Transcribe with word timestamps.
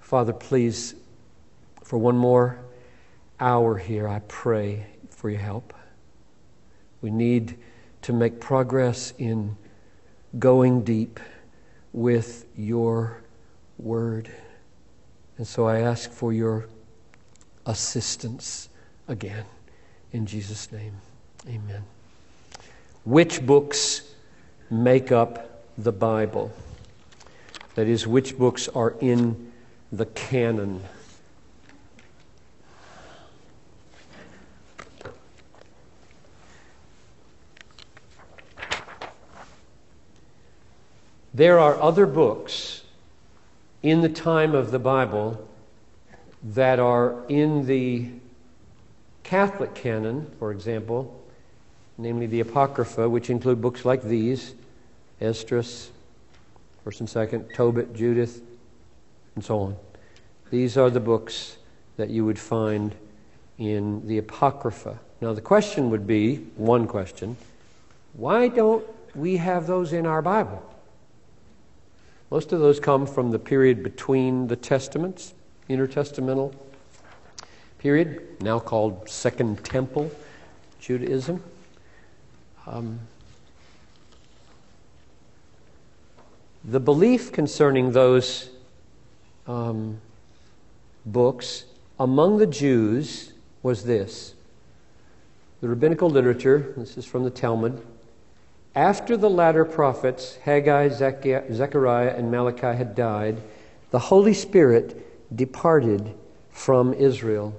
Father, 0.00 0.32
please, 0.32 0.94
for 1.84 1.98
one 1.98 2.16
more 2.16 2.58
hour 3.40 3.76
here, 3.76 4.08
I 4.08 4.20
pray 4.20 4.86
for 5.10 5.30
your 5.30 5.40
help. 5.40 5.74
We 7.02 7.10
need 7.10 7.58
to 8.02 8.12
make 8.12 8.40
progress 8.40 9.12
in 9.18 9.56
going 10.38 10.82
deep 10.82 11.20
with 11.92 12.46
your 12.56 13.22
word. 13.78 14.30
And 15.36 15.46
so 15.46 15.66
I 15.66 15.80
ask 15.80 16.10
for 16.10 16.32
your 16.32 16.66
assistance 17.66 18.68
again. 19.08 19.44
In 20.12 20.26
Jesus' 20.26 20.72
name, 20.72 20.94
amen. 21.46 21.84
Which 23.04 23.44
books 23.44 24.14
make 24.70 25.12
up 25.12 25.64
the 25.76 25.92
Bible? 25.92 26.52
That 27.78 27.86
is, 27.86 28.08
which 28.08 28.36
books 28.36 28.66
are 28.66 28.96
in 29.00 29.52
the 29.92 30.06
canon? 30.06 30.82
There 41.32 41.60
are 41.60 41.80
other 41.80 42.04
books 42.06 42.82
in 43.84 44.00
the 44.00 44.08
time 44.08 44.56
of 44.56 44.72
the 44.72 44.80
Bible 44.80 45.48
that 46.42 46.80
are 46.80 47.24
in 47.28 47.66
the 47.66 48.08
Catholic 49.22 49.76
canon, 49.76 50.32
for 50.40 50.50
example, 50.50 51.16
namely 51.96 52.26
the 52.26 52.40
Apocrypha, 52.40 53.08
which 53.08 53.30
include 53.30 53.62
books 53.62 53.84
like 53.84 54.02
these 54.02 54.56
Esdras, 55.20 55.90
1st 56.86 57.00
and 57.00 57.08
2nd, 57.08 57.54
Tobit, 57.54 57.94
Judith, 57.94 58.42
and 59.34 59.44
so 59.44 59.60
on. 59.60 59.76
These 60.50 60.76
are 60.76 60.90
the 60.90 61.00
books 61.00 61.58
that 61.96 62.08
you 62.10 62.24
would 62.24 62.38
find 62.38 62.94
in 63.58 64.06
the 64.06 64.18
Apocrypha. 64.18 64.98
Now, 65.20 65.32
the 65.32 65.40
question 65.40 65.90
would 65.90 66.06
be 66.06 66.36
one 66.56 66.86
question 66.86 67.36
why 68.14 68.48
don't 68.48 68.84
we 69.14 69.36
have 69.36 69.66
those 69.66 69.92
in 69.92 70.06
our 70.06 70.22
Bible? 70.22 70.64
Most 72.30 72.52
of 72.52 72.60
those 72.60 72.80
come 72.80 73.06
from 73.06 73.30
the 73.30 73.38
period 73.38 73.82
between 73.82 74.48
the 74.48 74.56
Testaments, 74.56 75.34
intertestamental 75.68 76.54
period, 77.78 78.42
now 78.42 78.58
called 78.58 79.08
Second 79.08 79.64
Temple 79.64 80.10
Judaism. 80.80 81.42
Um, 82.66 82.98
the 86.70 86.80
belief 86.80 87.32
concerning 87.32 87.92
those 87.92 88.50
um, 89.46 89.98
books 91.06 91.64
among 91.98 92.36
the 92.36 92.46
Jews 92.46 93.32
was 93.62 93.84
this. 93.84 94.34
The 95.62 95.68
rabbinical 95.68 96.10
literature, 96.10 96.74
this 96.76 96.98
is 96.98 97.06
from 97.06 97.24
the 97.24 97.30
Talmud, 97.30 97.82
after 98.74 99.16
the 99.16 99.30
latter 99.30 99.64
prophets, 99.64 100.36
Haggai, 100.36 100.90
Zechariah, 100.90 102.14
and 102.14 102.30
Malachi, 102.30 102.76
had 102.76 102.94
died, 102.94 103.40
the 103.90 103.98
Holy 103.98 104.34
Spirit 104.34 105.34
departed 105.34 106.14
from 106.50 106.92
Israel, 106.92 107.58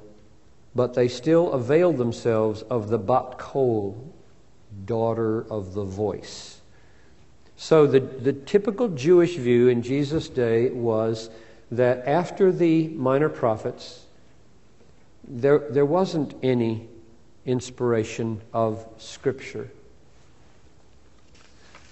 but 0.76 0.94
they 0.94 1.08
still 1.08 1.52
availed 1.52 1.98
themselves 1.98 2.62
of 2.64 2.90
the 2.90 3.00
Bat 3.00 3.40
Kol, 3.40 4.14
daughter 4.86 5.52
of 5.52 5.74
the 5.74 5.84
voice. 5.84 6.59
So 7.62 7.86
the, 7.86 8.00
the 8.00 8.32
typical 8.32 8.88
Jewish 8.88 9.36
view 9.36 9.68
in 9.68 9.84
Jesus' 9.84 10.30
day 10.30 10.70
was 10.70 11.30
that 11.72 12.08
after 12.08 12.54
the 12.54 12.88
minor 12.88 13.28
prophets, 13.28 14.06
there, 15.28 15.60
there 15.70 15.86
wasn't 15.86 16.36
any 16.42 16.88
inspiration 17.46 18.40
of 18.54 18.88
Scripture. 18.98 19.70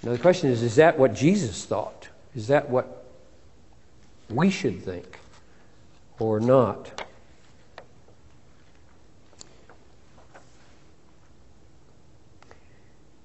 Now, 0.02 0.12
the 0.12 0.18
question 0.18 0.48
is 0.48 0.62
is 0.62 0.76
that 0.76 0.98
what 0.98 1.12
Jesus 1.12 1.66
thought? 1.66 2.08
Is 2.34 2.46
that 2.46 2.70
what 2.70 3.04
we 4.30 4.48
should 4.48 4.82
think 4.82 5.18
or 6.18 6.40
not? 6.40 7.04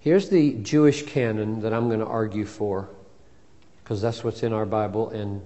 Here's 0.03 0.27
the 0.27 0.53
Jewish 0.55 1.03
canon 1.05 1.61
that 1.61 1.73
I'm 1.73 1.87
going 1.87 2.01
to 2.01 2.05
argue 2.05 2.45
for, 2.45 2.89
because 3.83 4.01
that's 4.01 4.23
what's 4.23 4.43
in 4.43 4.51
our 4.51 4.65
Bible, 4.65 5.09
and 5.09 5.41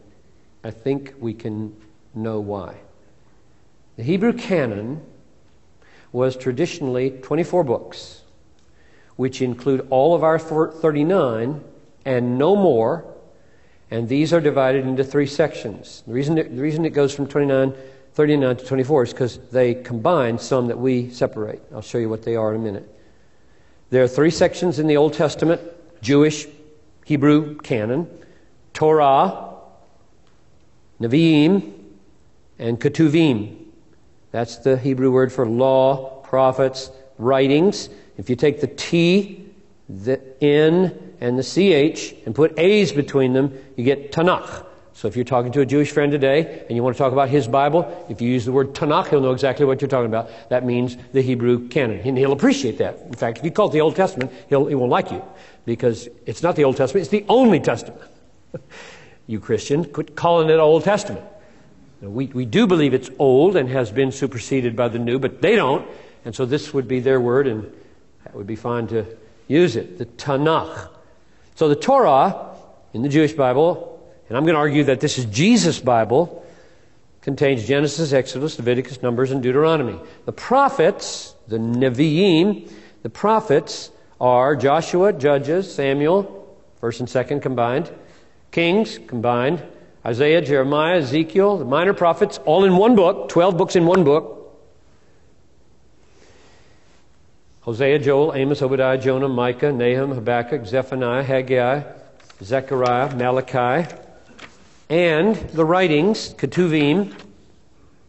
I 0.63 0.72
think 0.72 1.13
we 1.19 1.35
can 1.35 1.75
know 2.16 2.40
why. 2.40 2.78
The 3.97 4.03
Hebrew 4.03 4.34
canon 4.34 5.03
was 6.12 6.35
traditionally 6.35 7.12
24 7.12 7.63
books 7.63 8.23
which 9.18 9.41
include 9.41 9.85
all 9.90 10.16
of 10.16 10.23
our 10.23 10.40
39 10.40 11.62
and 12.06 12.38
no 12.38 12.56
more. 12.56 13.03
And 13.91 14.07
these 14.07 14.31
are 14.31 14.39
divided 14.39 14.85
into 14.85 15.03
three 15.03 15.25
sections. 15.25 16.03
The 16.07 16.13
reason 16.13 16.38
it, 16.38 16.56
the 16.56 16.62
reason 16.62 16.85
it 16.85 16.91
goes 16.91 17.13
from 17.13 17.28
29, 17.28 17.74
39 18.13 18.57
to 18.57 18.66
24 18.66 19.03
is 19.03 19.12
because 19.12 19.38
they 19.50 19.74
combine 19.74 20.38
some 20.38 20.68
that 20.68 20.78
we 20.78 21.09
separate. 21.09 21.62
I'll 21.74 21.81
show 21.81 21.97
you 21.97 22.09
what 22.09 22.24
they 22.24 22.35
are 22.35 22.53
in 22.53 22.62
a 22.62 22.63
minute. 22.63 22.97
There 23.90 24.03
are 24.03 24.08
three 24.08 24.31
sections 24.31 24.80
in 24.80 24.88
the 24.88 24.98
Old 24.98 25.14
Testament 25.14 25.62
Jewish, 26.02 26.46
Hebrew 27.06 27.58
canon, 27.59 28.08
Torah, 28.74 29.56
Nevi'im, 31.00 31.74
and 32.59 32.80
Ketuvim. 32.80 33.56
That's 34.31 34.58
the 34.58 34.78
Hebrew 34.78 35.12
word 35.12 35.31
for 35.31 35.48
law, 35.48 36.22
prophets, 36.22 36.92
writings. 37.18 37.90
If 38.18 38.30
you 38.30 38.36
take 38.36 38.62
the 38.62 38.68
T, 38.68 39.46
the 39.88 40.22
N, 40.44 41.16
and 41.22 41.40
the 41.40 41.44
CH 41.44 42.14
and 42.25 42.36
put 42.36 42.59
A's 42.59 42.92
between 42.92 43.34
them, 43.34 43.58
you 43.75 43.84
get 43.84 44.12
Tanakh. 44.12 44.66
So 44.97 45.08
if 45.08 45.16
you're 45.16 45.25
talking 45.25 45.52
to 45.52 45.62
a 45.62 45.66
Jewish 45.66 45.91
friend 45.91 46.12
today 46.12 46.66
and 46.68 46.75
you 46.75 46.81
want 46.81 46.96
to 46.96 46.97
talk 46.97 47.13
about 47.13 47.30
his 47.30 47.47
Bible, 47.47 48.08
if 48.09 48.19
you 48.19 48.31
use 48.31 48.46
the 48.46 48.52
word 48.52 48.74
Tanakh, 48.74 49.09
he'll 49.09 49.22
know 49.22 49.31
exactly 49.31 49.63
what 49.63 49.80
you're 49.80 49.88
talking 49.88 50.08
about. 50.08 50.31
That 50.50 50.66
means 50.66 50.97
the 51.13 51.22
Hebrew 51.22 51.68
canon. 51.68 52.00
And 52.00 52.18
he'll 52.18 52.31
appreciate 52.31 52.80
that. 52.80 52.97
In 53.02 53.13
fact, 53.13 53.38
if 53.38 53.46
you 53.46 53.52
call 53.52 53.69
it 53.69 53.74
the 53.74 53.81
Old 53.81 53.96
Testament, 53.96 54.31
he'll, 54.50 54.66
he 54.66 54.74
won't 54.74 54.90
like 54.90 55.12
you 55.12 55.24
because 55.66 56.09
it's 56.25 56.41
not 56.41 56.56
the 56.56 56.63
Old 56.63 56.78
Testament, 56.78 57.03
it's 57.03 57.12
the 57.12 57.25
only 57.30 57.59
Testament. 57.59 58.02
you 59.28 59.40
Christians, 59.40 59.86
quit 59.94 60.16
calling 60.16 60.50
it 60.50 60.56
Old 60.56 60.84
Testament. 60.84 61.24
We, 62.02 62.25
we 62.25 62.46
do 62.46 62.66
believe 62.66 62.96
it's 62.96 63.12
old 63.19 63.56
and 63.56 63.69
has 63.69 63.91
been 63.91 64.12
superseded 64.12 64.75
by 64.75 64.88
the 64.88 64.97
new, 64.97 65.19
but 65.19 65.44
they 65.44 65.56
don't. 65.56 65.88
And 66.25 66.34
so 66.34 66.44
this 66.44 66.74
would 66.74 66.88
be 66.88 67.02
their 67.02 67.22
word, 67.22 67.46
and 67.46 67.72
that 68.24 68.34
would 68.34 68.47
be 68.47 68.56
fine 68.56 68.88
to 68.88 69.06
use 69.47 69.75
it. 69.75 70.00
The 70.00 70.07
Tanakh. 70.07 70.90
So 71.53 71.69
the 71.69 71.75
Torah 71.75 72.56
in 72.96 73.03
the 73.03 73.09
Jewish 73.09 73.34
Bible, 73.34 73.94
and 74.28 74.38
I'm 74.38 74.44
going 74.44 74.56
to 74.56 74.60
argue 74.60 74.84
that 74.86 75.00
this 75.00 75.18
is 75.18 75.26
Jesus' 75.26 75.80
Bible, 75.80 76.46
contains 77.22 77.68
Genesis, 77.68 78.14
Exodus, 78.14 78.58
Leviticus, 78.58 79.02
Numbers, 79.02 79.32
and 79.32 79.44
Deuteronomy. 79.44 80.00
The 80.26 80.32
prophets, 80.32 81.36
the 81.48 81.58
Nevi'im, 81.58 82.72
the 83.04 83.10
prophets 83.10 83.92
are 84.20 84.56
Joshua, 84.56 85.14
Judges, 85.14 85.74
Samuel, 85.74 86.58
1st 86.82 87.00
and 87.02 87.10
2nd 87.10 87.42
combined, 87.42 87.92
Kings 88.52 88.98
combined, 89.08 89.62
Isaiah, 90.06 90.42
Jeremiah, 90.42 91.00
Ezekiel, 91.00 91.58
the 91.58 91.66
minor 91.66 91.94
prophets, 91.94 92.40
all 92.46 92.64
in 92.64 92.78
one 92.78 92.96
book, 92.96 93.28
12 93.28 93.58
books 93.58 93.76
in 93.76 93.86
one 93.86 94.06
book. 94.06 94.34
Hosea, 97.62 98.00
Joel, 98.00 98.34
Amos, 98.36 98.62
Obadiah, 98.62 98.98
Jonah, 98.98 99.28
Micah, 99.28 99.74
Nahum, 99.74 100.13
Habakkuk, 100.13 100.66
Zephaniah, 100.66 101.24
Haggai, 101.24 101.84
Zechariah, 102.42 103.13
Malachi, 103.18 103.94
and 104.89 105.36
the 105.36 105.66
writings, 105.66 106.34
Ketuvim, 106.34 107.13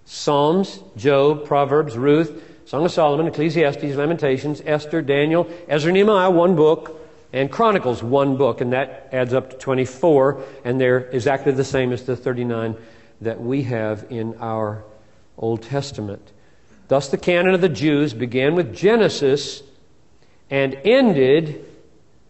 Psalms, 0.04 0.82
Job, 0.96 1.44
Proverbs, 1.44 1.96
Ruth, 1.96 2.42
Song 2.64 2.84
of 2.84 2.90
Solomon, 2.90 3.26
Ecclesiastes, 3.26 3.96
Lamentations, 3.96 4.62
Esther, 4.64 5.02
Daniel, 5.02 5.48
Ezra, 5.68 5.92
Nehemiah, 5.92 6.30
one 6.30 6.54
book, 6.54 7.00
and 7.32 7.50
Chronicles, 7.50 8.02
one 8.02 8.36
book, 8.36 8.60
and 8.60 8.72
that 8.72 9.08
adds 9.12 9.34
up 9.34 9.50
to 9.50 9.56
24, 9.56 10.42
and 10.64 10.80
they're 10.80 11.08
exactly 11.10 11.52
the 11.52 11.64
same 11.64 11.92
as 11.92 12.04
the 12.04 12.16
39 12.16 12.76
that 13.20 13.40
we 13.40 13.62
have 13.64 14.06
in 14.10 14.34
our 14.38 14.84
Old 15.36 15.62
Testament. 15.62 16.32
Thus, 16.88 17.08
the 17.08 17.18
canon 17.18 17.54
of 17.54 17.60
the 17.60 17.68
Jews 17.68 18.14
began 18.14 18.54
with 18.54 18.74
Genesis 18.74 19.62
and 20.50 20.74
ended 20.84 21.66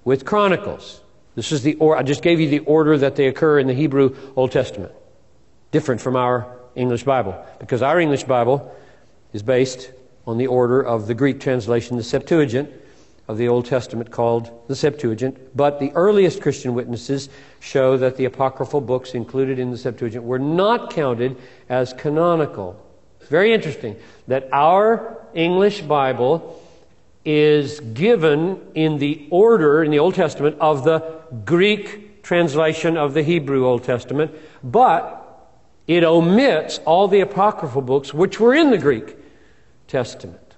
with 0.04 0.24
Chronicles. 0.24 1.00
This 1.38 1.52
is 1.52 1.62
the 1.62 1.76
or 1.76 1.96
I 1.96 2.02
just 2.02 2.20
gave 2.20 2.40
you 2.40 2.48
the 2.48 2.58
order 2.58 2.98
that 2.98 3.14
they 3.14 3.28
occur 3.28 3.60
in 3.60 3.68
the 3.68 3.72
Hebrew 3.72 4.16
Old 4.34 4.50
Testament. 4.50 4.90
Different 5.70 6.00
from 6.00 6.16
our 6.16 6.52
English 6.74 7.04
Bible, 7.04 7.40
because 7.60 7.80
our 7.80 8.00
English 8.00 8.24
Bible 8.24 8.74
is 9.32 9.44
based 9.44 9.92
on 10.26 10.36
the 10.36 10.48
order 10.48 10.82
of 10.84 11.06
the 11.06 11.14
Greek 11.14 11.38
translation, 11.38 11.96
the 11.96 12.02
Septuagint, 12.02 12.68
of 13.28 13.38
the 13.38 13.46
Old 13.46 13.66
Testament 13.66 14.10
called 14.10 14.50
the 14.66 14.74
Septuagint, 14.74 15.56
but 15.56 15.78
the 15.78 15.92
earliest 15.92 16.42
Christian 16.42 16.74
witnesses 16.74 17.28
show 17.60 17.96
that 17.98 18.16
the 18.16 18.24
apocryphal 18.24 18.80
books 18.80 19.14
included 19.14 19.60
in 19.60 19.70
the 19.70 19.78
Septuagint 19.78 20.24
were 20.24 20.40
not 20.40 20.90
counted 20.90 21.36
as 21.68 21.92
canonical. 21.92 22.84
Very 23.28 23.54
interesting 23.54 23.94
that 24.26 24.48
our 24.50 25.24
English 25.34 25.82
Bible 25.82 26.60
is 27.24 27.80
given 27.80 28.60
in 28.74 28.98
the 28.98 29.26
order 29.30 29.82
in 29.84 29.90
the 29.90 29.98
Old 29.98 30.14
Testament 30.14 30.56
of 30.60 30.84
the 30.84 31.00
Greek 31.44 32.22
translation 32.22 32.96
of 32.96 33.14
the 33.14 33.22
Hebrew 33.22 33.66
Old 33.66 33.84
Testament, 33.84 34.34
but 34.62 35.24
it 35.86 36.04
omits 36.04 36.78
all 36.84 37.08
the 37.08 37.20
apocryphal 37.20 37.82
books 37.82 38.12
which 38.12 38.38
were 38.38 38.54
in 38.54 38.70
the 38.70 38.78
Greek 38.78 39.16
Testament. 39.86 40.54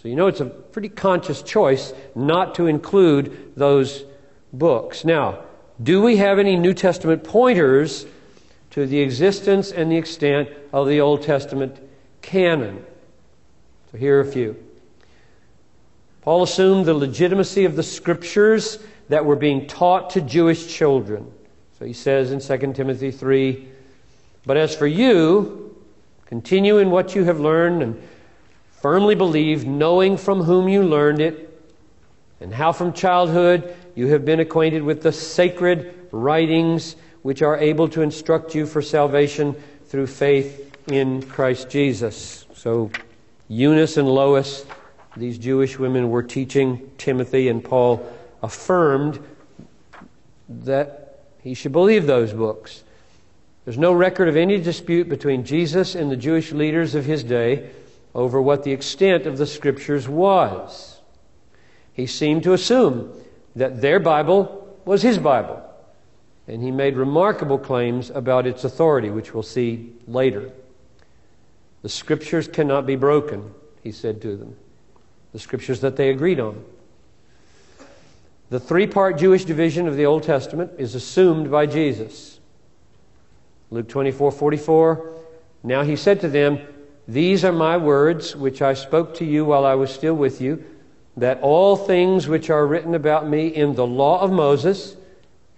So 0.00 0.08
you 0.08 0.16
know 0.16 0.26
it's 0.26 0.40
a 0.40 0.46
pretty 0.46 0.88
conscious 0.88 1.42
choice 1.42 1.92
not 2.14 2.54
to 2.56 2.66
include 2.66 3.52
those 3.56 4.04
books. 4.52 5.04
Now, 5.04 5.44
do 5.82 6.02
we 6.02 6.16
have 6.16 6.38
any 6.38 6.56
New 6.56 6.74
Testament 6.74 7.24
pointers 7.24 8.06
to 8.70 8.86
the 8.86 9.00
existence 9.00 9.70
and 9.70 9.92
the 9.92 9.96
extent 9.96 10.48
of 10.72 10.88
the 10.88 11.00
Old 11.00 11.22
Testament 11.22 11.78
canon? 12.22 12.84
So 13.90 13.98
here 13.98 14.18
are 14.18 14.20
a 14.20 14.26
few. 14.26 14.56
Paul 16.22 16.44
assumed 16.44 16.86
the 16.86 16.94
legitimacy 16.94 17.64
of 17.64 17.76
the 17.76 17.82
scriptures 17.82 18.78
that 19.08 19.24
were 19.24 19.36
being 19.36 19.66
taught 19.66 20.10
to 20.10 20.20
Jewish 20.20 20.72
children. 20.72 21.30
So 21.78 21.84
he 21.84 21.92
says 21.92 22.30
in 22.30 22.40
2 22.40 22.72
Timothy 22.72 23.10
3 23.10 23.68
But 24.46 24.56
as 24.56 24.74
for 24.74 24.86
you, 24.86 25.76
continue 26.26 26.78
in 26.78 26.90
what 26.90 27.16
you 27.16 27.24
have 27.24 27.40
learned 27.40 27.82
and 27.82 28.02
firmly 28.70 29.16
believe, 29.16 29.66
knowing 29.66 30.16
from 30.16 30.42
whom 30.42 30.68
you 30.68 30.82
learned 30.84 31.20
it, 31.20 31.48
and 32.40 32.54
how 32.54 32.72
from 32.72 32.92
childhood 32.92 33.76
you 33.94 34.06
have 34.08 34.24
been 34.24 34.40
acquainted 34.40 34.82
with 34.82 35.02
the 35.02 35.12
sacred 35.12 36.08
writings 36.12 36.96
which 37.22 37.42
are 37.42 37.58
able 37.58 37.88
to 37.88 38.02
instruct 38.02 38.54
you 38.54 38.66
for 38.66 38.80
salvation 38.80 39.56
through 39.86 40.06
faith 40.06 40.76
in 40.88 41.22
Christ 41.22 41.68
Jesus. 41.68 42.46
So, 42.54 42.90
Eunice 43.48 43.96
and 43.96 44.08
Lois, 44.08 44.64
these 45.16 45.38
Jewish 45.38 45.78
women, 45.78 46.10
were 46.10 46.22
teaching 46.22 46.90
Timothy, 46.98 47.48
and 47.48 47.62
Paul 47.62 48.06
affirmed 48.42 49.20
that 50.48 51.20
he 51.42 51.54
should 51.54 51.72
believe 51.72 52.06
those 52.06 52.32
books. 52.32 52.82
There's 53.64 53.78
no 53.78 53.92
record 53.92 54.28
of 54.28 54.36
any 54.36 54.58
dispute 54.58 55.08
between 55.08 55.44
Jesus 55.44 55.94
and 55.94 56.10
the 56.10 56.16
Jewish 56.16 56.52
leaders 56.52 56.94
of 56.94 57.04
his 57.04 57.22
day 57.22 57.70
over 58.14 58.42
what 58.42 58.64
the 58.64 58.72
extent 58.72 59.26
of 59.26 59.38
the 59.38 59.46
scriptures 59.46 60.08
was. 60.08 61.00
He 61.92 62.06
seemed 62.06 62.42
to 62.44 62.52
assume 62.52 63.12
that 63.54 63.80
their 63.80 64.00
Bible 64.00 64.76
was 64.84 65.02
his 65.02 65.18
Bible, 65.18 65.62
and 66.48 66.62
he 66.62 66.70
made 66.70 66.96
remarkable 66.96 67.58
claims 67.58 68.10
about 68.10 68.46
its 68.46 68.64
authority, 68.64 69.10
which 69.10 69.32
we'll 69.32 69.42
see 69.42 69.92
later. 70.06 70.50
The 71.82 71.88
scriptures 71.88 72.48
cannot 72.48 72.86
be 72.86 72.96
broken, 72.96 73.54
he 73.82 73.92
said 73.92 74.20
to 74.22 74.36
them, 74.36 74.56
the 75.32 75.38
scriptures 75.38 75.80
that 75.80 75.96
they 75.96 76.10
agreed 76.10 76.40
on. 76.40 76.64
The 78.50 78.60
three 78.60 78.86
part 78.86 79.18
Jewish 79.18 79.44
division 79.44 79.88
of 79.88 79.96
the 79.96 80.06
Old 80.06 80.22
Testament 80.22 80.72
is 80.78 80.94
assumed 80.94 81.50
by 81.50 81.66
Jesus. 81.66 82.38
Luke 83.70 83.88
24 83.88 84.30
44. 84.30 85.12
Now 85.62 85.82
he 85.82 85.96
said 85.96 86.20
to 86.20 86.28
them, 86.28 86.58
these 87.08 87.44
are 87.44 87.52
my 87.52 87.76
words, 87.76 88.36
which 88.36 88.62
I 88.62 88.74
spoke 88.74 89.14
to 89.16 89.24
you 89.24 89.44
while 89.44 89.64
I 89.64 89.74
was 89.74 89.90
still 89.90 90.14
with 90.14 90.40
you, 90.40 90.64
that 91.16 91.40
all 91.40 91.76
things 91.76 92.28
which 92.28 92.48
are 92.48 92.66
written 92.66 92.94
about 92.94 93.28
me 93.28 93.48
in 93.48 93.74
the 93.74 93.86
law 93.86 94.20
of 94.20 94.30
Moses 94.30 94.96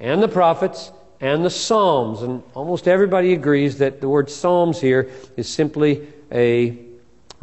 and 0.00 0.22
the 0.22 0.28
prophets 0.28 0.90
and 1.20 1.44
the 1.44 1.50
Psalms, 1.50 2.22
and 2.22 2.42
almost 2.54 2.88
everybody 2.88 3.34
agrees 3.34 3.78
that 3.78 4.00
the 4.00 4.08
word 4.08 4.30
Psalms 4.30 4.80
here 4.80 5.10
is 5.36 5.48
simply 5.48 6.06
a 6.32 6.76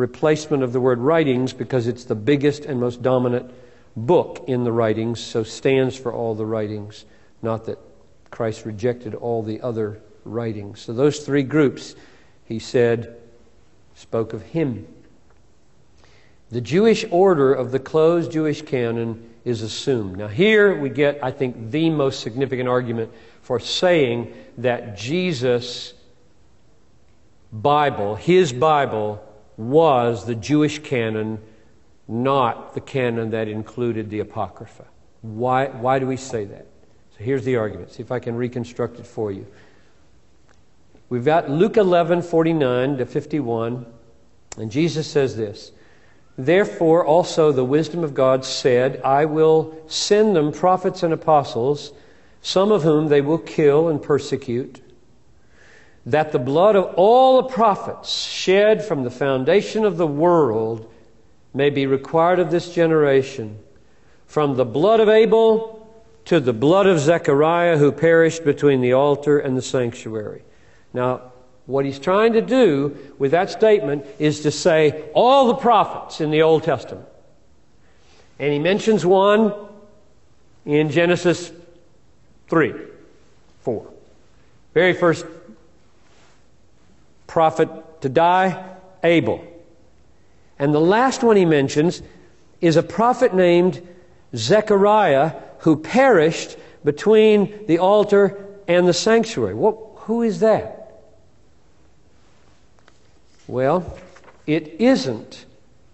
replacement 0.01 0.63
of 0.63 0.73
the 0.73 0.81
word 0.81 0.99
writings 0.99 1.53
because 1.53 1.87
it's 1.87 2.05
the 2.05 2.15
biggest 2.15 2.65
and 2.65 2.79
most 2.79 3.03
dominant 3.03 3.51
book 3.95 4.43
in 4.47 4.63
the 4.63 4.71
writings, 4.71 5.19
so 5.19 5.43
stands 5.43 5.95
for 5.95 6.11
all 6.11 6.33
the 6.33 6.45
writings, 6.45 7.05
not 7.41 7.65
that 7.65 7.77
Christ 8.31 8.65
rejected 8.65 9.13
all 9.13 9.43
the 9.43 9.61
other 9.61 10.01
writings. 10.25 10.81
So 10.81 10.93
those 10.93 11.19
three 11.19 11.43
groups, 11.43 11.95
he 12.45 12.57
said, 12.57 13.15
spoke 13.93 14.33
of 14.33 14.41
him. 14.41 14.87
The 16.49 16.61
Jewish 16.61 17.05
order 17.11 17.53
of 17.53 17.71
the 17.71 17.79
closed 17.79 18.31
Jewish 18.31 18.63
canon 18.63 19.29
is 19.45 19.61
assumed. 19.61 20.17
Now, 20.17 20.27
here 20.27 20.75
we 20.79 20.89
get, 20.89 21.23
I 21.23 21.31
think, 21.31 21.71
the 21.71 21.89
most 21.91 22.21
significant 22.21 22.67
argument 22.67 23.11
for 23.41 23.59
saying 23.59 24.33
that 24.57 24.97
Jesus' 24.97 25.93
Bible, 27.53 28.15
his 28.15 28.51
Bible, 28.51 29.23
was 29.69 30.25
the 30.25 30.35
Jewish 30.35 30.79
canon, 30.79 31.39
not 32.07 32.73
the 32.73 32.81
canon 32.81 33.31
that 33.31 33.47
included 33.47 34.09
the 34.09 34.19
Apocrypha. 34.19 34.85
Why, 35.21 35.67
why 35.67 35.99
do 35.99 36.07
we 36.07 36.17
say 36.17 36.45
that? 36.45 36.65
So 37.17 37.23
here's 37.23 37.45
the 37.45 37.57
argument. 37.57 37.91
See 37.91 38.01
if 38.01 38.11
I 38.11 38.19
can 38.19 38.35
reconstruct 38.35 38.99
it 38.99 39.05
for 39.05 39.31
you. 39.31 39.45
We've 41.09 41.25
got 41.25 41.49
Luke 41.49 41.77
11, 41.77 42.21
49 42.21 42.97
to 42.97 43.05
51, 43.05 43.85
and 44.57 44.71
Jesus 44.71 45.07
says 45.07 45.35
this 45.35 45.71
Therefore, 46.37 47.05
also 47.05 47.51
the 47.51 47.65
wisdom 47.65 48.03
of 48.03 48.13
God 48.13 48.45
said, 48.45 49.01
I 49.03 49.25
will 49.25 49.75
send 49.87 50.35
them 50.35 50.51
prophets 50.51 51.03
and 51.03 51.13
apostles, 51.13 51.91
some 52.41 52.71
of 52.71 52.83
whom 52.83 53.09
they 53.09 53.21
will 53.21 53.37
kill 53.37 53.89
and 53.89 54.01
persecute, 54.01 54.80
that 56.05 56.31
the 56.31 56.39
blood 56.39 56.75
of 56.75 56.93
all 56.95 57.41
the 57.41 57.49
prophets 57.49 58.11
shed 58.11 58.83
from 58.83 59.03
the 59.03 59.11
foundation 59.11 59.85
of 59.85 59.97
the 59.97 60.07
world 60.07 60.91
may 61.53 61.69
be 61.69 61.85
required 61.85 62.39
of 62.39 62.49
this 62.49 62.73
generation, 62.73 63.59
from 64.25 64.55
the 64.55 64.65
blood 64.65 64.99
of 64.99 65.09
Abel 65.09 65.77
to 66.25 66.39
the 66.39 66.53
blood 66.53 66.87
of 66.87 66.99
Zechariah, 66.99 67.77
who 67.77 67.91
perished 67.91 68.43
between 68.43 68.81
the 68.81 68.93
altar 68.93 69.39
and 69.39 69.57
the 69.57 69.61
sanctuary. 69.61 70.43
Now, 70.93 71.31
what 71.65 71.85
he's 71.85 71.99
trying 71.99 72.33
to 72.33 72.41
do 72.41 72.97
with 73.17 73.31
that 73.31 73.49
statement 73.49 74.05
is 74.19 74.41
to 74.41 74.51
say 74.51 75.09
all 75.13 75.47
the 75.47 75.55
prophets 75.55 76.21
in 76.21 76.31
the 76.31 76.41
Old 76.41 76.63
Testament. 76.63 77.07
And 78.39 78.51
he 78.51 78.59
mentions 78.59 79.05
one 79.05 79.53
in 80.65 80.89
Genesis 80.89 81.51
3, 82.47 82.73
4. 83.61 83.87
Very 84.73 84.93
first 84.93 85.25
prophet 87.31 87.69
to 88.01 88.09
die, 88.09 88.61
Abel. 89.05 89.41
And 90.59 90.73
the 90.73 90.81
last 90.81 91.23
one 91.23 91.37
he 91.37 91.45
mentions 91.45 92.01
is 92.59 92.75
a 92.75 92.83
prophet 92.83 93.33
named 93.33 93.81
Zechariah 94.35 95.31
who 95.59 95.77
perished 95.77 96.57
between 96.83 97.65
the 97.67 97.79
altar 97.79 98.45
and 98.67 98.85
the 98.85 98.93
sanctuary. 98.93 99.53
What, 99.53 99.77
who 99.95 100.23
is 100.23 100.41
that? 100.41 101.03
Well, 103.47 103.97
it 104.45 104.81
isn't 104.81 105.45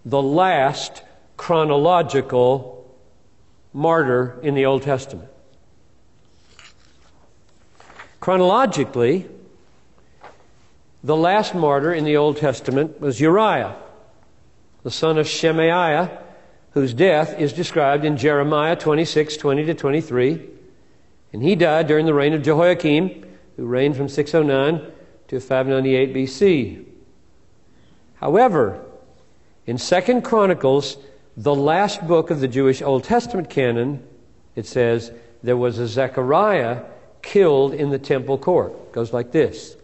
the 0.06 0.22
last 0.22 1.04
chronological 1.38 2.98
martyr 3.74 4.40
in 4.42 4.56
the 4.56 4.66
Old 4.66 4.82
Testament. 4.82 5.30
Chronologically, 8.20 9.30
the 11.08 11.16
last 11.16 11.56
martyr 11.56 11.94
in 11.94 12.04
the 12.04 12.18
Old 12.18 12.36
Testament 12.36 13.00
was 13.00 13.22
Uriah, 13.22 13.78
the 14.84 14.92
son 14.92 15.18
of 15.18 15.26
Shemaiah, 15.26 16.22
whose 16.72 16.94
death 16.94 17.40
is 17.40 17.54
described 17.54 18.04
in 18.04 18.18
Jeremiah 18.18 18.76
26 18.76 19.38
20 19.38 19.66
to 19.68 19.74
23. 19.74 20.50
And 21.32 21.42
he 21.42 21.56
died 21.56 21.88
during 21.88 22.06
the 22.06 22.14
reign 22.14 22.34
of 22.34 22.44
Jehoiakim, 22.44 23.26
who 23.56 23.66
reigned 23.66 23.96
from 23.96 24.10
609 24.10 24.92
to 25.30 25.40
598 25.40 26.14
BC. 26.14 26.86
However, 28.16 28.84
in 29.66 29.78
Second 29.78 30.24
Chronicles, 30.24 30.98
the 31.38 31.56
last 31.56 32.06
book 32.06 32.32
of 32.32 32.42
the 32.42 32.50
Jewish 32.50 32.82
Old 32.82 33.06
Testament 33.06 33.50
canon, 33.50 34.06
it 34.58 34.66
says 34.66 35.14
there 35.42 35.56
was 35.56 35.80
a 35.80 35.88
Zechariah 35.88 36.84
killed 37.22 37.74
in 37.74 37.92
the 37.92 38.00
temple 38.00 38.38
court. 38.38 38.74
It 38.74 38.92
goes 38.92 39.14
like 39.14 39.32
this. 39.32 39.78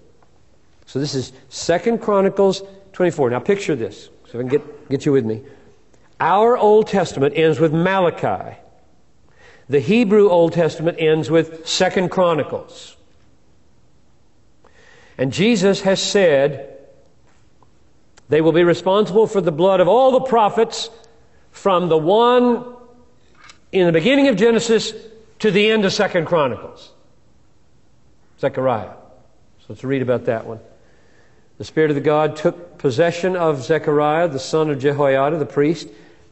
So 0.85 0.99
this 0.99 1.15
is 1.15 1.33
Second 1.49 1.99
Chronicles 2.01 2.61
24. 2.93 3.31
Now 3.31 3.39
picture 3.39 3.75
this, 3.75 4.09
so 4.29 4.39
I 4.39 4.41
can 4.41 4.47
get, 4.47 4.89
get 4.89 5.05
you 5.05 5.11
with 5.11 5.25
me. 5.25 5.43
Our 6.19 6.57
Old 6.57 6.87
Testament 6.87 7.33
ends 7.35 7.59
with 7.59 7.73
Malachi. 7.73 8.57
The 9.69 9.79
Hebrew 9.79 10.29
Old 10.29 10.53
Testament 10.53 10.97
ends 10.99 11.29
with 11.29 11.67
Second 11.67 12.09
Chronicles. 12.09 12.95
And 15.17 15.31
Jesus 15.31 15.81
has 15.81 16.01
said 16.01 16.77
they 18.29 18.41
will 18.41 18.51
be 18.51 18.63
responsible 18.63 19.27
for 19.27 19.41
the 19.41 19.51
blood 19.51 19.79
of 19.79 19.87
all 19.87 20.11
the 20.11 20.21
prophets 20.21 20.89
from 21.51 21.89
the 21.89 21.97
one 21.97 22.75
in 23.71 23.85
the 23.85 23.91
beginning 23.91 24.27
of 24.27 24.35
Genesis 24.35 24.93
to 25.39 25.51
the 25.51 25.69
end 25.69 25.85
of 25.85 25.93
Second 25.93 26.25
Chronicles. 26.25 26.91
Zechariah. 28.39 28.93
So 29.59 29.65
let's 29.69 29.83
read 29.83 30.01
about 30.01 30.25
that 30.25 30.45
one. 30.45 30.59
The 31.57 31.63
Spirit 31.63 31.91
of 31.91 31.95
the 31.95 32.01
God 32.01 32.35
took 32.35 32.77
possession 32.77 33.35
of 33.35 33.63
Zechariah, 33.63 34.27
the 34.27 34.39
son 34.39 34.69
of 34.69 34.79
Jehoiada, 34.79 35.37
the 35.37 35.45
priest, 35.45 35.87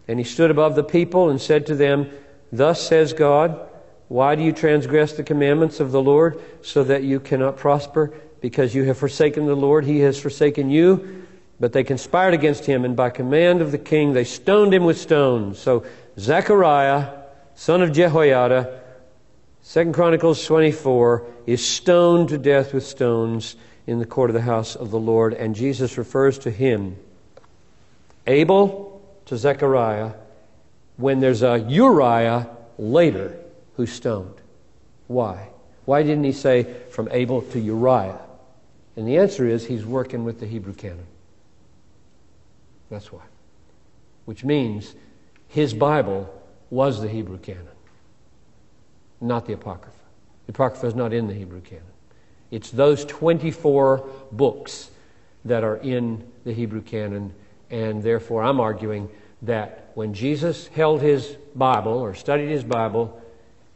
and 0.07 0.17
he 0.17 0.25
stood 0.25 0.49
above 0.51 0.75
the 0.75 0.83
people 0.83 1.29
and 1.29 1.39
said 1.39 1.67
to 1.67 1.75
them, 1.75 2.09
Thus 2.51 2.85
says 2.85 3.13
God, 3.13 3.69
why 4.07 4.35
do 4.35 4.43
you 4.43 4.51
transgress 4.51 5.13
the 5.13 5.23
commandments 5.23 5.79
of 5.79 5.91
the 5.91 6.01
Lord 6.01 6.41
so 6.63 6.83
that 6.83 7.03
you 7.03 7.19
cannot 7.19 7.55
prosper? 7.55 8.13
Because 8.41 8.75
you 8.75 8.83
have 8.83 8.97
forsaken 8.97 9.45
the 9.45 9.55
Lord, 9.55 9.85
he 9.85 9.99
has 9.99 10.19
forsaken 10.19 10.69
you. 10.69 11.25
But 11.61 11.71
they 11.71 11.83
conspired 11.83 12.33
against 12.33 12.65
him, 12.65 12.83
and 12.83 12.95
by 12.95 13.11
command 13.11 13.61
of 13.61 13.71
the 13.71 13.77
king 13.77 14.13
they 14.13 14.23
stoned 14.23 14.73
him 14.73 14.83
with 14.83 14.99
stones. 14.99 15.59
So 15.59 15.85
Zechariah, 16.19 17.19
son 17.55 17.83
of 17.83 17.93
Jehoiada, 17.93 18.81
Second 19.61 19.93
Chronicles 19.93 20.43
24, 20.43 21.25
is 21.45 21.65
stoned 21.65 22.29
to 22.29 22.37
death 22.39 22.73
with 22.73 22.85
stones 22.85 23.55
in 23.91 23.99
the 23.99 24.05
court 24.05 24.29
of 24.29 24.33
the 24.33 24.41
house 24.41 24.77
of 24.77 24.89
the 24.89 24.99
Lord, 24.99 25.33
and 25.33 25.53
Jesus 25.53 25.97
refers 25.97 26.39
to 26.39 26.49
him, 26.49 26.95
Abel 28.25 29.01
to 29.25 29.35
Zechariah, 29.35 30.13
when 30.95 31.19
there's 31.19 31.43
a 31.43 31.59
Uriah 31.67 32.47
later 32.77 33.37
who's 33.75 33.91
stoned. 33.91 34.35
Why? 35.07 35.49
Why 35.83 36.03
didn't 36.03 36.23
he 36.23 36.31
say 36.31 36.73
from 36.89 37.09
Abel 37.11 37.41
to 37.41 37.59
Uriah? 37.59 38.21
And 38.95 39.05
the 39.05 39.17
answer 39.17 39.45
is 39.45 39.65
he's 39.65 39.85
working 39.85 40.23
with 40.23 40.39
the 40.39 40.45
Hebrew 40.47 40.73
canon. 40.73 41.07
That's 42.89 43.11
why. 43.11 43.23
Which 44.23 44.45
means 44.45 44.95
his 45.49 45.73
Bible 45.73 46.33
was 46.69 47.01
the 47.01 47.09
Hebrew 47.09 47.39
canon, 47.39 47.67
not 49.19 49.45
the 49.47 49.53
Apocrypha. 49.53 49.97
The 50.45 50.53
Apocrypha 50.53 50.87
is 50.87 50.95
not 50.95 51.11
in 51.11 51.27
the 51.27 51.33
Hebrew 51.33 51.59
canon. 51.59 51.90
It's 52.51 52.69
those 52.69 53.05
24 53.05 54.07
books 54.31 54.91
that 55.45 55.63
are 55.63 55.77
in 55.77 56.29
the 56.43 56.53
Hebrew 56.53 56.81
canon, 56.81 57.33
and 57.69 58.03
therefore 58.03 58.43
I'm 58.43 58.59
arguing 58.59 59.09
that 59.41 59.91
when 59.95 60.13
Jesus 60.13 60.67
held 60.67 61.01
his 61.01 61.37
Bible 61.55 61.93
or 61.93 62.13
studied 62.13 62.49
his 62.49 62.63
Bible, 62.63 63.19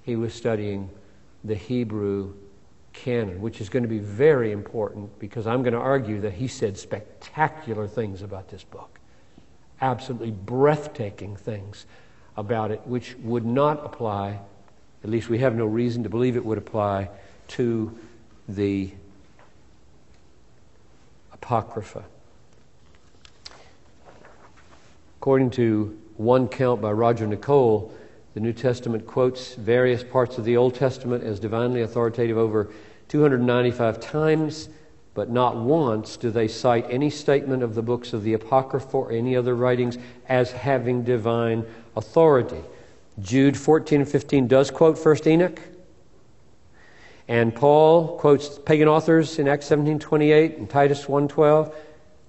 he 0.04 0.16
was 0.16 0.34
studying 0.34 0.90
the 1.44 1.56
Hebrew 1.56 2.34
canon, 2.94 3.42
which 3.42 3.62
is 3.62 3.70
going 3.70 3.84
to 3.84 3.90
be 3.90 4.00
very 4.00 4.52
important 4.52 5.18
because 5.20 5.48
I'm 5.48 5.64
going 5.64 5.74
to 5.74 5.80
argue 5.80 6.22
that 6.22 6.34
he 6.34 6.48
said 6.48 6.78
spectacular 6.78 7.88
things 7.88 8.22
about 8.22 8.50
this 8.50 8.64
book. 8.64 9.00
Absolutely 9.82 10.32
breathtaking 10.32 11.36
things 11.36 11.86
about 12.38 12.72
it, 12.72 12.82
which 12.86 13.16
would 13.24 13.46
not 13.46 13.86
apply, 13.86 14.40
at 15.04 15.10
least 15.10 15.30
we 15.30 15.40
have 15.40 15.56
no 15.56 15.66
reason 15.66 16.04
to 16.04 16.10
believe 16.10 16.36
it 16.36 16.46
would 16.46 16.58
apply, 16.58 17.10
to 17.48 17.98
the 18.48 18.92
Apocrypha. 21.34 22.04
According 25.20 25.50
to 25.52 26.00
one 26.18 26.48
count 26.48 26.82
by 26.82 26.92
Roger 26.92 27.28
Nicole, 27.28 27.94
the 28.34 28.40
New 28.40 28.54
Testament 28.54 29.08
quotes 29.08 29.56
various 29.56 30.04
parts 30.04 30.38
of 30.38 30.46
the 30.46 30.58
Old 30.58 30.76
Testament 30.76 31.24
as 31.24 31.40
divinely 31.40 31.82
authoritative 31.82 32.38
over 32.38 32.70
295 33.08 34.00
times, 34.00 34.70
but 35.14 35.30
not 35.30 35.56
once 35.56 36.18
do 36.18 36.30
they 36.30 36.48
cite 36.48 36.86
any 36.90 37.10
statement 37.10 37.64
of 37.64 37.76
the 37.76 37.82
books 37.82 38.12
of 38.14 38.24
the 38.24 38.34
Apocrypha 38.34 38.98
or 38.98 39.12
any 39.12 39.36
other 39.36 39.56
writings 39.56 39.98
as 40.28 40.52
having 40.52 41.04
divine 41.04 41.66
authority. 41.96 42.62
Jude 43.22 43.56
14 43.56 44.02
and 44.02 44.10
15 44.10 44.48
does 44.48 44.70
quote 44.70 44.98
1st 44.98 45.28
Enoch. 45.28 45.62
And 47.28 47.56
Paul 47.56 48.18
quotes 48.18 48.60
pagan 48.60 48.88
authors 48.88 49.40
in 49.40 49.48
Acts 49.48 49.68
17:28 49.70 50.58
and 50.58 50.70
Titus 50.70 51.06
1:12, 51.06 51.74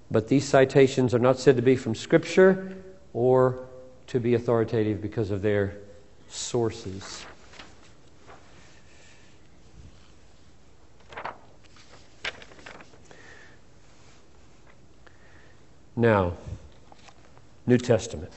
but 0.09 0.27
these 0.27 0.47
citations 0.47 1.13
are 1.13 1.19
not 1.19 1.39
said 1.39 1.55
to 1.55 1.61
be 1.61 1.75
from 1.75 1.93
scripture 1.93 2.75
or 3.13 3.59
to 4.07 4.19
be 4.19 4.33
authoritative 4.33 5.01
because 5.01 5.29
of 5.31 5.41
their 5.41 5.77
sources. 6.29 7.25
Now, 15.95 16.33
New 17.65 17.79
Testament. 17.79 18.31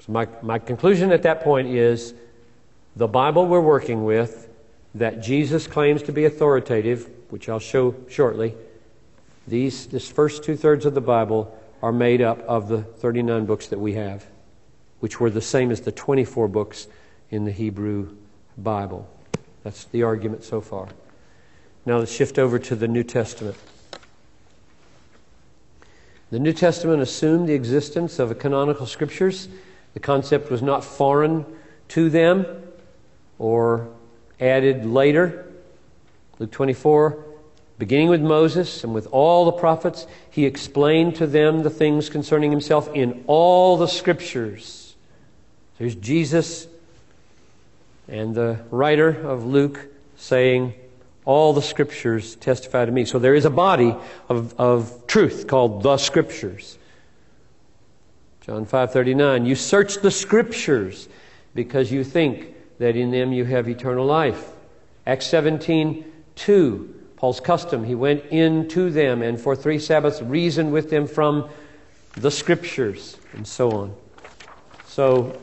So, 0.00 0.10
my, 0.12 0.26
my 0.42 0.58
conclusion 0.58 1.12
at 1.12 1.22
that 1.22 1.42
point 1.42 1.68
is 1.68 2.12
the 2.96 3.06
Bible 3.06 3.46
we're 3.46 3.60
working 3.60 4.04
with, 4.04 4.48
that 4.94 5.22
Jesus 5.22 5.66
claims 5.66 6.02
to 6.02 6.12
be 6.12 6.24
authoritative, 6.24 7.08
which 7.30 7.48
I'll 7.48 7.58
show 7.58 7.94
shortly, 8.08 8.54
these, 9.46 9.86
this 9.86 10.10
first 10.10 10.44
two 10.44 10.56
thirds 10.56 10.86
of 10.86 10.94
the 10.94 11.00
Bible 11.00 11.58
are 11.82 11.92
made 11.92 12.20
up 12.20 12.40
of 12.42 12.68
the 12.68 12.82
39 12.82 13.46
books 13.46 13.66
that 13.68 13.78
we 13.78 13.94
have, 13.94 14.24
which 15.00 15.18
were 15.18 15.30
the 15.30 15.40
same 15.40 15.70
as 15.70 15.80
the 15.80 15.92
24 15.92 16.46
books 16.48 16.86
in 17.30 17.44
the 17.44 17.50
Hebrew 17.50 18.14
Bible. 18.56 19.08
That's 19.64 19.84
the 19.86 20.02
argument 20.02 20.44
so 20.44 20.60
far. 20.60 20.88
Now 21.84 21.98
let's 21.98 22.12
shift 22.12 22.38
over 22.38 22.58
to 22.60 22.76
the 22.76 22.86
New 22.86 23.02
Testament. 23.02 23.56
The 26.30 26.38
New 26.38 26.52
Testament 26.52 27.02
assumed 27.02 27.48
the 27.48 27.54
existence 27.54 28.18
of 28.18 28.30
a 28.30 28.34
canonical 28.34 28.86
scriptures. 28.86 29.48
The 29.94 30.00
concept 30.00 30.50
was 30.50 30.62
not 30.62 30.84
foreign 30.84 31.44
to 31.88 32.08
them 32.08 32.46
or 33.38 33.88
added 34.42 34.84
later. 34.84 35.46
Luke 36.38 36.50
24, 36.50 37.24
beginning 37.78 38.08
with 38.08 38.20
Moses 38.20 38.84
and 38.84 38.92
with 38.92 39.06
all 39.12 39.44
the 39.44 39.52
prophets, 39.52 40.06
he 40.30 40.44
explained 40.44 41.16
to 41.16 41.26
them 41.26 41.62
the 41.62 41.70
things 41.70 42.10
concerning 42.10 42.50
himself 42.50 42.90
in 42.94 43.24
all 43.26 43.76
the 43.76 43.86
scriptures. 43.86 44.94
There's 45.78 45.94
Jesus 45.94 46.66
and 48.08 48.34
the 48.34 48.60
writer 48.70 49.08
of 49.08 49.46
Luke 49.46 49.86
saying, 50.16 50.74
All 51.24 51.52
the 51.52 51.62
scriptures 51.62 52.36
testify 52.36 52.84
to 52.84 52.92
me. 52.92 53.04
So 53.04 53.18
there 53.18 53.34
is 53.34 53.44
a 53.44 53.50
body 53.50 53.94
of, 54.28 54.58
of 54.58 55.06
truth 55.06 55.46
called 55.46 55.82
the 55.82 55.96
scriptures. 55.96 56.78
John 58.42 58.66
5:39 58.66 59.46
You 59.46 59.54
search 59.54 59.98
the 59.98 60.10
scriptures 60.10 61.08
because 61.54 61.92
you 61.92 62.02
think 62.02 62.51
that 62.82 62.96
in 62.96 63.12
them 63.12 63.32
you 63.32 63.44
have 63.44 63.68
eternal 63.68 64.04
life. 64.04 64.50
Acts 65.06 65.28
17:2 65.28 66.88
Paul's 67.14 67.38
custom 67.38 67.84
he 67.84 67.94
went 67.94 68.24
into 68.26 68.90
them 68.90 69.22
and 69.22 69.40
for 69.40 69.54
3 69.54 69.78
sabbaths 69.78 70.20
reasoned 70.20 70.72
with 70.72 70.90
them 70.90 71.06
from 71.06 71.48
the 72.16 72.30
scriptures 72.30 73.18
and 73.34 73.46
so 73.46 73.70
on. 73.70 73.94
So 74.86 75.38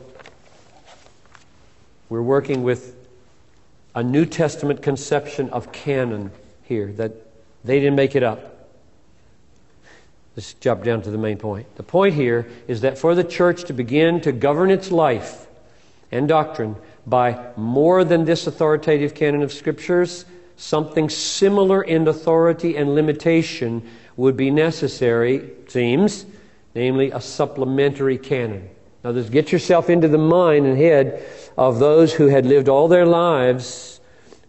we're 2.10 2.20
working 2.20 2.62
with 2.62 2.94
a 3.94 4.02
New 4.02 4.26
Testament 4.26 4.82
conception 4.82 5.48
of 5.48 5.72
canon 5.72 6.32
here, 6.64 6.92
that 6.92 7.12
they 7.64 7.80
didn't 7.80 7.96
make 7.96 8.14
it 8.14 8.22
up. 8.22 8.68
Let's 10.36 10.52
jump 10.52 10.84
down 10.84 11.00
to 11.02 11.10
the 11.10 11.16
main 11.16 11.38
point. 11.38 11.74
The 11.76 11.84
point 11.84 12.14
here 12.14 12.46
is 12.68 12.82
that 12.82 12.98
for 12.98 13.14
the 13.14 13.24
church 13.24 13.64
to 13.64 13.72
begin 13.72 14.20
to 14.20 14.30
govern 14.30 14.70
its 14.70 14.92
life 14.92 15.46
and 16.12 16.28
doctrine 16.28 16.76
by 17.06 17.52
more 17.56 18.04
than 18.04 18.24
this 18.24 18.46
authoritative 18.46 19.14
canon 19.14 19.42
of 19.42 19.52
scriptures, 19.52 20.24
something 20.56 21.08
similar 21.08 21.82
in 21.82 22.06
authority 22.06 22.76
and 22.76 22.94
limitation 22.94 23.88
would 24.16 24.36
be 24.36 24.50
necessary, 24.50 25.36
it 25.36 25.70
seems, 25.70 26.26
namely 26.74 27.10
a 27.10 27.20
supplementary 27.20 28.18
canon. 28.18 28.68
Now, 29.02 29.12
just 29.12 29.32
get 29.32 29.50
yourself 29.50 29.88
into 29.88 30.08
the 30.08 30.18
mind 30.18 30.66
and 30.66 30.76
head 30.76 31.24
of 31.56 31.78
those 31.78 32.12
who 32.12 32.26
had 32.26 32.44
lived 32.44 32.68
all 32.68 32.86
their 32.86 33.06
lives 33.06 34.00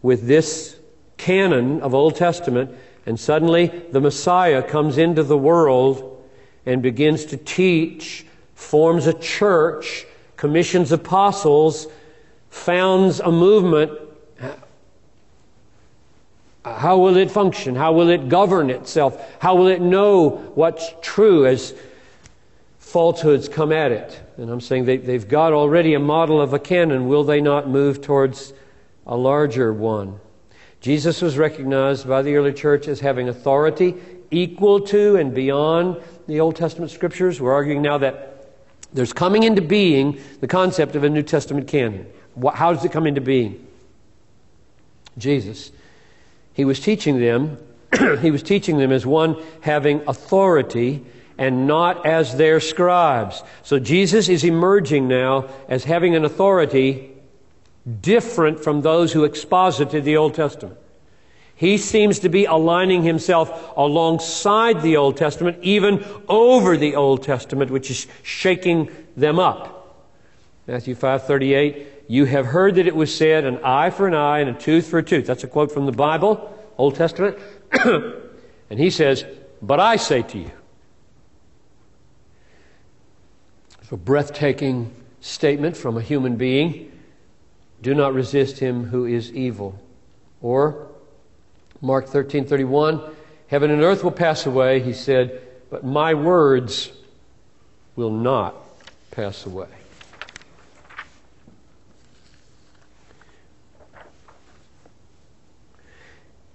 with 0.02 0.28
this 0.28 0.78
canon 1.18 1.82
of 1.82 1.94
Old 1.94 2.16
Testament, 2.16 2.72
and 3.06 3.20
suddenly 3.20 3.68
the 3.92 4.02
Messiah 4.02 4.62
comes 4.62 4.98
into 4.98 5.24
the 5.24 5.38
world 5.38 6.28
and 6.66 6.82
begins 6.82 7.26
to 7.26 7.38
teach, 7.38 8.26
forms 8.54 9.08
a 9.08 9.14
church, 9.14 10.06
commissions 10.36 10.92
apostles, 10.92 11.88
founds 12.52 13.20
a 13.20 13.32
movement. 13.32 13.92
How 16.64 17.00
will 17.00 17.18
it 17.18 17.32
function? 17.32 17.74
How 17.74 17.94
will 17.94 18.10
it 18.10 18.30
govern 18.30 18.70
itself? 18.70 19.20
How 19.40 19.56
will 19.56 19.68
it 19.68 19.82
know 19.82 20.52
what's 20.54 20.94
true 21.02 21.48
as 21.48 21.74
falsehoods 22.78 23.50
come 23.50 23.72
at 23.72 23.92
it? 23.92 24.22
And 24.38 24.52
I'm 24.52 24.62
saying 24.62 24.86
they, 24.86 24.98
they've 24.98 25.28
got 25.28 25.54
already 25.54 25.96
a 25.96 26.00
model 26.00 26.40
of 26.40 26.54
a 26.54 26.60
canon. 26.60 27.08
Will 27.08 27.24
they 27.24 27.42
not 27.42 27.68
move 27.68 28.02
towards 28.02 28.54
a 29.08 29.18
larger 29.18 29.74
one? 29.74 30.20
Jesus 30.82 31.22
was 31.22 31.38
recognized 31.38 32.08
by 32.08 32.22
the 32.22 32.36
early 32.36 32.54
church 32.54 32.88
as 32.88 33.00
having 33.00 33.30
authority 33.30 33.96
equal 34.30 34.82
to 34.82 35.16
and 35.16 35.34
beyond 35.34 35.98
the 36.28 36.40
Old 36.40 36.56
Testament 36.56 36.92
scriptures. 36.92 37.42
We're 37.42 37.54
arguing 37.54 37.82
now 37.82 37.98
that 38.00 38.28
there's 38.94 39.14
coming 39.14 39.44
into 39.44 39.62
being 39.62 40.20
the 40.42 40.48
concept 40.48 40.96
of 40.96 41.04
a 41.04 41.10
New 41.10 41.24
Testament 41.24 41.68
canon. 41.68 42.06
How 42.54 42.74
does 42.74 42.86
it 42.86 42.92
come 42.92 43.08
into 43.08 43.22
being? 43.22 43.66
Jesus. 45.18 45.72
He 46.54 46.66
was 46.66 46.80
teaching 46.80 47.20
them, 47.20 47.58
he 48.22 48.32
was 48.32 48.44
teaching 48.44 48.78
them 48.78 48.92
as 48.92 49.06
one 49.06 49.42
having 49.62 50.02
authority 50.08 51.04
and 51.38 51.66
not 51.66 52.06
as 52.06 52.38
their 52.38 52.60
scribes. 52.60 53.44
So 53.64 53.80
Jesus 53.80 54.30
is 54.30 54.44
emerging 54.44 55.08
now 55.08 55.50
as 55.68 55.84
having 55.84 56.16
an 56.16 56.26
authority 56.26 57.10
different 58.02 58.64
from 58.64 58.82
those 58.82 59.12
who 59.12 59.24
exposited 59.24 60.04
the 60.04 60.18
Old 60.18 60.36
Testament. 60.36 60.78
He 61.56 61.78
seems 61.78 62.20
to 62.20 62.30
be 62.30 62.46
aligning 62.46 63.04
himself 63.04 63.74
alongside 63.78 64.82
the 64.82 64.98
Old 64.98 65.18
Testament, 65.18 65.60
even 65.62 66.04
over 66.28 66.76
the 66.76 66.96
Old 66.96 67.24
Testament, 67.24 67.70
which 67.70 67.92
is 67.92 68.08
shaking 68.24 68.90
them 69.16 69.40
up. 69.40 70.06
Matthew 70.68 70.96
5:38, 70.96 71.88
you 72.12 72.26
have 72.26 72.46
heard 72.46 72.76
that 72.76 72.88
it 72.88 72.94
was 72.94 73.16
said, 73.16 73.46
an 73.46 73.64
eye 73.64 73.90
for 73.90 74.06
an 74.06 74.14
eye 74.14 74.40
and 74.40 74.50
a 74.50 74.60
tooth 74.60 74.86
for 74.86 75.00
a 75.00 75.04
tooth. 75.04 75.26
That's 75.26 75.46
a 75.46 75.48
quote 75.48 75.72
from 75.72 75.86
the 75.86 75.94
Bible, 75.94 76.54
Old 76.78 76.96
Testament. 76.96 77.38
and 77.72 78.78
he 78.78 78.90
says, 78.90 79.24
But 79.62 79.80
I 79.80 79.96
say 79.96 80.22
to 80.22 80.38
you. 80.38 80.52
It's 83.82 83.94
a 83.94 83.96
breathtaking 83.96 84.94
statement 85.22 85.78
from 85.78 85.96
a 85.96 86.02
human 86.02 86.36
being. 86.36 86.92
Do 87.82 87.94
not 87.94 88.14
resist 88.14 88.60
him 88.60 88.84
who 88.84 89.06
is 89.06 89.32
evil. 89.32 89.80
Or 90.42 90.90
Mark 91.80 92.08
13 92.10 92.44
31, 92.44 93.02
heaven 93.48 93.72
and 93.72 93.82
earth 93.84 94.04
will 94.04 94.12
pass 94.12 94.46
away, 94.46 94.82
he 94.82 94.92
said, 94.92 95.42
but 95.70 95.86
my 95.86 96.14
words 96.14 96.92
will 97.96 98.12
not 98.12 98.54
pass 99.12 99.46
away. 99.46 99.70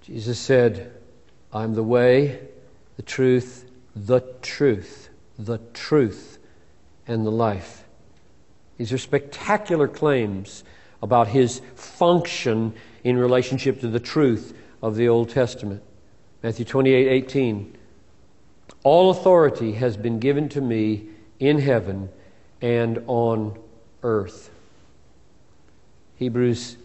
Jesus 0.07 0.39
said, 0.39 0.93
I'm 1.51 1.73
the 1.73 1.83
way, 1.83 2.39
the 2.95 3.01
truth, 3.01 3.69
the 3.93 4.21
truth, 4.41 5.09
the 5.37 5.57
truth, 5.73 6.39
and 7.07 7.25
the 7.25 7.31
life. 7.31 7.83
These 8.77 8.93
are 8.93 8.97
spectacular 8.97 9.89
claims 9.89 10.63
about 11.01 11.27
his 11.27 11.61
function 11.75 12.73
in 13.03 13.17
relationship 13.17 13.81
to 13.81 13.89
the 13.89 13.99
truth 13.99 14.57
of 14.81 14.95
the 14.95 15.09
Old 15.09 15.29
Testament. 15.29 15.83
Matthew 16.41 16.63
28 16.63 17.07
18. 17.09 17.77
All 18.83 19.09
authority 19.09 19.73
has 19.73 19.97
been 19.97 20.19
given 20.19 20.47
to 20.49 20.61
me 20.61 21.07
in 21.37 21.59
heaven 21.59 22.07
and 22.61 23.03
on 23.07 23.59
earth. 24.03 24.51
Hebrews 26.15 26.77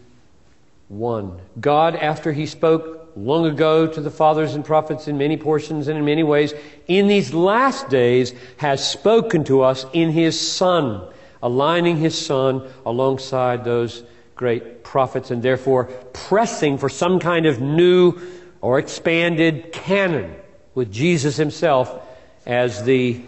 1. 0.89 1.39
God, 1.61 1.95
after 1.95 2.33
he 2.33 2.45
spoke 2.45 3.02
long 3.15 3.45
ago 3.45 3.87
to 3.87 4.01
the 4.01 4.09
fathers 4.09 4.55
and 4.55 4.65
prophets 4.65 5.07
in 5.07 5.17
many 5.17 5.37
portions 5.37 5.87
and 5.87 5.97
in 5.97 6.05
many 6.05 6.23
ways, 6.23 6.53
in 6.87 7.07
these 7.07 7.33
last 7.33 7.89
days 7.89 8.33
has 8.57 8.87
spoken 8.87 9.43
to 9.45 9.61
us 9.61 9.85
in 9.93 10.09
his 10.09 10.39
Son, 10.39 11.07
aligning 11.41 11.97
his 11.97 12.17
Son 12.17 12.67
alongside 12.85 13.63
those 13.63 14.03
great 14.35 14.83
prophets 14.83 15.31
and 15.31 15.43
therefore 15.43 15.85
pressing 16.13 16.77
for 16.77 16.89
some 16.89 17.19
kind 17.19 17.45
of 17.45 17.61
new 17.61 18.19
or 18.61 18.79
expanded 18.79 19.71
canon 19.71 20.35
with 20.73 20.91
Jesus 20.91 21.37
himself 21.37 22.01
as 22.45 22.83
the 22.83 23.21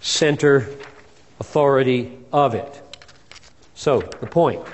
center 0.00 0.68
authority 1.40 2.16
of 2.32 2.54
it. 2.54 2.80
So, 3.74 4.00
the 4.00 4.26
point. 4.26 4.64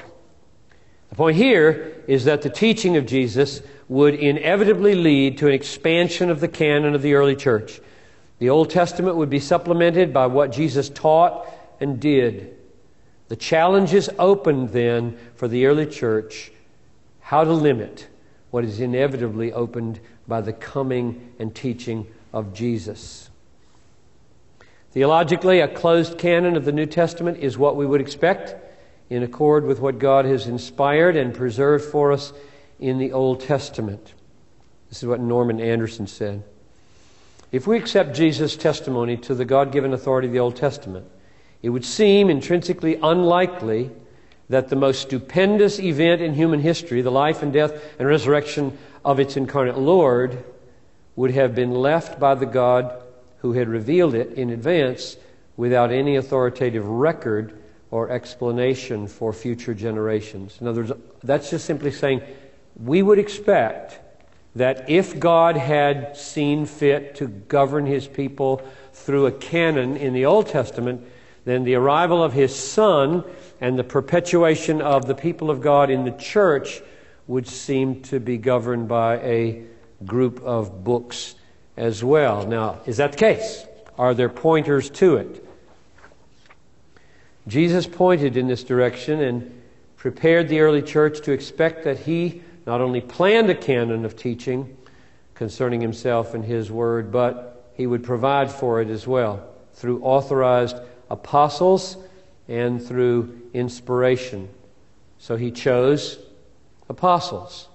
The 1.09 1.17
point 1.17 1.37
here 1.37 2.05
is 2.07 2.25
that 2.25 2.43
the 2.43 2.51
teaching 2.51 2.97
of 2.97 3.07
Jesus 3.07 3.63
would 3.91 4.15
inevitably 4.15 4.95
lead 4.95 5.37
to 5.37 5.49
an 5.49 5.53
expansion 5.53 6.31
of 6.31 6.39
the 6.39 6.47
canon 6.47 6.95
of 6.95 7.03
the 7.03 7.15
early 7.15 7.35
church. 7.35 7.81
The 8.39 8.49
Old 8.49 8.71
Testament 8.71 9.17
would 9.17 9.29
be 9.29 9.41
supplemented 9.41 10.15
by 10.15 10.27
what 10.27 10.53
Jesus 10.53 10.89
taught 10.89 11.47
and 11.81 11.99
did 12.01 12.57
the 13.31 13.37
challenge 13.37 13.95
is 13.95 14.11
opened 14.19 14.71
then 14.71 15.17
for 15.37 15.47
the 15.47 15.67
early 15.67 15.87
church 15.87 16.51
how 17.21 17.45
to 17.45 17.53
limit 17.53 18.09
what 18.51 18.65
is 18.65 18.81
inevitably 18.81 19.53
opened 19.53 20.01
by 20.27 20.41
the 20.41 20.53
coming 20.53 21.33
and 21.39 21.55
teaching 21.55 22.09
of 22.33 22.53
Jesus. 22.53 23.31
Theologically, 24.91 25.61
a 25.61 25.69
closed 25.69 26.19
canon 26.19 26.57
of 26.57 26.65
the 26.65 26.73
New 26.73 26.87
Testament 26.87 27.39
is 27.39 27.57
what 27.57 27.77
we 27.77 27.87
would 27.87 28.01
expect 28.01 28.57
in 29.11 29.23
accord 29.23 29.65
with 29.65 29.79
what 29.79 30.01
God 30.01 30.25
has 30.25 30.49
inspired 30.49 31.17
and 31.17 31.33
preserved 31.33 31.85
for 31.85 32.11
us 32.11 32.33
in 32.81 32.99
the 32.99 33.13
Old 33.13 33.41
Testament. 33.41 34.15
This 34.89 35.03
is 35.03 35.09
what 35.09 35.21
Norman 35.21 35.61
Anderson 35.61 36.07
said. 36.07 36.43
If 37.53 37.67
we 37.67 37.77
accept 37.77 38.17
Jesus' 38.17 38.57
testimony 38.57 39.17
to 39.19 39.35
the 39.35 39.45
God 39.45 39.71
given 39.71 39.93
authority 39.93 40.29
of 40.29 40.33
the 40.33 40.41
Old 40.41 40.57
Testament, 40.57 41.07
it 41.63 41.69
would 41.69 41.85
seem 41.85 42.31
intrinsically 42.31 42.99
unlikely 43.03 43.91
that 44.49 44.69
the 44.69 44.77
most 44.77 45.03
stupendous 45.03 45.79
event 45.79 46.21
in 46.21 46.35
human 46.35 46.61
history, 46.61 47.03
the 47.03 47.11
life 47.11 47.43
and 47.43 47.53
death 47.53 47.73
and 47.99 48.09
resurrection 48.09 48.77
of 49.05 49.21
its 49.21 49.37
incarnate 49.37 49.79
Lord, 49.79 50.43
would 51.17 51.31
have 51.33 51.55
been 51.55 51.73
left 51.73 52.19
by 52.19 52.35
the 52.35 52.47
God 52.47 53.03
who 53.39 53.53
had 53.53 53.69
revealed 53.69 54.15
it 54.15 54.33
in 54.33 54.51
advance 54.51 55.17
without 55.57 55.93
any 55.93 56.17
authoritative 56.17 56.87
record 56.87 57.59
or 57.91 58.11
explanation 58.11 59.07
for 59.07 59.33
future 59.33 59.75
generations. 59.75 60.59
In 60.61 60.67
other 60.67 60.83
words, 60.83 60.93
that's 61.23 61.51
just 61.51 61.65
simply 61.65 61.91
saying 61.91 62.23
we 62.77 63.03
would 63.03 63.19
expect 63.19 63.99
that 64.57 64.91
if 64.91 65.19
God 65.19 65.57
had 65.57 66.17
seen 66.17 66.67
fit 66.67 67.15
to 67.17 67.29
govern 67.29 67.87
his 67.87 68.09
people 68.09 68.63
through 68.93 69.27
a 69.27 69.33
canon 69.33 69.97
in 69.97 70.13
the 70.13 70.27
Old 70.27 70.49
Testament, 70.49 71.07
then 71.45 71.65
the 71.65 71.75
arrival 71.75 72.23
of 72.23 72.33
his 72.33 72.55
son 72.55 73.25
and 73.61 73.79
the 73.79 73.85
perpetuation 73.85 74.83
of 74.83 75.07
the 75.07 75.15
people 75.15 75.51
of 75.51 75.61
God 75.61 75.91
in 75.91 76.05
the 76.05 76.13
church 76.13 76.83
would 77.27 77.47
seem 77.47 78.03
to 78.03 78.19
be 78.19 78.39
governed 78.39 78.89
by 78.89 79.19
a 79.19 79.63
group 80.05 80.41
of 80.43 80.83
books 80.83 81.37
as 81.77 82.03
well. 82.03 82.47
Now, 82.47 82.81
is 82.87 82.97
that 82.97 83.13
the 83.13 83.19
case? 83.19 83.65
Are 83.97 84.15
there 84.15 84.29
pointers 84.29 84.91
to 84.91 85.17
it? 85.17 85.47
Jesus 87.47 87.87
pointed 87.87 88.37
in 88.37 88.49
this 88.49 88.65
direction 88.65 89.21
and 89.21 89.63
prepared 89.97 90.49
the 90.49 90.61
early 90.61 90.83
church 90.83 91.21
to 91.23 91.33
expect 91.33 91.85
that 91.85 91.99
he 91.99 92.43
not 92.71 92.81
only 92.81 93.01
planned 93.01 93.51
a 93.51 93.55
canon 93.57 94.05
of 94.05 94.15
teaching 94.15 94.77
concerning 95.35 95.81
himself 95.81 96.35
and 96.35 96.45
his 96.45 96.71
word, 96.71 97.11
but 97.11 97.73
he 97.75 97.85
would 97.85 98.05
provide 98.05 98.49
for 98.49 98.81
it 98.81 98.89
as 98.89 99.09
well 99.09 99.45
through 99.75 100.01
authorized 100.05 100.77
apostles 101.11 101.97
and 102.47 102.81
through 102.81 103.43
inspiration. 103.55 104.49
So 105.19 105.35
he 105.35 105.51
chose 105.51 106.21
apostles. 106.89 107.67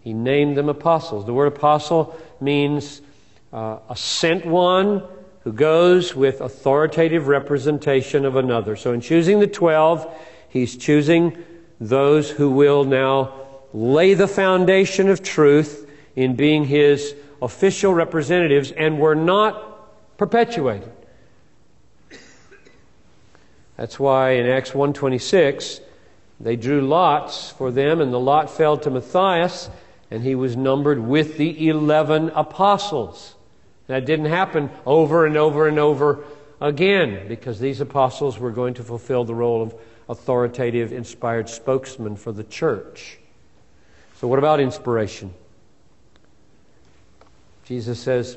He 0.00 0.14
named 0.14 0.56
them 0.56 0.70
apostles. 0.70 1.26
The 1.26 1.34
word 1.34 1.48
apostle 1.48 2.18
means 2.40 3.02
uh, 3.52 3.80
a 3.90 3.96
sent 3.96 4.46
one 4.46 5.02
who 5.40 5.52
goes 5.52 6.16
with 6.16 6.40
authoritative 6.40 7.28
representation 7.28 8.24
of 8.24 8.36
another. 8.36 8.76
So 8.76 8.94
in 8.94 9.02
choosing 9.02 9.40
the 9.40 9.46
12, 9.46 10.10
he's 10.48 10.74
choosing 10.74 11.36
those 11.78 12.30
who 12.30 12.48
will 12.48 12.84
now 12.84 13.44
lay 13.72 14.14
the 14.14 14.28
foundation 14.28 15.08
of 15.08 15.22
truth 15.22 15.90
in 16.16 16.34
being 16.34 16.64
his 16.64 17.14
official 17.40 17.94
representatives 17.94 18.72
and 18.72 18.98
were 18.98 19.14
not 19.14 20.16
perpetuated. 20.16 20.92
That's 23.76 23.98
why 24.00 24.30
in 24.32 24.46
Acts 24.46 24.72
1:26 24.72 25.80
they 26.40 26.56
drew 26.56 26.80
lots 26.80 27.50
for 27.50 27.70
them 27.70 28.00
and 28.00 28.12
the 28.12 28.18
lot 28.18 28.50
fell 28.50 28.76
to 28.78 28.90
Matthias 28.90 29.70
and 30.10 30.22
he 30.22 30.34
was 30.34 30.56
numbered 30.56 30.98
with 30.98 31.36
the 31.36 31.68
11 31.68 32.30
apostles. 32.34 33.34
That 33.86 34.04
didn't 34.04 34.26
happen 34.26 34.70
over 34.84 35.26
and 35.26 35.36
over 35.36 35.68
and 35.68 35.78
over 35.78 36.24
again 36.60 37.28
because 37.28 37.60
these 37.60 37.80
apostles 37.80 38.38
were 38.38 38.50
going 38.50 38.74
to 38.74 38.82
fulfill 38.82 39.24
the 39.24 39.34
role 39.34 39.62
of 39.62 39.74
authoritative 40.08 40.92
inspired 40.92 41.48
spokesman 41.48 42.16
for 42.16 42.32
the 42.32 42.44
church. 42.44 43.18
So 44.20 44.26
what 44.26 44.40
about 44.40 44.58
inspiration? 44.58 45.32
Jesus 47.64 48.00
says, 48.00 48.36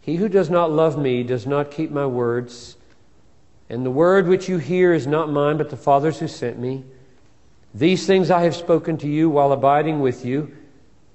"He 0.00 0.16
who 0.16 0.28
does 0.28 0.50
not 0.50 0.72
love 0.72 0.98
me 0.98 1.22
does 1.22 1.46
not 1.46 1.70
keep 1.70 1.92
my 1.92 2.06
words." 2.06 2.76
And 3.70 3.86
the 3.86 3.90
word 3.92 4.26
which 4.26 4.48
you 4.48 4.58
hear 4.58 4.92
is 4.92 5.06
not 5.06 5.30
mine, 5.30 5.58
but 5.58 5.70
the 5.70 5.76
Father's 5.76 6.18
who 6.18 6.26
sent 6.26 6.58
me. 6.58 6.82
These 7.72 8.04
things 8.04 8.32
I 8.32 8.42
have 8.42 8.56
spoken 8.56 8.96
to 8.98 9.06
you 9.06 9.30
while 9.30 9.52
abiding 9.52 10.00
with 10.00 10.24
you. 10.24 10.50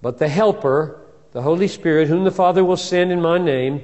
But 0.02 0.20
the 0.20 0.30
Helper, 0.30 0.98
the 1.34 1.42
Holy 1.42 1.68
Spirit, 1.68 2.08
whom 2.08 2.24
the 2.24 2.32
Father 2.32 2.64
will 2.64 2.78
send 2.78 3.12
in 3.12 3.22
my 3.22 3.38
name, 3.38 3.82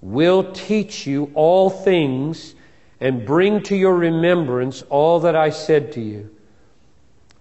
will 0.00 0.50
teach 0.52 1.06
you 1.06 1.30
all 1.34 1.70
things 1.70 2.56
and 3.00 3.24
bring 3.24 3.62
to 3.62 3.76
your 3.76 3.94
remembrance 3.94 4.82
all 4.90 5.20
that 5.20 5.36
I 5.36 5.50
said 5.50 5.92
to 5.92 6.00
you. 6.00 6.28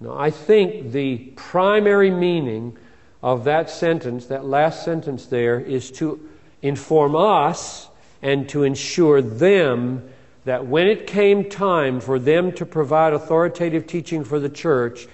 Now, 0.01 0.17
I 0.17 0.31
think 0.31 0.91
the 0.91 1.17
primary 1.35 2.09
meaning 2.09 2.75
of 3.21 3.43
that 3.43 3.69
sentence, 3.69 4.25
that 4.25 4.45
last 4.45 4.83
sentence 4.83 5.27
there, 5.27 5.59
is 5.59 5.91
to 5.91 6.27
inform 6.63 7.15
us 7.15 7.87
and 8.21 8.49
to 8.49 8.63
ensure 8.63 9.21
them 9.21 10.09
that 10.45 10.65
when 10.65 10.87
it 10.87 11.05
came 11.05 11.49
time 11.49 11.99
for 11.99 12.17
them 12.17 12.51
to 12.53 12.65
provide 12.65 13.13
authoritative 13.13 13.85
teaching 13.85 14.23
for 14.23 14.39
the 14.39 14.49
church, 14.49 15.07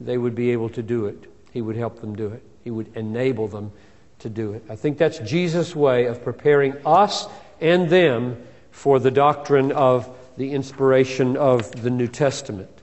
they 0.00 0.16
would 0.16 0.34
be 0.34 0.50
able 0.52 0.70
to 0.70 0.82
do 0.82 1.04
it. 1.04 1.30
He 1.52 1.60
would 1.60 1.76
help 1.76 2.00
them 2.00 2.16
do 2.16 2.28
it, 2.28 2.42
He 2.64 2.70
would 2.70 2.96
enable 2.96 3.46
them 3.46 3.72
to 4.20 4.30
do 4.30 4.52
it. 4.52 4.64
I 4.70 4.76
think 4.76 4.96
that's 4.96 5.18
Jesus' 5.18 5.76
way 5.76 6.06
of 6.06 6.24
preparing 6.24 6.74
us 6.86 7.26
and 7.60 7.90
them 7.90 8.42
for 8.70 8.98
the 8.98 9.10
doctrine 9.10 9.72
of 9.72 10.08
the 10.38 10.52
inspiration 10.52 11.36
of 11.36 11.82
the 11.82 11.90
New 11.90 12.08
Testament. 12.08 12.79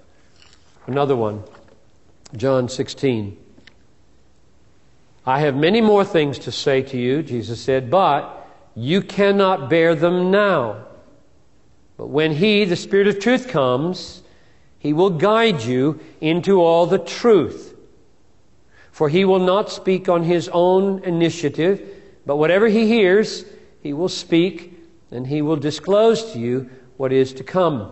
Another 0.88 1.18
one, 1.18 1.44
John 2.38 2.70
16. 2.70 3.38
I 5.26 5.42
have 5.42 5.56
many 5.56 5.82
more 5.82 6.06
things 6.06 6.40
to 6.40 6.52
say 6.52 6.82
to 6.84 6.98
you, 6.98 7.22
Jesus 7.22 7.60
said, 7.60 7.92
but 7.92 8.48
you 8.74 9.02
cannot 9.02 9.70
bear 9.70 9.96
them 9.96 10.32
now. 10.32 10.86
But 11.98 12.08
when 12.08 12.32
He, 12.32 12.64
the 12.64 12.78
Spirit 12.78 13.08
of 13.08 13.20
truth, 13.20 13.50
comes, 13.50 14.24
He 14.80 14.94
will 14.94 15.10
guide 15.10 15.62
you 15.64 16.00
into 16.22 16.62
all 16.62 16.86
the 16.86 17.00
truth. 17.00 17.76
For 18.94 19.10
He 19.10 19.26
will 19.26 19.40
not 19.40 19.70
speak 19.70 20.08
on 20.08 20.24
His 20.24 20.48
own 20.54 21.04
initiative, 21.04 21.82
but 22.26 22.38
whatever 22.38 22.68
He 22.68 22.88
hears, 22.88 23.44
He 23.84 23.92
will 23.92 24.08
speak, 24.08 24.80
and 25.12 25.28
He 25.28 25.42
will 25.42 25.58
disclose 25.58 26.32
to 26.32 26.40
you 26.40 26.70
what 26.96 27.12
is 27.12 27.34
to 27.34 27.44
come. 27.44 27.92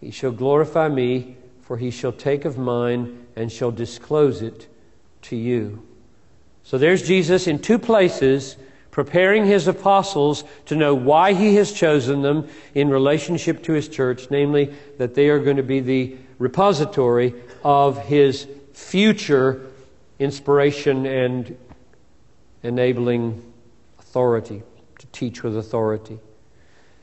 He 0.00 0.10
shall 0.10 0.32
glorify 0.32 0.88
me, 0.88 1.36
for 1.70 1.76
He 1.76 1.92
shall 1.92 2.10
take 2.10 2.44
of 2.44 2.58
mine 2.58 3.28
and 3.36 3.52
shall 3.52 3.70
disclose 3.70 4.42
it 4.42 4.66
to 5.22 5.36
you. 5.36 5.86
So 6.64 6.78
there's 6.78 7.00
Jesus 7.06 7.46
in 7.46 7.60
two 7.60 7.78
places 7.78 8.56
preparing 8.90 9.46
his 9.46 9.68
apostles 9.68 10.42
to 10.66 10.74
know 10.74 10.96
why 10.96 11.32
he 11.32 11.54
has 11.54 11.70
chosen 11.70 12.22
them 12.22 12.48
in 12.74 12.90
relationship 12.90 13.62
to 13.62 13.72
his 13.72 13.88
church, 13.88 14.32
namely 14.32 14.74
that 14.98 15.14
they 15.14 15.28
are 15.28 15.38
going 15.38 15.58
to 15.58 15.62
be 15.62 15.78
the 15.78 16.16
repository 16.40 17.34
of 17.62 18.04
his 18.04 18.48
future 18.72 19.64
inspiration 20.18 21.06
and 21.06 21.56
enabling 22.64 23.44
authority, 24.00 24.64
to 24.98 25.06
teach 25.12 25.44
with 25.44 25.56
authority. 25.56 26.18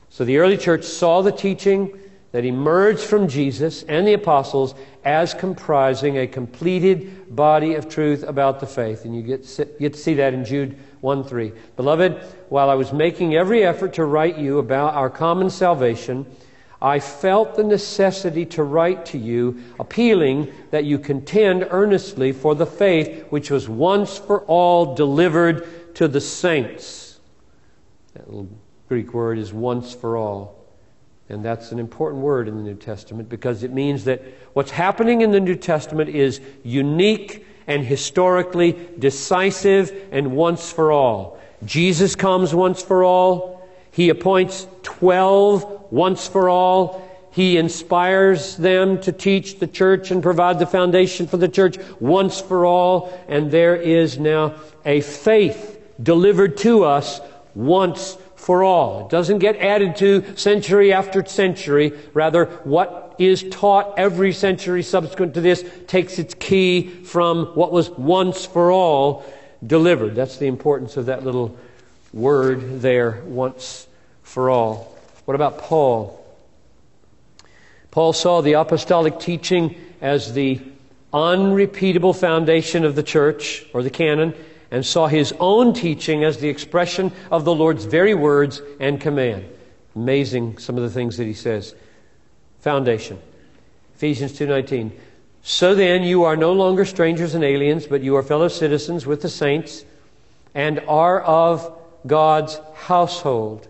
So 0.10 0.26
the 0.26 0.40
early 0.40 0.58
church 0.58 0.84
saw 0.84 1.22
the 1.22 1.32
teaching 1.32 1.98
that 2.32 2.46
emerged 2.46 3.02
from 3.02 3.28
Jesus 3.28 3.84
and 3.84 4.08
the 4.08 4.14
apostles 4.14 4.76
as 5.06 5.34
comprising 5.34 6.18
a 6.18 6.28
completed 6.28 7.36
body 7.36 7.76
of 7.76 7.88
truth 7.88 8.24
about 8.24 8.60
the 8.60 8.68
faith. 8.68 9.06
And 9.06 9.16
you 9.16 9.22
get, 9.22 9.80
get 9.80 9.94
to 9.94 10.00
see 10.00 10.14
that 10.16 10.34
in 10.34 10.44
Jude 10.44 10.78
1 11.02 11.24
3. 11.24 11.54
Beloved, 11.76 12.14
while 12.50 12.70
I 12.70 12.76
was 12.76 12.92
making 12.92 13.36
every 13.36 13.64
effort 13.64 13.94
to 13.94 14.06
write 14.06 14.38
you 14.38 14.60
about 14.60 14.94
our 14.96 15.10
common 15.10 15.50
salvation, 15.50 16.26
I 16.82 17.00
felt 17.00 17.56
the 17.56 17.64
necessity 17.64 18.46
to 18.48 18.64
write 18.64 19.08
to 19.08 19.18
you, 19.18 19.64
appealing 19.80 20.54
that 20.70 20.86
you 20.86 21.00
contend 21.00 21.66
earnestly 21.70 22.32
for 22.32 22.54
the 22.54 22.68
faith 22.68 23.26
which 23.30 23.50
was 23.50 23.68
once 23.68 24.18
for 24.18 24.42
all 24.42 24.94
delivered 24.94 25.96
to 25.96 26.08
the 26.08 26.22
saints. 26.22 27.20
That 28.14 28.28
little 28.28 28.50
Greek 28.90 29.14
word 29.14 29.40
is 29.40 29.52
once 29.52 29.94
for 29.94 30.18
all. 30.18 30.57
And 31.30 31.44
that's 31.44 31.72
an 31.72 31.80
important 31.80 32.24
word 32.24 32.48
in 32.48 32.56
the 32.56 32.64
New 32.64 32.76
Testament 32.76 33.28
because 33.28 33.64
it 33.64 33.74
means 33.74 34.06
that 34.06 34.22
what's 34.54 34.72
happening 34.72 35.22
in 35.22 35.32
the 35.32 35.40
New 35.40 35.56
Testament 35.56 36.10
is 36.10 36.40
unique 36.64 37.46
and 37.68 37.86
historically 37.86 38.78
decisive 38.98 40.08
and 40.12 40.36
once 40.36 40.72
for 40.72 40.92
all. 40.92 41.38
Jesus 41.66 42.16
comes 42.16 42.56
once 42.56 42.82
for 42.82 43.04
all. 43.04 43.68
He 43.92 44.10
appoints 44.10 44.68
12 44.84 45.92
once 45.92 46.28
for 46.28 46.50
all. 46.50 47.04
He 47.32 47.58
inspires 47.58 48.56
them 48.56 49.02
to 49.02 49.12
teach 49.12 49.60
the 49.60 49.68
church 49.68 50.12
and 50.12 50.24
provide 50.24 50.60
the 50.60 50.66
foundation 50.66 51.28
for 51.28 51.38
the 51.38 51.50
church 51.50 51.78
once 52.00 52.40
for 52.40 52.66
all. 52.66 53.14
And 53.28 53.52
there 53.52 53.76
is 53.76 54.18
now 54.18 54.56
a 54.86 55.02
faith 55.02 55.80
delivered 56.02 56.58
to 56.58 56.86
us 56.86 57.20
once 57.54 58.18
for 58.48 58.64
all. 58.64 59.02
It 59.02 59.10
doesn't 59.10 59.40
get 59.40 59.58
added 59.58 59.98
to 59.98 60.38
century 60.38 60.94
after 60.94 61.26
century. 61.26 61.92
Rather, 62.14 62.46
what 62.64 63.14
is 63.20 63.44
taught 63.52 63.96
every 64.00 64.32
century 64.32 64.84
subsequent 64.84 65.34
to 65.34 65.42
this 65.42 65.70
takes 65.88 66.18
its 66.18 66.34
key 66.34 66.88
from 66.88 67.48
what 67.56 67.74
was 67.74 67.90
once 67.90 68.46
for 68.46 68.72
all 68.72 69.26
delivered. 69.66 70.16
That's 70.16 70.38
the 70.38 70.48
importance 70.48 70.96
of 70.96 71.08
that 71.08 71.26
little 71.26 71.58
word 72.14 72.80
there, 72.80 73.22
once 73.26 73.86
for 74.24 74.50
all. 74.50 74.98
What 75.26 75.36
about 75.36 75.58
Paul? 75.58 76.26
Paul 77.92 78.14
saw 78.14 78.40
the 78.40 78.54
apostolic 78.54 79.20
teaching 79.20 79.76
as 80.00 80.32
the 80.32 80.62
unrepeatable 81.12 82.14
foundation 82.14 82.86
of 82.86 82.96
the 82.96 83.04
church 83.04 83.66
or 83.74 83.84
the 83.84 83.90
canon 83.90 84.34
and 84.72 84.86
saw 84.86 85.08
his 85.08 85.34
own 85.40 85.74
teaching 85.74 86.24
as 86.24 86.38
the 86.38 86.50
expression 86.50 87.12
of 87.32 87.46
the 87.46 87.56
Lord's 87.56 87.86
very 87.86 88.14
words 88.14 88.62
and 88.80 89.00
command. 89.00 89.46
Amazing 89.96 90.58
some 90.58 90.78
of 90.78 90.84
the 90.84 90.90
things 90.90 91.18
that 91.18 91.26
he 91.26 91.34
says. 91.34 91.74
Foundation. 92.60 93.20
Ephesians 93.96 94.34
2:19. 94.34 94.92
So 95.42 95.74
then 95.74 96.04
you 96.04 96.24
are 96.24 96.36
no 96.36 96.52
longer 96.52 96.84
strangers 96.86 97.34
and 97.34 97.44
aliens, 97.44 97.88
but 97.88 98.02
you 98.02 98.16
are 98.16 98.24
fellow 98.24 98.50
citizens 98.50 99.06
with 99.06 99.22
the 99.22 99.30
saints 99.30 99.86
and 100.54 100.82
are 100.88 101.22
of 101.22 101.72
God's 102.06 102.60
household, 102.74 103.68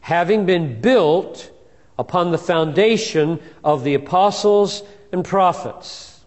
having 0.00 0.46
been 0.46 0.80
built 0.80 1.50
upon 1.98 2.30
the 2.30 2.38
foundation 2.38 3.40
of 3.64 3.84
the 3.84 3.94
apostles 3.94 4.82
and 5.12 5.24
prophets, 5.24 6.20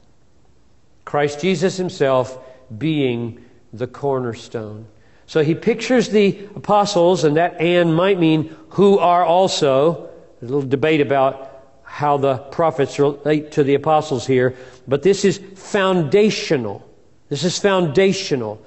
Christ 1.05 1.41
Jesus 1.41 1.77
himself 1.77 2.37
being 2.77 3.44
the 3.77 3.87
cornerstone. 3.87 4.87
So 5.27 5.43
he 5.43 5.55
pictures 5.55 6.09
the 6.09 6.47
apostles, 6.55 7.23
and 7.23 7.37
that 7.37 7.59
and 7.59 7.95
might 7.95 8.19
mean 8.19 8.55
who 8.69 8.99
are 8.99 9.23
also. 9.23 10.09
There's 10.39 10.51
a 10.51 10.55
little 10.55 10.69
debate 10.69 11.01
about 11.01 11.51
how 11.83 12.17
the 12.17 12.37
prophets 12.37 12.99
relate 12.99 13.53
to 13.53 13.63
the 13.63 13.75
apostles 13.75 14.27
here, 14.27 14.55
but 14.87 15.01
this 15.01 15.23
is 15.23 15.39
foundational. 15.55 16.87
This 17.29 17.43
is 17.43 17.57
foundational, 17.57 18.61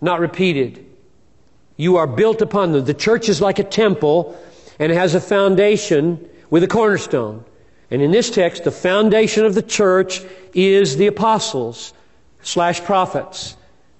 not 0.00 0.20
repeated. 0.20 0.86
You 1.76 1.96
are 1.96 2.06
built 2.06 2.40
upon 2.40 2.72
them. 2.72 2.84
The 2.84 2.94
church 2.94 3.28
is 3.28 3.40
like 3.40 3.58
a 3.58 3.64
temple 3.64 4.40
and 4.78 4.92
has 4.92 5.14
a 5.14 5.20
foundation 5.20 6.28
with 6.48 6.62
a 6.62 6.68
cornerstone. 6.68 7.44
And 7.90 8.00
in 8.00 8.10
this 8.10 8.30
text, 8.30 8.64
the 8.64 8.70
foundation 8.70 9.44
of 9.44 9.54
the 9.54 9.62
church 9.62 10.22
is 10.54 10.96
the 10.96 11.06
apostles 11.06 11.92
slash 12.42 12.80
prophets. 12.80 13.56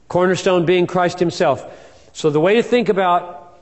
Cornerstone 0.09 0.67
being 0.67 0.87
Christ 0.87 1.19
Himself. 1.19 1.65
So 2.13 2.31
the 2.31 2.41
way 2.41 2.55
to 2.55 2.63
think 2.63 2.89
about 2.89 3.59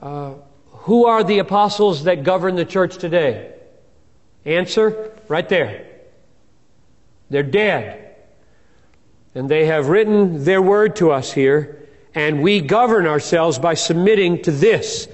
uh, 0.00 0.34
who 0.82 1.06
are 1.06 1.22
the 1.22 1.38
apostles 1.38 2.04
that 2.04 2.24
govern 2.24 2.56
the 2.56 2.64
church 2.64 2.96
today? 2.96 3.54
Answer 4.44 5.12
right 5.28 5.48
there. 5.48 5.86
They're 7.30 7.42
dead. 7.42 8.16
And 9.34 9.48
they 9.48 9.66
have 9.66 9.88
written 9.88 10.44
their 10.44 10.60
word 10.60 10.96
to 10.96 11.12
us 11.12 11.32
here, 11.32 11.88
and 12.14 12.42
we 12.42 12.60
govern 12.60 13.06
ourselves 13.06 13.58
by 13.58 13.74
submitting 13.74 14.42
to 14.42 14.50
this. 14.50 15.08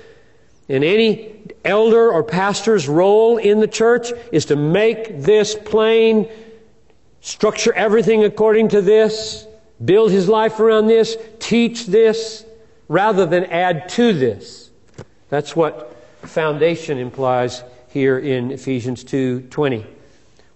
And 0.69 0.83
any 0.83 1.37
elder 1.65 2.11
or 2.11 2.25
pastor's 2.25 2.89
role 2.89 3.37
in 3.37 3.61
the 3.61 3.69
church 3.69 4.11
is 4.33 4.47
to 4.47 4.57
make 4.57 5.21
this 5.21 5.55
plain, 5.55 6.29
structure 7.21 7.73
everything 7.75 8.25
according 8.25 8.69
to 8.69 8.81
this, 8.81 9.47
build 9.85 10.11
his 10.11 10.29
life 10.29 10.61
around 10.61 10.87
this, 10.87 11.17
teach 11.39 11.87
this, 11.87 12.45
rather 12.89 13.27
than 13.27 13.45
add 13.45 13.89
to 13.91 14.13
this. 14.13 14.71
That's 15.29 15.55
what 15.55 15.95
foundation 16.23 16.99
implies 16.99 17.63
here 17.91 18.19
in 18.19 18.51
Ephesians 18.51 19.05
2:20. 19.05 19.85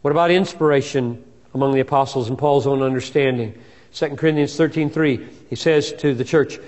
What 0.02 0.10
about 0.10 0.30
inspiration 0.30 1.22
among 1.54 1.74
the 1.74 1.80
apostles 1.80 2.28
and 2.28 2.38
Paul's 2.38 2.66
own 2.66 2.82
understanding? 2.82 3.54
2 3.92 4.16
Corinthians 4.16 4.56
13:3. 4.56 5.28
He 5.50 5.56
says 5.56 5.92
to 5.98 6.14
the 6.14 6.24
church, 6.24 6.58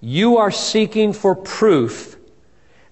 "You 0.00 0.38
are 0.38 0.50
seeking 0.50 1.12
for 1.12 1.34
proof 1.34 2.16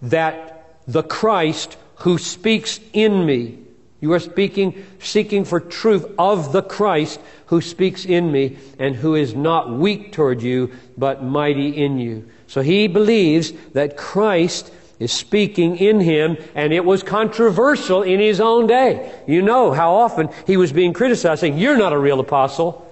that 0.03 0.64
the 0.87 1.03
Christ 1.03 1.77
who 1.96 2.18
speaks 2.18 2.81
in 2.92 3.27
me 3.27 3.59
you 4.01 4.13
are 4.13 4.21
speaking, 4.21 4.85
seeking 4.99 5.45
for 5.45 5.61
truth 5.61 6.07
of 6.19 6.53
the 6.53 6.63
Christ 6.63 7.21
who 7.47 7.61
speaks 7.61 8.05
in 8.05 8.33
me 8.33 8.57
and 8.79 8.95
who 8.95 9.15
is 9.15 9.35
not 9.35 9.71
weak 9.71 10.13
toward 10.13 10.43
you, 10.43 10.73
but 10.97 11.23
mighty 11.23 11.69
in 11.69 11.99
you. 11.99 12.29
So 12.47 12.63
he 12.63 12.89
believes 12.89 13.53
that 13.75 13.97
Christ 13.97 14.73
is 14.99 15.13
speaking 15.13 15.77
in 15.77 15.99
him, 16.01 16.37
and 16.55 16.73
it 16.73 16.85
was 16.85 17.03
controversial 17.03 18.03
in 18.03 18.21
his 18.21 18.41
own 18.41 18.67
day. 18.67 19.13
You 19.27 19.43
know 19.43 19.73
how 19.73 19.95
often 19.95 20.29
he 20.47 20.57
was 20.57 20.73
being 20.73 20.93
criticized, 20.93 21.41
saying, 21.41 21.59
You're 21.59 21.79
not 21.79 21.93
a 21.93 21.99
real 21.99 22.21
apostle. 22.21 22.87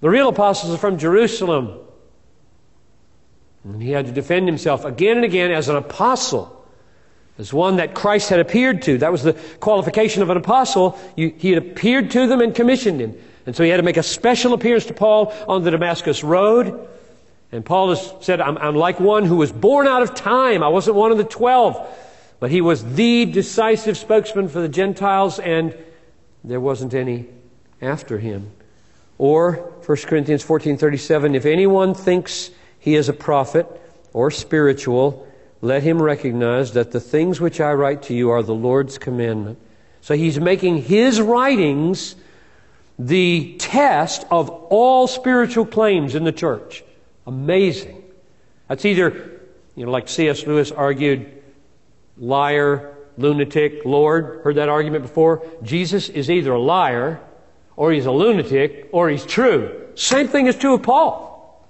The 0.00 0.10
real 0.10 0.28
apostles 0.28 0.74
are 0.74 0.78
from 0.78 0.98
Jerusalem. 0.98 1.78
And 3.64 3.82
he 3.82 3.90
had 3.90 4.06
to 4.06 4.12
defend 4.12 4.48
himself 4.48 4.84
again 4.84 5.16
and 5.16 5.24
again 5.24 5.52
as 5.52 5.68
an 5.68 5.76
apostle, 5.76 6.61
as 7.38 7.52
one 7.52 7.76
that 7.76 7.94
Christ 7.94 8.28
had 8.28 8.40
appeared 8.40 8.82
to. 8.82 8.98
That 8.98 9.12
was 9.12 9.22
the 9.22 9.32
qualification 9.60 10.22
of 10.22 10.30
an 10.30 10.36
apostle. 10.36 10.98
You, 11.16 11.34
he 11.36 11.50
had 11.50 11.58
appeared 11.58 12.10
to 12.12 12.26
them 12.26 12.40
and 12.40 12.54
commissioned 12.54 13.00
him. 13.00 13.14
And 13.46 13.56
so 13.56 13.64
he 13.64 13.70
had 13.70 13.78
to 13.78 13.82
make 13.82 13.96
a 13.96 14.02
special 14.02 14.52
appearance 14.52 14.86
to 14.86 14.94
Paul 14.94 15.32
on 15.48 15.64
the 15.64 15.70
Damascus 15.70 16.22
Road. 16.22 16.88
And 17.50 17.64
Paul 17.64 17.90
has 17.90 18.12
said, 18.20 18.40
I'm, 18.40 18.56
I'm 18.58 18.76
like 18.76 19.00
one 19.00 19.24
who 19.24 19.36
was 19.36 19.52
born 19.52 19.86
out 19.86 20.02
of 20.02 20.14
time. 20.14 20.62
I 20.62 20.68
wasn't 20.68 20.96
one 20.96 21.10
of 21.10 21.18
the 21.18 21.24
twelve. 21.24 21.76
But 22.40 22.50
he 22.50 22.60
was 22.60 22.84
the 22.94 23.26
decisive 23.26 23.96
spokesman 23.96 24.48
for 24.48 24.60
the 24.60 24.68
Gentiles, 24.68 25.38
and 25.38 25.76
there 26.42 26.60
wasn't 26.60 26.92
any 26.92 27.26
after 27.80 28.18
him. 28.18 28.50
Or 29.18 29.72
1 29.86 29.96
Corinthians 30.06 30.44
14:37, 30.44 31.34
if 31.34 31.46
anyone 31.46 31.94
thinks 31.94 32.50
he 32.78 32.94
is 32.94 33.08
a 33.08 33.12
prophet 33.12 33.66
or 34.12 34.30
spiritual, 34.30 35.26
let 35.62 35.84
him 35.84 36.02
recognize 36.02 36.72
that 36.72 36.90
the 36.90 37.00
things 37.00 37.40
which 37.40 37.60
I 37.60 37.72
write 37.72 38.02
to 38.04 38.14
you 38.14 38.30
are 38.30 38.42
the 38.42 38.54
Lord's 38.54 38.98
commandment. 38.98 39.58
So 40.00 40.14
he's 40.16 40.38
making 40.38 40.82
his 40.82 41.20
writings 41.20 42.16
the 42.98 43.56
test 43.58 44.24
of 44.30 44.50
all 44.50 45.06
spiritual 45.06 45.64
claims 45.64 46.16
in 46.16 46.24
the 46.24 46.32
church. 46.32 46.84
Amazing. 47.28 48.02
That's 48.68 48.84
either, 48.84 49.40
you 49.76 49.86
know, 49.86 49.92
like 49.92 50.08
C.S. 50.08 50.44
Lewis 50.46 50.72
argued, 50.72 51.30
liar, 52.18 52.96
lunatic, 53.16 53.84
Lord. 53.84 54.40
Heard 54.42 54.56
that 54.56 54.68
argument 54.68 55.02
before? 55.02 55.46
Jesus 55.62 56.08
is 56.08 56.28
either 56.28 56.52
a 56.52 56.60
liar, 56.60 57.20
or 57.76 57.92
he's 57.92 58.06
a 58.06 58.12
lunatic, 58.12 58.88
or 58.90 59.08
he's 59.08 59.24
true. 59.24 59.90
Same 59.94 60.26
thing 60.26 60.46
is 60.46 60.56
true 60.56 60.74
of 60.74 60.82
Paul. 60.82 61.68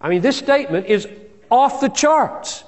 I 0.00 0.08
mean, 0.08 0.22
this 0.22 0.36
statement 0.36 0.86
is 0.86 1.08
off 1.50 1.80
the 1.80 1.88
charts. 1.88 2.62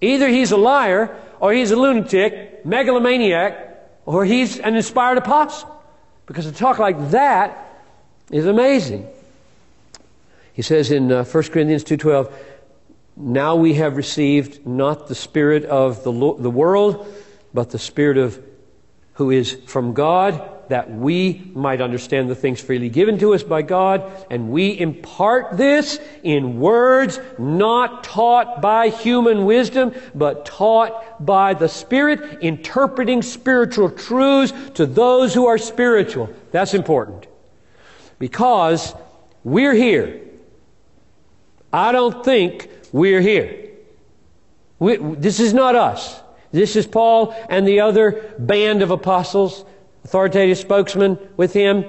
Either 0.00 0.28
he's 0.28 0.52
a 0.52 0.56
liar, 0.56 1.14
or 1.40 1.52
he's 1.52 1.70
a 1.70 1.76
lunatic, 1.76 2.64
megalomaniac, 2.64 3.68
or 4.06 4.24
he's 4.24 4.58
an 4.58 4.76
inspired 4.76 5.18
apostle. 5.18 5.82
Because 6.26 6.46
to 6.46 6.52
talk 6.52 6.78
like 6.78 7.10
that 7.10 7.82
is 8.30 8.46
amazing. 8.46 9.08
He 10.52 10.62
says 10.62 10.90
in 10.90 11.10
uh, 11.10 11.24
1 11.24 11.44
Corinthians 11.44 11.84
2.12, 11.84 12.32
Now 13.16 13.56
we 13.56 13.74
have 13.74 13.96
received 13.96 14.66
not 14.66 15.08
the 15.08 15.14
spirit 15.14 15.64
of 15.64 16.04
the, 16.04 16.12
lo- 16.12 16.36
the 16.38 16.50
world, 16.50 17.06
but 17.52 17.70
the 17.70 17.78
spirit 17.78 18.16
of 18.16 18.40
who 19.14 19.30
is 19.30 19.52
from 19.66 19.92
God, 19.92 20.59
that 20.70 20.90
we 20.90 21.50
might 21.52 21.80
understand 21.80 22.30
the 22.30 22.34
things 22.34 22.60
freely 22.60 22.88
given 22.88 23.18
to 23.18 23.34
us 23.34 23.42
by 23.42 23.60
God, 23.60 24.02
and 24.30 24.50
we 24.50 24.78
impart 24.78 25.56
this 25.56 26.00
in 26.22 26.58
words 26.58 27.20
not 27.38 28.04
taught 28.04 28.62
by 28.62 28.88
human 28.88 29.44
wisdom, 29.44 29.92
but 30.14 30.46
taught 30.46 31.24
by 31.24 31.54
the 31.54 31.68
Spirit, 31.68 32.40
interpreting 32.40 33.20
spiritual 33.20 33.90
truths 33.90 34.52
to 34.74 34.86
those 34.86 35.34
who 35.34 35.46
are 35.46 35.58
spiritual. 35.58 36.30
That's 36.52 36.74
important. 36.74 37.26
Because 38.18 38.94
we're 39.42 39.74
here. 39.74 40.20
I 41.72 41.92
don't 41.92 42.24
think 42.24 42.68
we're 42.92 43.20
here. 43.20 43.70
We, 44.78 44.96
this 44.96 45.40
is 45.40 45.52
not 45.52 45.74
us. 45.74 46.20
This 46.52 46.74
is 46.76 46.86
Paul 46.86 47.34
and 47.48 47.66
the 47.66 47.80
other 47.80 48.34
band 48.38 48.82
of 48.82 48.90
apostles 48.90 49.64
authoritative 50.04 50.58
spokesman 50.58 51.18
with 51.36 51.52
him, 51.52 51.84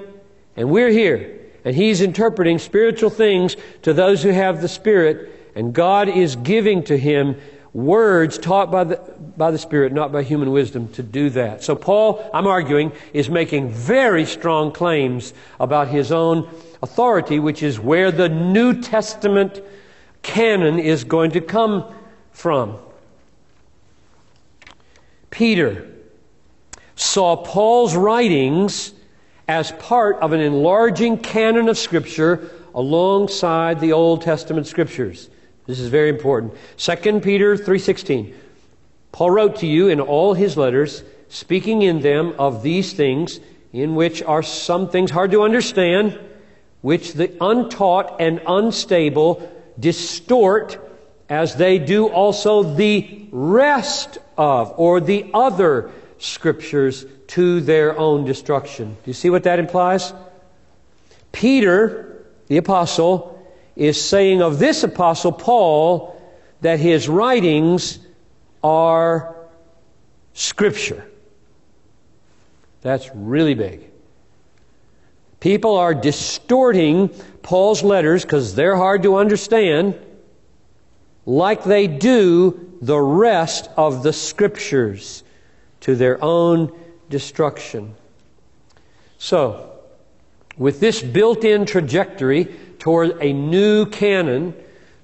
and 0.56 0.70
we're 0.70 0.90
here. 0.90 1.38
And 1.64 1.76
he's 1.76 2.00
interpreting 2.00 2.58
spiritual 2.58 3.10
things 3.10 3.56
to 3.82 3.92
those 3.92 4.22
who 4.22 4.30
have 4.30 4.60
the 4.60 4.68
Spirit, 4.68 5.52
and 5.54 5.72
God 5.72 6.08
is 6.08 6.36
giving 6.36 6.82
to 6.84 6.98
him 6.98 7.36
words 7.72 8.36
taught 8.36 8.70
by 8.70 8.84
the, 8.84 8.96
by 9.36 9.50
the 9.50 9.58
Spirit, 9.58 9.92
not 9.92 10.12
by 10.12 10.22
human 10.22 10.50
wisdom, 10.50 10.88
to 10.94 11.02
do 11.02 11.30
that. 11.30 11.62
So, 11.62 11.74
Paul, 11.74 12.28
I'm 12.34 12.46
arguing, 12.46 12.92
is 13.12 13.30
making 13.30 13.70
very 13.70 14.26
strong 14.26 14.72
claims 14.72 15.32
about 15.58 15.88
his 15.88 16.12
own 16.12 16.50
authority, 16.82 17.38
which 17.38 17.62
is 17.62 17.78
where 17.78 18.10
the 18.10 18.28
New 18.28 18.80
Testament 18.82 19.62
canon 20.22 20.78
is 20.78 21.04
going 21.04 21.30
to 21.32 21.40
come 21.40 21.92
from. 22.32 22.76
Peter 25.30 25.91
saw 26.96 27.36
Paul's 27.36 27.96
writings 27.96 28.92
as 29.48 29.72
part 29.72 30.16
of 30.20 30.32
an 30.32 30.40
enlarging 30.40 31.18
canon 31.18 31.68
of 31.68 31.76
Scripture 31.76 32.50
alongside 32.74 33.80
the 33.80 33.92
Old 33.92 34.22
Testament 34.22 34.66
Scriptures. 34.66 35.28
This 35.66 35.78
is 35.78 35.88
very 35.88 36.08
important. 36.08 36.54
2 36.76 37.20
Peter 37.20 37.56
3:16. 37.56 38.34
Paul 39.12 39.30
wrote 39.30 39.56
to 39.56 39.66
you 39.66 39.88
in 39.88 40.00
all 40.00 40.34
his 40.34 40.56
letters, 40.56 41.02
speaking 41.28 41.82
in 41.82 42.00
them 42.00 42.34
of 42.38 42.62
these 42.62 42.92
things, 42.92 43.40
in 43.72 43.94
which 43.94 44.22
are 44.22 44.42
some 44.42 44.88
things 44.88 45.10
hard 45.10 45.30
to 45.32 45.42
understand, 45.42 46.18
which 46.80 47.12
the 47.14 47.30
untaught 47.40 48.20
and 48.20 48.40
unstable 48.46 49.48
distort 49.78 50.78
as 51.28 51.56
they 51.56 51.78
do 51.78 52.08
also 52.08 52.62
the 52.62 53.28
rest 53.30 54.18
of, 54.36 54.74
or 54.76 55.00
the 55.00 55.30
other 55.32 55.90
scriptures 56.22 57.04
to 57.26 57.60
their 57.60 57.98
own 57.98 58.24
destruction. 58.24 58.94
Do 58.94 59.10
you 59.10 59.12
see 59.12 59.28
what 59.28 59.42
that 59.42 59.58
implies? 59.58 60.12
Peter, 61.32 62.24
the 62.46 62.58
apostle, 62.58 63.44
is 63.74 64.00
saying 64.00 64.40
of 64.40 64.58
this 64.58 64.84
apostle 64.84 65.32
Paul 65.32 66.20
that 66.60 66.78
his 66.78 67.08
writings 67.08 67.98
are 68.62 69.34
scripture. 70.34 71.04
That's 72.82 73.10
really 73.14 73.54
big. 73.54 73.90
People 75.40 75.76
are 75.76 75.94
distorting 75.94 77.08
Paul's 77.42 77.82
letters 77.82 78.22
because 78.22 78.54
they're 78.54 78.76
hard 78.76 79.02
to 79.02 79.16
understand, 79.16 79.98
like 81.26 81.64
they 81.64 81.88
do 81.88 82.78
the 82.80 82.98
rest 83.00 83.68
of 83.76 84.04
the 84.04 84.12
scriptures 84.12 85.21
to 85.82 85.94
their 85.94 86.22
own 86.22 86.72
destruction. 87.10 87.94
So, 89.18 89.70
with 90.56 90.80
this 90.80 91.02
built 91.02 91.44
in 91.44 91.66
trajectory 91.66 92.44
toward 92.78 93.22
a 93.22 93.32
new 93.32 93.86
canon 93.86 94.54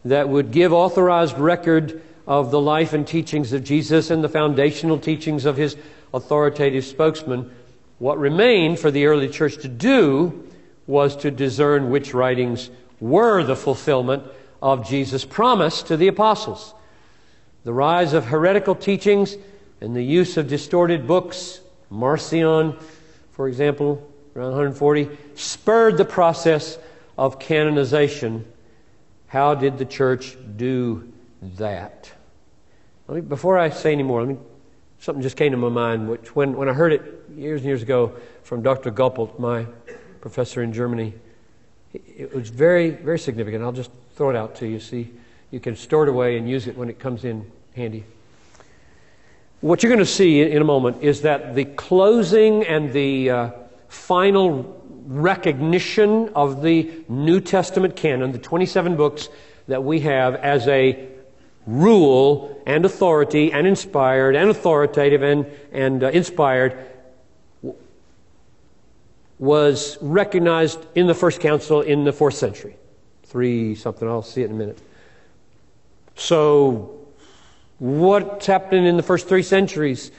that 0.05 0.29
would 0.29 0.51
give 0.51 0.73
authorized 0.73 1.39
record 1.39 2.03
of 2.27 2.51
the 2.51 2.61
life 2.61 2.93
and 2.93 3.07
teachings 3.07 3.53
of 3.53 3.65
Jesus 3.65 4.11
and 4.11 4.23
the 4.23 4.29
foundational 4.29 4.99
teachings 4.99 5.45
of 5.45 5.57
his 5.57 5.77
authoritative 6.13 6.85
spokesman, 6.85 7.51
what 7.99 8.19
remained 8.19 8.79
for 8.79 8.91
the 8.91 9.07
early 9.07 9.29
church 9.29 9.59
to 9.59 9.69
do 9.69 10.49
was 10.87 11.17
to 11.17 11.31
discern 11.31 11.91
which 11.91 12.15
writings 12.15 12.71
were 13.01 13.43
the 13.43 13.57
fulfillment 13.57 14.23
of 14.63 14.89
Jesus' 14.89 15.25
promise 15.25 15.83
to 15.83 15.97
the 15.97 16.09
apostles. 16.09 16.75
The 17.65 17.73
rise 17.73 18.13
of 18.13 18.27
heretical 18.27 18.75
teachings 18.75 19.37
and 19.81 19.95
the 19.95 20.03
use 20.03 20.37
of 20.37 20.49
distorted 20.49 21.07
books, 21.07 21.61
Marcion, 21.91 22.77
for 23.33 23.49
example, 23.49 24.07
around 24.35 24.51
140, 24.51 25.09
spurred 25.35 25.97
the 25.97 26.05
process 26.05 26.79
of 27.17 27.39
canonization. 27.39 28.45
How 29.29 29.55
did 29.55 29.79
the 29.79 29.85
church 29.85 30.37
do 30.57 31.13
that? 31.43 32.13
Me, 33.09 33.21
before 33.21 33.59
I 33.59 33.71
say 33.71 33.93
any 33.93 34.03
more, 34.03 34.21
let 34.21 34.29
me, 34.29 34.37
something 35.01 35.23
just 35.23 35.37
came 35.37 35.53
to 35.53 35.57
my 35.57 35.69
mind, 35.69 36.09
which 36.09 36.35
when, 36.35 36.57
when 36.57 36.69
I 36.69 36.73
heard 36.73 36.93
it 36.93 37.25
years 37.37 37.61
and 37.61 37.69
years 37.69 37.83
ago 37.83 38.15
from 38.43 38.63
Dr. 38.63 38.91
Goppelt, 38.91 39.39
my 39.39 39.67
professor 40.21 40.63
in 40.63 40.73
Germany, 40.73 41.15
it, 41.93 42.03
it 42.17 42.35
was 42.35 42.51
very, 42.51 42.91
very 42.91 43.19
significant. 43.19 43.65
I'll 43.65 43.73
just 43.73 43.91
throw 44.17 44.31
it 44.31 44.37
out 44.37 44.57
to 44.57 44.67
you. 44.67 44.81
See, 44.81 45.11
you 45.51 45.61
can 45.61 45.77
store 45.77 46.03
it 46.03 46.09
away 46.09 46.37
and 46.37 46.49
use 46.49 46.67
it 46.67 46.77
when 46.77 46.91
it 46.91 46.99
comes 46.99 47.25
in 47.25 47.51
handy. 47.75 48.05
What 49.61 49.83
you're 49.83 49.91
going 49.91 49.99
to 49.99 50.07
see 50.07 50.41
in 50.41 50.63
a 50.63 50.65
moment 50.65 51.03
is 51.03 51.23
that 51.23 51.57
the 51.57 51.65
closing 51.65 52.65
and 52.65 52.93
the 52.93 53.31
uh, 53.31 53.51
final 53.89 54.81
recognition 55.07 56.29
of 56.37 56.63
the 56.63 56.89
New 57.09 57.41
Testament 57.41 57.97
canon, 57.97 58.31
the 58.31 58.39
27 58.39 58.95
books 58.97 59.29
that 59.67 59.83
we 59.83 59.99
have 60.01 60.37
as 60.37 60.69
a 60.69 61.09
rule 61.67 62.63
and 62.67 62.85
authority 62.85 63.53
and 63.53 63.67
inspired 63.67 64.37
and 64.37 64.49
authoritative 64.49 65.23
and, 65.23 65.45
and 65.73 66.05
uh, 66.05 66.11
inspired, 66.11 66.79
was 69.41 69.99
recognized 70.01 70.87
in 70.95 71.09
the 71.09 71.15
First 71.15 71.41
Council 71.41 71.81
in 71.81 72.05
the 72.05 72.13
fourth 72.13 72.35
century. 72.35 72.77
Three 73.25 73.75
something, 73.75 74.07
I'll 74.07 74.23
see 74.23 74.43
it 74.43 74.47
in 74.47 74.53
a 74.53 74.59
minute. 74.59 74.81
So 76.15 76.98
What's 77.79 78.47
happening 78.47 78.87
in 78.87 78.97
the 78.97 79.03
first 79.03 79.29
three 79.29 79.43
centuries 79.43 80.11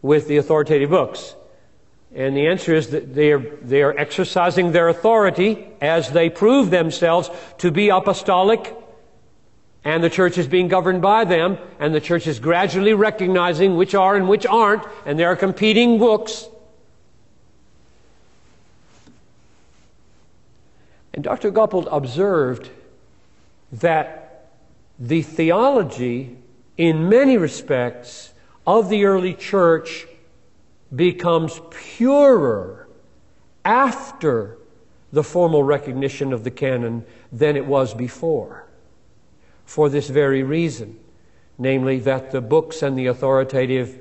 with 0.00 0.28
the 0.28 0.36
authoritative 0.36 0.90
books? 0.90 1.34
And 2.14 2.36
the 2.36 2.48
answer 2.48 2.74
is 2.74 2.90
that 2.90 3.14
they 3.14 3.32
are, 3.32 3.38
they 3.38 3.82
are 3.82 3.96
exercising 3.96 4.72
their 4.72 4.88
authority 4.88 5.66
as 5.80 6.10
they 6.10 6.28
prove 6.28 6.70
themselves 6.70 7.30
to 7.58 7.70
be 7.70 7.88
apostolic, 7.88 8.76
and 9.84 10.02
the 10.02 10.10
church 10.10 10.36
is 10.36 10.46
being 10.46 10.68
governed 10.68 11.02
by 11.02 11.24
them, 11.24 11.56
and 11.78 11.94
the 11.94 12.00
church 12.00 12.26
is 12.26 12.38
gradually 12.38 12.94
recognizing 12.94 13.76
which 13.76 13.94
are 13.94 14.16
and 14.16 14.28
which 14.28 14.44
aren't, 14.44 14.84
and 15.06 15.18
there 15.18 15.28
are 15.28 15.36
competing 15.36 15.98
books. 15.98 16.48
And 21.14 21.24
Dr. 21.24 21.50
Goppelt 21.50 21.88
observed 21.90 22.70
that 23.72 24.48
the 24.98 25.22
theology, 25.22 26.36
in 26.80 27.10
many 27.10 27.36
respects, 27.36 28.32
of 28.66 28.88
the 28.88 29.04
early 29.04 29.34
church 29.34 30.06
becomes 30.96 31.60
purer 31.68 32.88
after 33.66 34.56
the 35.12 35.22
formal 35.22 35.62
recognition 35.62 36.32
of 36.32 36.42
the 36.42 36.50
canon 36.50 37.04
than 37.30 37.54
it 37.54 37.66
was 37.66 37.92
before. 37.92 38.64
For 39.66 39.90
this 39.90 40.08
very 40.08 40.42
reason, 40.42 40.98
namely 41.58 41.98
that 41.98 42.30
the 42.30 42.40
books 42.40 42.80
and 42.82 42.96
the 42.96 43.08
authoritative 43.08 43.98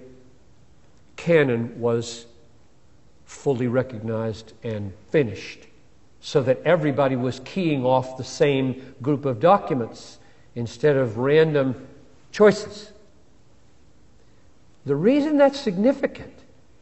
canon 1.17 1.81
was 1.81 2.27
fully 3.25 3.67
recognized 3.67 4.53
and 4.63 4.93
finished, 5.09 5.67
so 6.21 6.41
that 6.43 6.61
everybody 6.63 7.17
was 7.17 7.41
keying 7.43 7.85
off 7.85 8.15
the 8.15 8.23
same 8.23 8.95
group 9.01 9.25
of 9.25 9.41
documents 9.41 10.17
instead 10.55 10.95
of 10.95 11.17
random 11.17 11.85
choices. 12.31 12.91
The 14.85 14.95
reason 14.95 15.37
that's 15.37 15.59
significant 15.59 16.33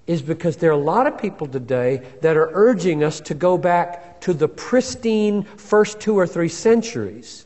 is 0.06 0.22
because 0.22 0.58
there 0.58 0.70
are 0.70 0.74
a 0.74 0.78
lot 0.78 1.08
of 1.08 1.18
people 1.18 1.48
today 1.48 2.02
that 2.22 2.38
are 2.38 2.50
urging 2.54 3.04
us 3.04 3.20
to 3.22 3.34
go 3.34 3.58
back 3.58 4.22
to 4.22 4.34
the 4.34 4.48
pristine 4.48 5.44
first 5.44 6.00
two 6.00 6.18
or 6.18 6.26
three 6.26 6.50
centuries 6.50 7.46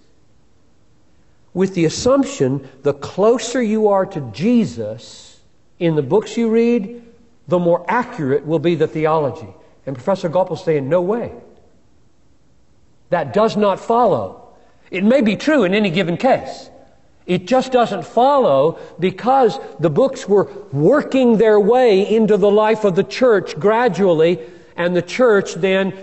with 1.54 1.74
the 1.76 1.86
assumption 1.86 2.68
the 2.84 2.94
closer 2.94 3.62
you 3.62 3.88
are 3.90 4.06
to 4.06 4.22
Jesus 4.32 5.40
in 5.80 5.96
the 5.96 6.02
books 6.02 6.38
you 6.38 6.50
read, 6.50 7.04
the 7.48 7.60
more 7.60 7.84
accurate 7.90 8.46
will 8.46 8.60
be 8.60 8.76
the 8.76 8.88
theology. 8.88 9.48
And 9.86 9.96
Professor 9.96 10.30
Goppelt's 10.30 10.64
saying, 10.64 10.88
no 10.88 11.02
way. 11.02 11.34
That 13.10 13.34
does 13.34 13.58
not 13.58 13.80
follow. 13.80 14.54
It 14.92 15.04
may 15.04 15.22
be 15.22 15.36
true 15.36 15.64
in 15.64 15.74
any 15.74 15.90
given 15.90 16.18
case. 16.18 16.70
It 17.32 17.48
just 17.48 17.72
doesn't 17.72 18.04
follow 18.04 18.78
because 19.00 19.58
the 19.80 19.90
books 19.90 20.28
were 20.28 20.52
working 20.74 21.38
their 21.38 21.58
way 21.58 22.02
into 22.14 22.36
the 22.36 22.52
life 22.52 22.84
of 22.84 22.96
the 22.96 23.06
church 23.06 23.58
gradually, 23.58 24.38
and 24.76 24.94
the 24.94 25.02
church 25.02 25.54
then 25.54 25.94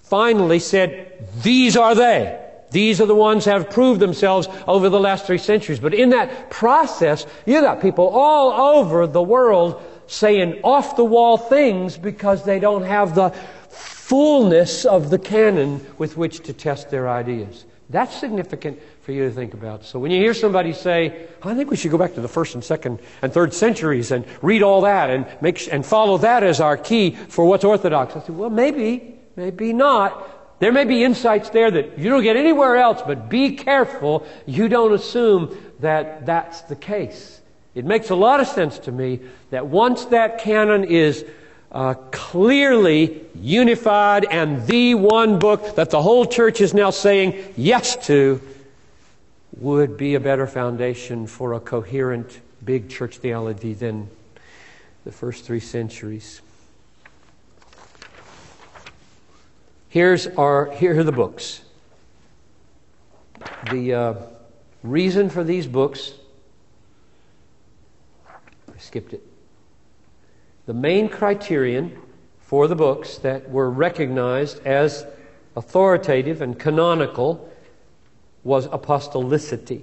finally 0.00 0.58
said, 0.58 1.28
These 1.42 1.76
are 1.76 1.94
they. 1.94 2.40
These 2.70 3.02
are 3.02 3.06
the 3.06 3.14
ones 3.14 3.44
that 3.44 3.52
have 3.52 3.68
proved 3.68 4.00
themselves 4.00 4.48
over 4.66 4.88
the 4.88 4.98
last 4.98 5.26
three 5.26 5.36
centuries. 5.36 5.78
But 5.78 5.92
in 5.92 6.08
that 6.08 6.48
process, 6.48 7.26
you 7.44 7.60
got 7.60 7.82
people 7.82 8.08
all 8.08 8.78
over 8.78 9.06
the 9.06 9.20
world 9.20 9.82
saying 10.06 10.62
off 10.64 10.96
the 10.96 11.04
wall 11.04 11.36
things 11.36 11.98
because 11.98 12.46
they 12.46 12.60
don't 12.60 12.84
have 12.84 13.14
the 13.14 13.28
fullness 13.68 14.86
of 14.86 15.10
the 15.10 15.18
canon 15.18 15.86
with 15.98 16.16
which 16.16 16.40
to 16.44 16.54
test 16.54 16.88
their 16.88 17.10
ideas. 17.10 17.66
That's 17.90 18.18
significant 18.18 18.80
for 19.02 19.10
you 19.10 19.24
to 19.24 19.34
think 19.34 19.52
about. 19.52 19.84
So 19.84 19.98
when 19.98 20.12
you 20.12 20.20
hear 20.20 20.32
somebody 20.32 20.72
say, 20.72 21.26
I 21.42 21.54
think 21.54 21.70
we 21.70 21.76
should 21.76 21.90
go 21.90 21.98
back 21.98 22.14
to 22.14 22.20
the 22.20 22.28
first 22.28 22.54
and 22.54 22.62
second 22.62 23.00
and 23.20 23.32
third 23.32 23.52
centuries 23.52 24.12
and 24.12 24.24
read 24.42 24.62
all 24.62 24.82
that 24.82 25.10
and 25.10 25.26
make 25.40 25.68
and 25.72 25.84
follow 25.84 26.18
that 26.18 26.44
as 26.44 26.60
our 26.60 26.76
key 26.76 27.10
for 27.10 27.44
what's 27.44 27.64
orthodox. 27.64 28.14
I 28.14 28.20
say, 28.20 28.32
well, 28.32 28.48
maybe, 28.48 29.16
maybe 29.34 29.72
not. 29.72 30.60
There 30.60 30.70
may 30.70 30.84
be 30.84 31.02
insights 31.02 31.50
there 31.50 31.68
that 31.72 31.98
you 31.98 32.10
don't 32.10 32.22
get 32.22 32.36
anywhere 32.36 32.76
else, 32.76 33.02
but 33.04 33.28
be 33.28 33.56
careful 33.56 34.24
you 34.46 34.68
don't 34.68 34.94
assume 34.94 35.56
that 35.80 36.24
that's 36.24 36.60
the 36.62 36.76
case. 36.76 37.40
It 37.74 37.84
makes 37.84 38.10
a 38.10 38.14
lot 38.14 38.38
of 38.38 38.46
sense 38.46 38.78
to 38.80 38.92
me 38.92 39.18
that 39.50 39.66
once 39.66 40.04
that 40.06 40.38
canon 40.38 40.84
is 40.84 41.24
uh, 41.72 41.94
clearly 42.12 43.24
unified 43.34 44.26
and 44.30 44.64
the 44.68 44.94
one 44.94 45.40
book 45.40 45.74
that 45.74 45.90
the 45.90 46.00
whole 46.00 46.24
church 46.24 46.60
is 46.60 46.72
now 46.72 46.90
saying 46.90 47.54
yes 47.56 47.96
to, 48.06 48.40
would 49.58 49.96
be 49.96 50.14
a 50.14 50.20
better 50.20 50.46
foundation 50.46 51.26
for 51.26 51.52
a 51.52 51.60
coherent 51.60 52.40
big 52.64 52.88
church 52.88 53.18
theology 53.18 53.74
than 53.74 54.08
the 55.04 55.12
first 55.12 55.44
three 55.44 55.60
centuries. 55.60 56.40
Here's 59.88 60.26
our, 60.26 60.70
here 60.72 60.98
are 60.98 61.04
the 61.04 61.12
books. 61.12 61.60
The 63.70 63.94
uh, 63.94 64.14
reason 64.82 65.28
for 65.28 65.44
these 65.44 65.66
books, 65.66 66.12
I 68.26 68.78
skipped 68.78 69.12
it. 69.12 69.22
The 70.64 70.74
main 70.74 71.08
criterion 71.08 71.98
for 72.40 72.68
the 72.68 72.76
books 72.76 73.18
that 73.18 73.50
were 73.50 73.70
recognized 73.70 74.64
as 74.66 75.04
authoritative 75.56 76.40
and 76.40 76.58
canonical 76.58 77.51
was 78.44 78.66
apostolicity. 78.68 79.82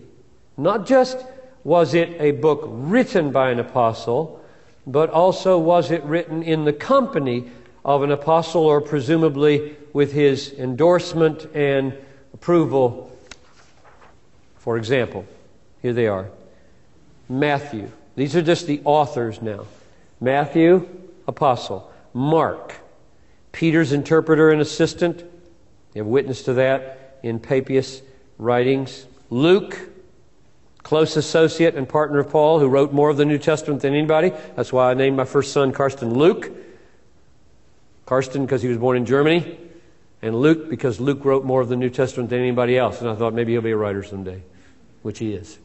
Not 0.57 0.85
just 0.85 1.17
was 1.63 1.93
it 1.93 2.09
a 2.19 2.31
book 2.31 2.61
written 2.65 3.31
by 3.31 3.51
an 3.51 3.59
apostle, 3.59 4.43
but 4.85 5.09
also 5.09 5.57
was 5.57 5.91
it 5.91 6.03
written 6.03 6.43
in 6.43 6.65
the 6.65 6.73
company 6.73 7.51
of 7.85 8.03
an 8.03 8.11
apostle 8.11 8.63
or 8.63 8.81
presumably 8.81 9.75
with 9.93 10.11
his 10.11 10.53
endorsement 10.53 11.47
and 11.53 11.93
approval. 12.33 13.15
For 14.57 14.77
example, 14.77 15.25
here 15.81 15.93
they 15.93 16.07
are 16.07 16.29
Matthew. 17.27 17.89
These 18.15 18.35
are 18.35 18.41
just 18.41 18.67
the 18.67 18.81
authors 18.83 19.41
now. 19.41 19.65
Matthew, 20.19 20.87
apostle. 21.27 21.91
Mark, 22.13 22.75
Peter's 23.51 23.93
interpreter 23.93 24.51
and 24.51 24.61
assistant. 24.61 25.19
You 25.93 26.01
have 26.01 26.07
witness 26.07 26.43
to 26.43 26.53
that 26.53 27.19
in 27.23 27.39
Papias' 27.39 28.01
writings. 28.39 29.05
Luke, 29.29 29.77
close 30.81 31.15
associate 31.17 31.75
and 31.75 31.87
partner 31.87 32.19
of 32.19 32.31
Paul, 32.31 32.59
who 32.59 32.67
wrote 32.67 32.91
more 32.91 33.11
of 33.11 33.17
the 33.17 33.25
New 33.25 33.37
Testament 33.37 33.83
than 33.83 33.93
anybody. 33.93 34.31
That's 34.55 34.73
why 34.73 34.89
I 34.89 34.93
named 34.95 35.17
my 35.17 35.25
first 35.25 35.53
son 35.53 35.71
Karsten 35.71 36.15
Luke. 36.15 36.49
Karsten, 38.07 38.43
because 38.43 38.63
he 38.63 38.67
was 38.67 38.77
born 38.79 38.97
in 38.97 39.05
Germany, 39.05 39.59
and 40.23 40.35
Luke, 40.35 40.67
because 40.67 40.99
Luke 40.99 41.23
wrote 41.23 41.45
more 41.45 41.61
of 41.61 41.69
the 41.69 41.75
New 41.75 41.91
Testament 41.91 42.31
than 42.31 42.39
anybody 42.39 42.75
else. 42.75 43.01
And 43.01 43.09
I 43.09 43.13
thought 43.13 43.35
maybe 43.35 43.51
he'll 43.51 43.61
be 43.61 43.71
a 43.71 43.77
writer 43.77 44.01
someday, 44.01 44.41
which 45.03 45.19
he 45.19 45.33
is. 45.33 45.59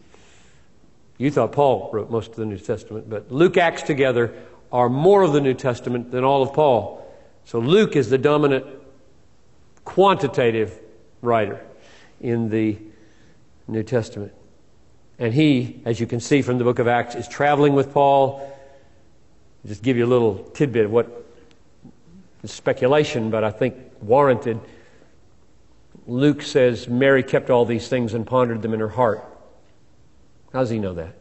You 1.17 1.31
thought 1.31 1.53
Paul 1.53 1.89
wrote 1.93 2.11
most 2.11 2.31
of 2.31 2.37
the 2.37 2.45
New 2.45 2.59
Testament, 2.59 3.09
but 3.09 3.33
Luke, 3.33 3.57
Acts 3.57 3.83
together 3.83 4.35
are 4.73 4.89
more 4.89 5.23
of 5.23 5.33
the 5.33 5.41
New 5.41 5.55
Testament 5.55 6.11
than 6.11 6.25
all 6.25 6.43
of 6.43 6.53
Paul. 6.53 7.01
So 7.45 7.61
Luke 7.61 7.95
is 7.95 8.11
the 8.11 8.19
dominant 8.19 8.67
quantitative 9.85 10.79
writer 11.23 11.65
in 12.25 12.49
the 12.49 12.79
New 13.69 13.83
Testament. 13.83 14.33
And 15.19 15.33
he, 15.33 15.83
as 15.85 16.01
you 16.01 16.07
can 16.07 16.21
see 16.21 16.41
from 16.41 16.57
the 16.57 16.65
book 16.65 16.79
of 16.79 16.89
Acts, 16.89 17.15
is 17.15 17.29
traveling 17.29 17.75
with 17.75 17.93
Paul. 17.93 18.51
Just 19.67 19.83
give 19.83 19.99
you 19.99 20.07
a 20.07 20.09
little 20.09 20.39
tidbit 20.55 20.87
of 20.87 20.91
what 20.91 21.27
speculation, 22.47 23.31
but 23.31 23.45
I 23.45 23.51
think 23.51 23.77
warranted. 24.01 24.59
Luke 26.07 26.43
says 26.43 26.89
Mary 26.89 27.23
kept 27.23 27.51
all 27.51 27.67
these 27.67 27.89
things 27.89 28.15
and 28.15 28.27
pondered 28.27 28.63
them 28.63 28.73
in 28.73 28.81
her 28.81 28.89
heart. 28.89 29.25
How 30.53 30.61
does 30.61 30.71
he 30.71 30.79
know 30.79 30.95
that? 30.95 31.15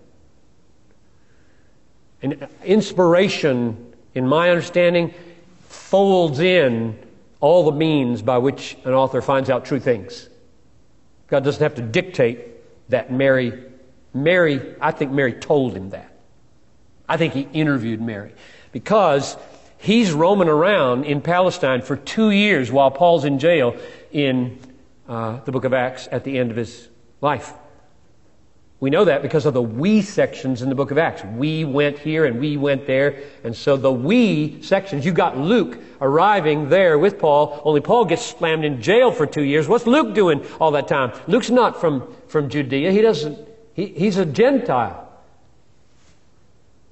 And 2.22 2.48
inspiration, 2.64 3.94
in 4.16 4.26
my 4.26 4.50
understanding, 4.50 5.14
folds 5.68 6.40
in 6.40 6.98
all 7.42 7.66
the 7.66 7.74
means 7.74 8.22
by 8.22 8.38
which 8.38 8.78
an 8.86 8.94
author 8.94 9.22
finds 9.22 9.50
out 9.50 9.66
true 9.66 9.82
things. 9.82 10.30
God 11.34 11.44
doesn't 11.44 11.64
have 11.64 11.74
to 11.78 11.82
dictate 11.82 12.90
that 12.90 13.12
Mary, 13.12 13.60
Mary, 14.14 14.76
I 14.80 14.92
think 14.92 15.12
Mary 15.12 15.34
told 15.34 15.76
him 15.76 15.90
that. 15.90 16.16
I 17.10 17.18
think 17.18 17.34
he 17.34 17.48
interviewed 17.54 18.00
Mary 18.00 18.36
because 18.72 19.36
he's 19.80 20.12
roaming 20.12 20.48
around 20.48 21.06
in 21.06 21.22
Palestine 21.22 21.82
for 21.82 21.96
two 21.96 22.30
years 22.30 22.72
while 22.72 22.92
Paul's 22.92 23.26
in 23.26 23.40
jail 23.40 23.76
in 24.12 24.60
uh, 25.10 25.40
the 25.40 25.52
book 25.52 25.64
of 25.64 25.74
Acts 25.74 26.08
at 26.12 26.24
the 26.24 26.38
end 26.38 26.52
of 26.52 26.58
his 26.58 26.88
life. 27.20 27.52
We 28.84 28.90
know 28.90 29.06
that 29.06 29.22
because 29.22 29.46
of 29.46 29.54
the 29.54 29.62
we 29.62 30.02
sections 30.02 30.62
in 30.62 30.68
the 30.68 30.76
book 30.76 30.92
of 30.92 30.98
Acts. 30.98 31.24
We 31.24 31.64
went 31.64 31.98
here 31.98 32.26
and 32.26 32.38
we 32.38 32.58
went 32.58 32.86
there. 32.86 33.24
And 33.46 33.56
so 33.56 33.78
the 33.78 33.90
we 33.90 34.62
sections, 34.62 35.06
you 35.06 35.14
got 35.14 35.38
Luke 35.38 35.80
arriving 36.02 36.68
there 36.68 37.00
with 37.00 37.18
Paul, 37.18 37.62
only 37.64 37.80
Paul 37.80 38.04
gets 38.04 38.26
slammed 38.26 38.66
in 38.66 38.82
jail 38.82 39.14
for 39.14 39.26
two 39.26 39.44
years. 39.44 39.70
What's 39.70 39.88
Luke 39.88 40.14
doing 40.14 40.46
all 40.60 40.72
that 40.72 40.90
time? 40.90 41.18
Luke's 41.28 41.50
not 41.50 41.80
from, 41.80 42.14
from 42.28 42.50
Judea. 42.50 42.92
He 42.92 43.00
doesn't, 43.00 43.40
he, 43.74 43.86
he's 43.86 44.18
a 44.18 44.26
Gentile. 44.26 45.10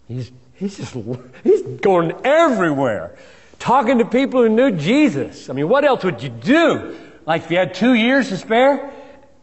He's, 0.08 0.32
he's 0.54 0.78
just 0.78 0.96
he's 1.44 1.62
going 1.82 2.14
everywhere, 2.24 3.18
talking 3.60 3.98
to 3.98 4.06
people 4.06 4.44
who 4.44 4.48
knew 4.48 4.72
Jesus. 4.72 5.50
I 5.50 5.54
mean, 5.54 5.68
what 5.68 5.84
else 5.84 6.06
would 6.06 6.24
you 6.24 6.30
do? 6.30 6.98
Like 7.26 7.44
if 7.44 7.52
you 7.52 7.58
had 7.58 7.74
two 7.74 7.96
years 7.96 8.30
to 8.30 8.38
spare, 8.38 8.94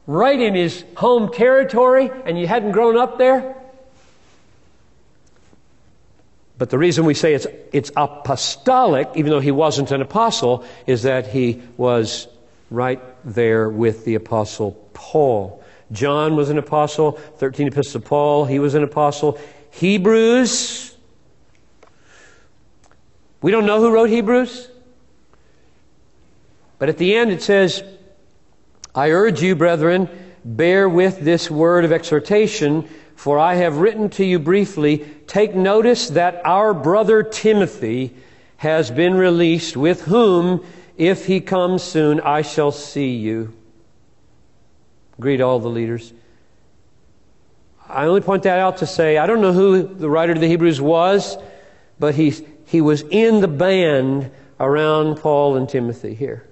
right 0.08 0.40
in 0.40 0.54
his 0.54 0.84
home 0.96 1.30
territory, 1.30 2.10
and 2.24 2.40
you 2.40 2.48
hadn't 2.48 2.72
grown 2.72 2.96
up 2.96 3.18
there? 3.18 3.54
But 6.56 6.70
the 6.70 6.78
reason 6.78 7.04
we 7.04 7.14
say 7.14 7.34
it's, 7.34 7.46
it's 7.72 7.92
apostolic, 7.94 9.08
even 9.14 9.30
though 9.30 9.38
he 9.38 9.52
wasn't 9.52 9.92
an 9.92 10.00
apostle, 10.00 10.64
is 10.86 11.02
that 11.02 11.28
he 11.28 11.62
was 11.76 12.26
right 12.70 13.00
there 13.24 13.68
with 13.68 14.06
the 14.06 14.16
apostle 14.16 14.72
Paul. 14.94 15.62
John 15.92 16.36
was 16.36 16.48
an 16.48 16.58
apostle, 16.58 17.12
13 17.12 17.68
epistles 17.68 17.94
of 17.94 18.04
Paul, 18.06 18.46
he 18.46 18.58
was 18.58 18.74
an 18.74 18.82
apostle. 18.82 19.38
Hebrews, 19.72 20.96
we 23.42 23.50
don't 23.50 23.66
know 23.66 23.78
who 23.80 23.92
wrote 23.92 24.08
Hebrews. 24.08 24.68
But 26.78 26.88
at 26.88 26.96
the 26.96 27.14
end 27.14 27.30
it 27.30 27.42
says, 27.42 27.82
I 28.98 29.12
urge 29.12 29.40
you, 29.40 29.54
brethren, 29.54 30.08
bear 30.44 30.88
with 30.88 31.20
this 31.20 31.48
word 31.48 31.84
of 31.84 31.92
exhortation, 31.92 32.88
for 33.14 33.38
I 33.38 33.54
have 33.54 33.76
written 33.76 34.10
to 34.10 34.24
you 34.24 34.40
briefly. 34.40 35.08
Take 35.28 35.54
notice 35.54 36.08
that 36.08 36.42
our 36.44 36.74
brother 36.74 37.22
Timothy 37.22 38.12
has 38.56 38.90
been 38.90 39.14
released, 39.14 39.76
with 39.76 40.02
whom, 40.02 40.66
if 40.96 41.26
he 41.26 41.40
comes 41.40 41.84
soon, 41.84 42.18
I 42.18 42.42
shall 42.42 42.72
see 42.72 43.14
you. 43.14 43.54
Greet 45.20 45.40
all 45.40 45.60
the 45.60 45.68
leaders. 45.68 46.12
I 47.88 48.06
only 48.06 48.20
point 48.20 48.42
that 48.42 48.58
out 48.58 48.78
to 48.78 48.86
say 48.86 49.16
I 49.16 49.28
don't 49.28 49.40
know 49.40 49.52
who 49.52 49.80
the 49.80 50.10
writer 50.10 50.32
of 50.32 50.40
the 50.40 50.48
Hebrews 50.48 50.80
was, 50.80 51.38
but 52.00 52.16
he, 52.16 52.34
he 52.66 52.80
was 52.80 53.02
in 53.02 53.42
the 53.42 53.46
band 53.46 54.32
around 54.58 55.18
Paul 55.18 55.54
and 55.54 55.68
Timothy 55.68 56.14
here. 56.14 56.48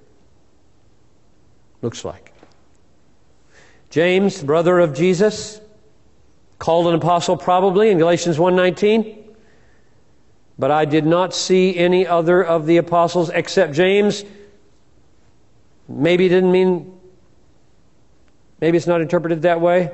Looks 1.82 2.04
like. 2.04 2.25
James, 3.90 4.42
brother 4.42 4.78
of 4.78 4.94
Jesus, 4.94 5.60
called 6.58 6.86
an 6.88 6.94
apostle 6.94 7.36
probably 7.36 7.90
in 7.90 7.98
Galatians 7.98 8.38
1:19. 8.38 9.24
But 10.58 10.70
I 10.70 10.86
did 10.86 11.04
not 11.04 11.34
see 11.34 11.76
any 11.76 12.06
other 12.06 12.42
of 12.42 12.66
the 12.66 12.78
apostles 12.78 13.30
except 13.30 13.74
James. 13.74 14.24
Maybe 15.88 16.28
didn't 16.28 16.50
mean 16.50 16.98
maybe 18.60 18.76
it's 18.76 18.86
not 18.86 19.00
interpreted 19.00 19.42
that 19.42 19.60
way. 19.60 19.90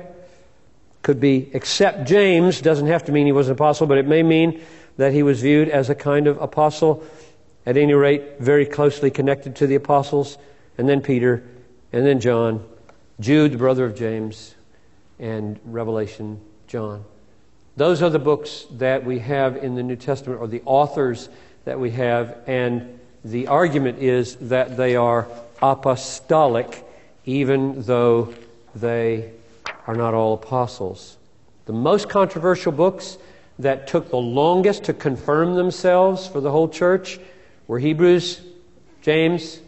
Could 1.01 1.19
be 1.19 1.49
except 1.53 2.05
James 2.05 2.61
doesn't 2.61 2.87
have 2.87 3.03
to 3.05 3.11
mean 3.11 3.25
he 3.25 3.33
was 3.33 3.47
an 3.47 3.53
apostle, 3.53 3.87
but 3.87 3.97
it 3.97 4.07
may 4.07 4.23
mean 4.23 4.61
that 4.97 5.11
he 5.11 5.21
was 5.21 5.41
viewed 5.41 5.67
as 5.67 5.89
a 5.89 5.95
kind 5.95 6.27
of 6.27 6.41
apostle, 6.41 7.03
at 7.65 7.77
any 7.77 7.93
rate, 7.93 8.39
very 8.39 8.65
closely 8.65 9.09
connected 9.11 9.55
to 9.57 9.67
the 9.67 9.75
apostles, 9.75 10.37
and 10.77 10.87
then 10.87 11.01
Peter, 11.01 11.43
and 11.91 12.05
then 12.05 12.19
John, 12.19 12.63
Jude, 13.23 13.53
the 13.53 13.57
brother 13.57 13.85
of 13.85 13.95
James, 13.95 14.53
and 15.17 15.57
Revelation, 15.63 16.41
John. 16.67 17.05
Those 17.77 18.01
are 18.01 18.09
the 18.09 18.19
books 18.19 18.65
that 18.71 19.05
we 19.05 19.19
have 19.19 19.55
in 19.55 19.75
the 19.75 19.81
New 19.81 19.95
Testament, 19.95 20.41
or 20.41 20.47
the 20.47 20.61
authors 20.65 21.29
that 21.63 21.79
we 21.79 21.91
have, 21.91 22.35
and 22.47 22.99
the 23.23 23.47
argument 23.47 23.99
is 23.99 24.35
that 24.35 24.75
they 24.75 24.97
are 24.97 25.29
apostolic, 25.61 26.85
even 27.23 27.83
though 27.83 28.33
they 28.75 29.31
are 29.87 29.95
not 29.95 30.13
all 30.13 30.33
apostles. 30.33 31.15
The 31.65 31.71
most 31.71 32.09
controversial 32.09 32.73
books 32.73 33.17
that 33.57 33.87
took 33.87 34.09
the 34.09 34.17
longest 34.17 34.83
to 34.83 34.93
confirm 34.93 35.55
themselves 35.55 36.27
for 36.27 36.41
the 36.41 36.51
whole 36.51 36.67
church 36.67 37.21
were 37.67 37.79
Hebrews, 37.79 38.41
James, 39.01 39.61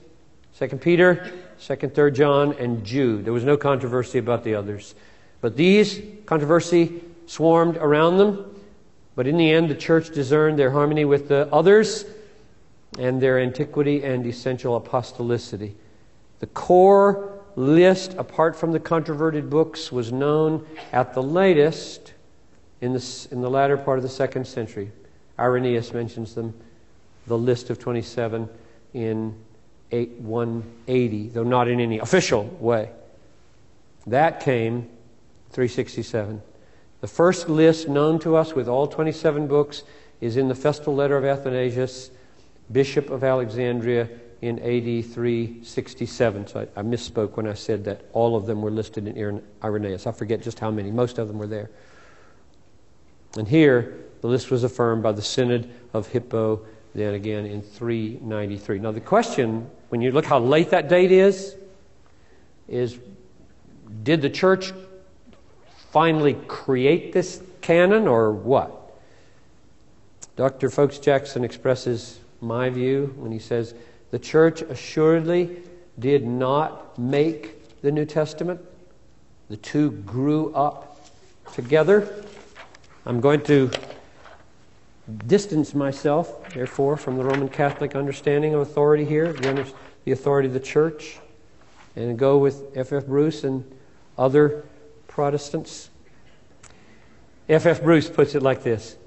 2 0.60 0.68
Peter, 0.76 1.32
2nd, 1.60 1.91
3rd 1.91 2.16
John, 2.16 2.53
and 2.53 2.84
Jude. 2.84 3.26
There 3.26 3.34
was 3.34 3.43
no 3.43 3.58
controversy 3.58 4.20
about 4.20 4.43
the 4.43 4.56
others. 4.56 4.95
But 5.41 5.56
these, 5.56 6.01
controversy 6.26 7.01
swarmed 7.28 7.78
around 7.78 8.18
them. 8.18 8.56
But 9.16 9.28
in 9.28 9.38
the 9.38 9.51
end, 9.51 9.70
the 9.70 9.76
church 9.76 10.12
discerned 10.12 10.60
their 10.60 10.72
harmony 10.72 11.06
with 11.06 11.28
the 11.28 11.47
others 11.53 12.06
and 12.99 13.22
their 13.22 13.39
antiquity 13.39 14.03
and 14.03 14.26
essential 14.26 14.80
apostolicity. 14.80 15.74
The 16.39 16.47
core 16.47 17.41
list, 17.56 18.14
apart 18.18 18.56
from 18.56 18.72
the 18.72 18.80
controverted 18.80 19.49
books, 19.49 19.91
was 19.91 20.12
known 20.12 20.66
at 20.91 21.14
the 21.14 21.24
latest 21.24 22.14
in 22.82 22.93
the, 22.93 23.28
in 23.32 23.41
the 23.41 23.49
latter 23.49 23.78
part 23.78 23.97
of 23.97 24.03
the 24.03 24.10
second 24.10 24.45
century. 24.45 24.91
Irenaeus 25.39 25.93
mentions 25.93 26.36
them, 26.36 26.53
the 27.28 27.38
list 27.38 27.70
of 27.70 27.80
27 27.80 28.49
in 28.93 29.36
180, 29.91 31.29
though 31.29 31.43
not 31.43 31.67
in 31.67 31.79
any 31.79 31.99
official 31.99 32.45
way. 32.59 32.89
That 34.07 34.39
came 34.39 34.89
367. 35.51 36.41
The 37.01 37.07
first 37.07 37.49
list 37.49 37.88
known 37.88 38.19
to 38.19 38.36
us 38.36 38.53
with 38.53 38.67
all 38.67 38.88
27 38.88 39.47
books 39.47 39.83
is 40.21 40.38
in 40.38 40.47
the 40.47 40.55
Festal 40.55 40.95
Letter 40.95 41.17
of 41.17 41.25
Athanasius, 41.25 42.11
Bishop 42.71 43.09
of 43.09 43.23
Alexandria, 43.23 44.09
in 44.41 44.59
AD 44.59 45.05
367. 45.05 46.47
So 46.47 46.67
I, 46.75 46.79
I, 46.79 46.83
misspoke 46.83 47.38
when 47.38 47.47
I 47.47 47.53
said 47.53 47.83
that 47.86 48.05
all 48.13 48.36
of 48.36 48.45
them 48.45 48.61
were 48.61 48.71
listed 48.71 49.07
in 49.07 49.41
Irenaeus. 49.63 50.07
I 50.07 50.11
forget 50.11 50.41
just 50.41 50.59
how 50.59 50.71
many. 50.71 50.91
Most 50.91 51.17
of 51.17 51.27
them 51.27 51.38
were 51.38 51.47
there. 51.47 51.69
And 53.38 53.47
here, 53.47 54.05
the 54.21 54.27
list 54.27 54.51
was 54.51 54.63
affirmed 54.63 55.03
by 55.03 55.11
the 55.11 55.21
Synod 55.21 55.71
of 55.93 56.07
Hippo, 56.07 56.65
then 56.96 57.14
again 57.14 57.46
in 57.46 57.62
393. 57.62 58.80
Now, 58.80 58.91
the 58.91 59.02
question, 59.02 59.70
when 59.89 60.02
you 60.02 60.12
look 60.12 60.26
how 60.26 60.39
late 60.39 60.70
that 60.70 60.88
date 60.88 61.12
is, 61.12 61.56
is 62.70 62.98
did 64.04 64.22
the 64.22 64.30
church 64.30 64.72
finally 65.91 66.36
create 66.48 67.12
this 67.12 67.41
canon 67.62 68.08
or 68.08 68.32
what? 68.32 68.98
Dr. 70.38 70.70
Foakes-Jackson 70.70 71.43
expresses 71.43 72.20
my 72.41 72.70
view 72.70 73.14
when 73.18 73.32
he 73.32 73.39
says, 73.39 73.76
the 74.12 74.20
church 74.20 74.62
assuredly 74.62 75.58
did 76.00 76.26
not 76.26 76.98
make 76.98 77.82
the 77.82 77.91
New 77.91 78.06
Testament. 78.06 78.62
The 79.50 79.58
two 79.58 79.91
grew 79.91 80.54
up 80.54 81.10
together. 81.54 82.24
I'm 83.06 83.20
going 83.20 83.41
to 83.43 83.70
distance 85.28 85.76
myself, 85.76 86.53
therefore, 86.53 86.97
from 86.97 87.18
the 87.18 87.24
Roman 87.24 87.49
Catholic 87.49 87.95
understanding 87.95 88.53
of 88.53 88.62
authority 88.62 89.06
here, 89.06 89.34
the, 89.34 89.72
the 90.03 90.12
authority 90.12 90.47
of 90.47 90.53
the 90.53 90.60
church, 90.60 91.20
and 91.95 92.18
go 92.18 92.38
with 92.38 92.64
F. 92.76 92.91
F. 92.91 93.06
Bruce 93.06 93.43
and 93.43 93.64
other 94.18 94.66
Protestants. 95.08 95.89
F. 97.47 97.66
F. 97.66 97.84
Bruce 97.84 98.10
puts 98.10 98.36
it 98.36 98.41
like 98.41 98.64
this 98.64 98.97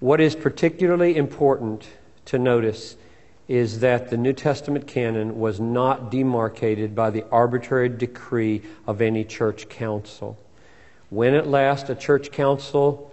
What 0.00 0.20
is 0.20 0.34
particularly 0.36 1.16
important 1.16 1.86
to 2.26 2.38
notice 2.38 2.96
is 3.48 3.80
that 3.80 4.10
the 4.10 4.16
New 4.16 4.34
Testament 4.34 4.86
canon 4.86 5.40
was 5.40 5.58
not 5.58 6.10
demarcated 6.10 6.94
by 6.94 7.10
the 7.10 7.24
arbitrary 7.30 7.88
decree 7.88 8.62
of 8.86 9.00
any 9.00 9.24
church 9.24 9.68
council. 9.68 10.38
When 11.08 11.34
at 11.34 11.46
last 11.46 11.88
a 11.88 11.94
church 11.94 12.30
council, 12.30 13.07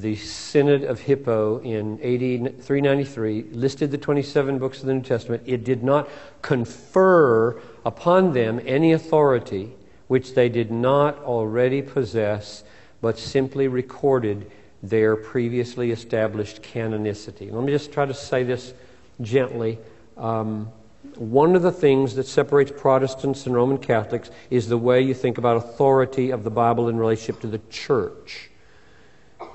the 0.00 0.16
Synod 0.16 0.84
of 0.84 1.00
Hippo 1.00 1.60
in 1.60 1.94
AD 1.94 2.62
393, 2.62 3.42
listed 3.52 3.90
the 3.90 3.98
27 3.98 4.58
books 4.58 4.80
of 4.80 4.86
the 4.86 4.94
New 4.94 5.02
Testament, 5.02 5.42
it 5.46 5.64
did 5.64 5.82
not 5.82 6.08
confer 6.42 7.60
upon 7.84 8.32
them 8.32 8.60
any 8.64 8.92
authority 8.92 9.72
which 10.08 10.34
they 10.34 10.48
did 10.48 10.70
not 10.70 11.18
already 11.18 11.82
possess, 11.82 12.64
but 13.00 13.18
simply 13.18 13.68
recorded 13.68 14.50
their 14.82 15.14
previously 15.14 15.90
established 15.90 16.62
canonicity. 16.62 17.52
Let 17.52 17.64
me 17.64 17.72
just 17.72 17.92
try 17.92 18.06
to 18.06 18.14
say 18.14 18.42
this 18.42 18.74
gently. 19.20 19.78
Um, 20.16 20.70
one 21.14 21.54
of 21.56 21.62
the 21.62 21.72
things 21.72 22.14
that 22.16 22.26
separates 22.26 22.72
Protestants 22.76 23.46
and 23.46 23.54
Roman 23.54 23.78
Catholics 23.78 24.30
is 24.50 24.68
the 24.68 24.78
way 24.78 25.00
you 25.00 25.14
think 25.14 25.38
about 25.38 25.56
authority 25.56 26.30
of 26.30 26.44
the 26.44 26.50
Bible 26.50 26.88
in 26.88 26.96
relationship 26.96 27.40
to 27.42 27.46
the 27.46 27.60
church. 27.70 28.49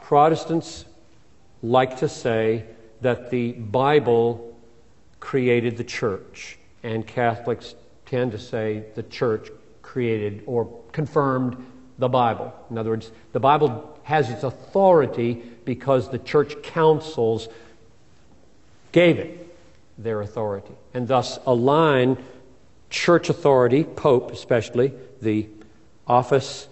Protestants 0.06 0.86
like 1.64 1.97
to 1.97 2.08
say 2.08 2.64
that 3.01 3.32
the 3.32 3.53
Bible 3.53 4.56
created 5.20 5.78
the 5.78 5.84
church, 5.84 6.60
and 6.84 7.08
Catholics 7.08 7.74
tend 8.06 8.32
to 8.34 8.38
say 8.38 8.84
the 8.93 9.01
church 9.01 9.49
created 9.82 10.43
or 10.45 10.72
confirmed 10.91 11.58
the 11.97 12.08
Bible. 12.08 12.53
In 12.70 12.78
other 12.78 12.91
words, 12.91 13.12
the 13.32 13.39
Bible 13.39 13.99
has 14.03 14.30
its 14.30 14.43
authority 14.43 15.41
because 15.66 16.12
the 16.12 16.20
church 16.20 16.62
councils 16.62 17.47
gave 18.91 19.18
it 19.18 19.58
their 19.97 20.22
authority, 20.22 20.76
and 20.93 21.08
thus 21.08 21.39
align 21.47 22.24
church 22.91 23.30
authority, 23.30 23.84
Pope 23.84 24.32
especially, 24.32 24.93
the 25.20 25.49
office 26.06 26.68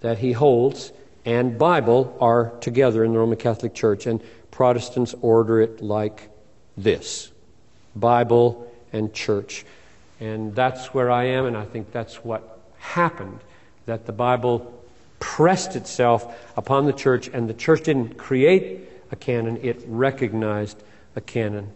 that 0.00 0.18
he 0.18 0.32
holds, 0.32 0.90
and 1.26 1.58
Bible 1.58 2.16
are 2.20 2.52
together 2.60 3.04
in 3.04 3.12
the 3.12 3.18
Roman 3.18 3.36
Catholic 3.36 3.74
Church, 3.74 4.06
and 4.06 4.22
Protestants 4.50 5.14
order 5.20 5.60
it 5.60 5.82
like 5.82 6.30
this 6.76 7.30
Bible 7.94 8.72
and 8.92 9.12
church. 9.12 9.66
And 10.20 10.54
that's 10.54 10.94
where 10.94 11.10
I 11.10 11.24
am, 11.24 11.44
and 11.44 11.56
I 11.56 11.64
think 11.64 11.92
that's 11.92 12.24
what 12.24 12.60
happened 12.78 13.40
that 13.84 14.06
the 14.06 14.12
Bible 14.12 14.72
pressed 15.18 15.76
itself 15.76 16.34
upon 16.56 16.86
the 16.86 16.92
church, 16.92 17.28
and 17.28 17.48
the 17.48 17.54
church 17.54 17.82
didn't 17.82 18.16
create 18.16 18.88
a 19.10 19.16
canon, 19.16 19.58
it 19.62 19.82
recognized 19.86 20.82
a 21.14 21.20
canon. 21.20 21.72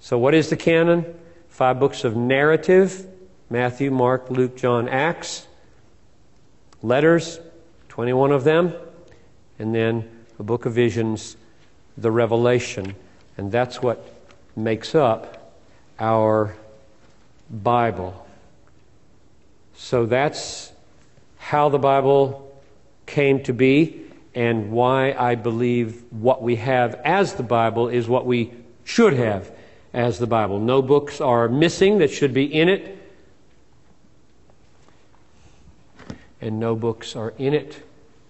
So, 0.00 0.18
what 0.18 0.34
is 0.34 0.50
the 0.50 0.56
canon? 0.56 1.04
Five 1.48 1.78
books 1.78 2.04
of 2.04 2.16
narrative 2.16 3.06
Matthew, 3.50 3.90
Mark, 3.90 4.30
Luke, 4.30 4.56
John, 4.56 4.88
Acts. 4.88 5.46
Letters, 6.82 7.38
21 7.92 8.32
of 8.32 8.42
them. 8.42 8.72
And 9.58 9.74
then 9.74 10.08
the 10.38 10.42
book 10.42 10.64
of 10.64 10.72
visions, 10.72 11.36
the 11.98 12.10
Revelation. 12.10 12.96
And 13.36 13.52
that's 13.52 13.82
what 13.82 14.02
makes 14.56 14.94
up 14.94 15.52
our 15.98 16.56
Bible. 17.50 18.26
So 19.74 20.06
that's 20.06 20.72
how 21.36 21.68
the 21.68 21.78
Bible 21.78 22.58
came 23.04 23.42
to 23.42 23.52
be 23.52 24.06
and 24.34 24.72
why 24.72 25.12
I 25.12 25.34
believe 25.34 26.02
what 26.10 26.42
we 26.42 26.56
have 26.56 26.94
as 27.04 27.34
the 27.34 27.42
Bible 27.42 27.90
is 27.90 28.08
what 28.08 28.24
we 28.24 28.54
should 28.84 29.12
have 29.12 29.52
as 29.92 30.18
the 30.18 30.26
Bible. 30.26 30.58
No 30.58 30.80
books 30.80 31.20
are 31.20 31.46
missing 31.46 31.98
that 31.98 32.10
should 32.10 32.32
be 32.32 32.44
in 32.44 32.70
it, 32.70 33.01
and 36.42 36.58
no 36.60 36.74
books 36.74 37.16
are 37.16 37.32
in 37.38 37.54
it 37.54 37.82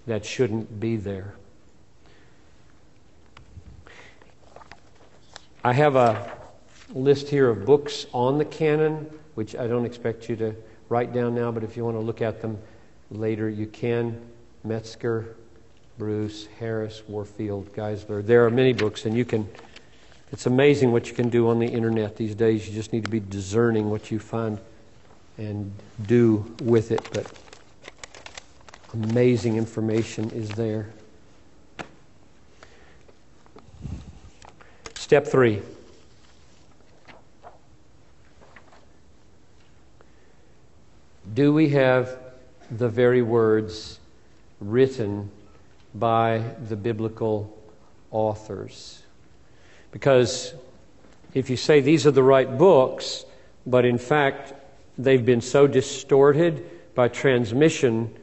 that 0.06 0.24
shouldn't 0.24 0.78
be 0.78 0.96
there. 0.96 1.34
I 5.64 5.72
have 5.72 5.96
a 5.96 6.30
list 6.92 7.28
here 7.28 7.48
of 7.48 7.64
books 7.64 8.06
on 8.12 8.36
the 8.36 8.44
canon, 8.44 9.10
which 9.34 9.56
I 9.56 9.66
don't 9.66 9.86
expect 9.86 10.28
you 10.28 10.36
to 10.36 10.54
write 10.88 11.12
down 11.12 11.34
now, 11.34 11.50
but 11.50 11.64
if 11.64 11.76
you 11.76 11.84
want 11.84 11.96
to 11.96 12.00
look 12.00 12.20
at 12.20 12.42
them 12.42 12.58
later, 13.10 13.48
you 13.48 13.66
can. 13.66 14.20
Metzger, 14.64 15.36
Bruce, 15.98 16.46
Harris, 16.58 17.02
Warfield, 17.08 17.72
Geisler. 17.74 18.24
There 18.24 18.44
are 18.44 18.50
many 18.50 18.72
books, 18.72 19.06
and 19.06 19.16
you 19.16 19.24
can. 19.24 19.48
It's 20.32 20.46
amazing 20.46 20.92
what 20.92 21.08
you 21.08 21.14
can 21.14 21.28
do 21.28 21.48
on 21.48 21.58
the 21.58 21.66
internet 21.66 22.16
these 22.16 22.34
days. 22.34 22.68
You 22.68 22.74
just 22.74 22.92
need 22.92 23.04
to 23.04 23.10
be 23.10 23.20
discerning 23.20 23.90
what 23.90 24.10
you 24.10 24.18
find 24.18 24.58
and 25.38 25.72
do 26.06 26.54
with 26.62 26.90
it. 26.90 27.08
But 27.12 27.26
amazing 28.92 29.56
information 29.56 30.30
is 30.30 30.50
there. 30.50 30.90
Step 34.94 35.26
three. 35.26 35.60
Do 41.34 41.52
we 41.52 41.70
have 41.70 42.18
the 42.70 42.88
very 42.88 43.22
words 43.22 43.98
written 44.60 45.30
by 45.94 46.42
the 46.68 46.76
biblical 46.76 47.58
authors? 48.10 49.02
Because 49.90 50.54
if 51.34 51.48
you 51.48 51.56
say 51.56 51.80
these 51.80 52.06
are 52.06 52.10
the 52.10 52.22
right 52.22 52.58
books, 52.58 53.24
but 53.66 53.84
in 53.84 53.98
fact 53.98 54.52
they've 54.98 55.24
been 55.24 55.40
so 55.40 55.66
distorted 55.66 56.94
by 56.94 57.08
transmission 57.08 58.14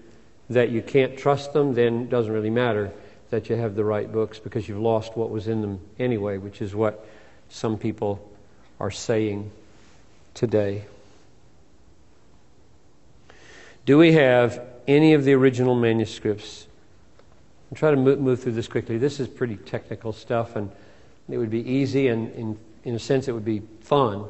that 0.49 0.69
you 0.69 0.81
can't 0.81 1.17
trust 1.17 1.53
them, 1.53 1.73
then 1.73 2.03
it 2.03 2.09
doesn't 2.09 2.31
really 2.31 2.49
matter 2.49 2.91
that 3.29 3.49
you 3.49 3.55
have 3.55 3.75
the 3.75 3.83
right 3.83 4.11
books 4.11 4.39
because 4.39 4.67
you've 4.67 4.79
lost 4.79 5.15
what 5.15 5.29
was 5.29 5.47
in 5.47 5.61
them 5.61 5.79
anyway, 5.99 6.37
which 6.37 6.61
is 6.61 6.73
what 6.73 7.05
some 7.49 7.77
people 7.77 8.27
are 8.79 8.91
saying 8.91 9.51
today. 10.33 10.83
Do 13.85 13.97
we 13.97 14.13
have 14.13 14.61
any 14.87 15.13
of 15.13 15.23
the 15.23 15.33
original 15.33 15.75
manuscripts? 15.75 16.67
I'll 17.71 17.77
try 17.77 17.91
to 17.91 17.97
move, 17.97 18.41
through 18.41 18.53
this 18.53 18.67
quickly. 18.67 18.97
This 18.97 19.19
is 19.19 19.27
pretty 19.27 19.57
technical 19.57 20.11
stuff, 20.11 20.55
and 20.55 20.71
it 21.29 21.37
would 21.37 21.51
be 21.51 21.67
easy, 21.69 22.07
and 22.07 22.33
in, 22.33 22.59
in 22.83 22.95
a 22.95 22.99
sense, 22.99 23.27
it 23.27 23.31
would 23.31 23.45
be 23.45 23.61
fun 23.81 24.25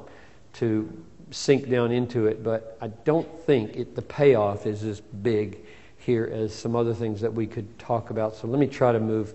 to 0.56 0.92
sink 1.32 1.70
down 1.70 1.92
into 1.92 2.28
it, 2.28 2.44
but 2.44 2.78
I 2.82 2.88
don't 2.88 3.28
think 3.46 3.76
it, 3.76 3.96
the 3.96 4.02
payoff 4.02 4.66
is 4.66 4.84
as 4.84 5.00
big 5.00 5.60
here 6.00 6.30
as 6.32 6.54
some 6.54 6.76
other 6.76 6.94
things 6.94 7.22
that 7.22 7.34
we 7.34 7.46
could 7.46 7.78
talk 7.78 8.10
about. 8.10 8.36
So 8.36 8.48
let 8.48 8.60
me 8.60 8.68
try 8.68 8.92
to 8.92 9.00
move 9.00 9.34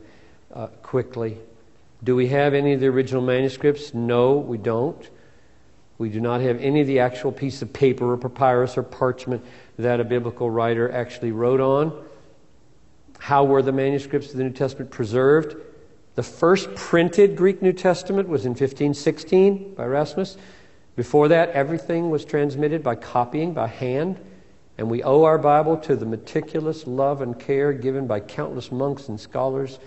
uh, 0.52 0.66
quickly. 0.82 1.38
Do 2.02 2.16
we 2.16 2.28
have 2.28 2.54
any 2.54 2.72
of 2.72 2.80
the 2.80 2.86
original 2.86 3.22
manuscripts? 3.22 3.94
No, 3.94 4.36
we 4.36 4.58
don't. 4.58 5.08
We 5.98 6.08
do 6.08 6.20
not 6.20 6.40
have 6.40 6.60
any 6.60 6.80
of 6.80 6.86
the 6.86 6.98
actual 6.98 7.32
piece 7.32 7.62
of 7.62 7.72
paper 7.72 8.12
or 8.12 8.16
papyrus 8.16 8.76
or 8.76 8.82
parchment 8.82 9.44
that 9.78 10.00
a 10.00 10.04
biblical 10.04 10.50
writer 10.50 10.90
actually 10.90 11.32
wrote 11.32 11.60
on. 11.60 12.04
How 13.18 13.44
were 13.44 13.62
the 13.62 13.72
manuscripts 13.72 14.30
of 14.32 14.36
the 14.36 14.44
New 14.44 14.50
Testament 14.50 14.90
preserved? 14.90 15.56
The 16.14 16.22
first 16.22 16.74
printed 16.74 17.36
Greek 17.36 17.62
New 17.62 17.72
Testament 17.72 18.28
was 18.28 18.44
in 18.44 18.50
1516 18.50 19.74
by 19.74 19.84
Erasmus. 19.84 20.36
Before 20.96 21.28
that, 21.28 21.50
everything 21.50 22.10
was 22.10 22.24
transmitted 22.24 22.82
by 22.82 22.94
copying, 22.96 23.52
by 23.52 23.66
hand. 23.66 24.18
And 24.76 24.90
we 24.90 25.02
owe 25.02 25.24
our 25.24 25.38
Bible 25.38 25.76
to 25.78 25.94
the 25.94 26.06
meticulous 26.06 26.86
love 26.86 27.22
and 27.22 27.38
care 27.38 27.72
given 27.72 28.06
by 28.06 28.20
countless 28.20 28.72
monks 28.72 29.08
and 29.08 29.20
scholars 29.20 29.78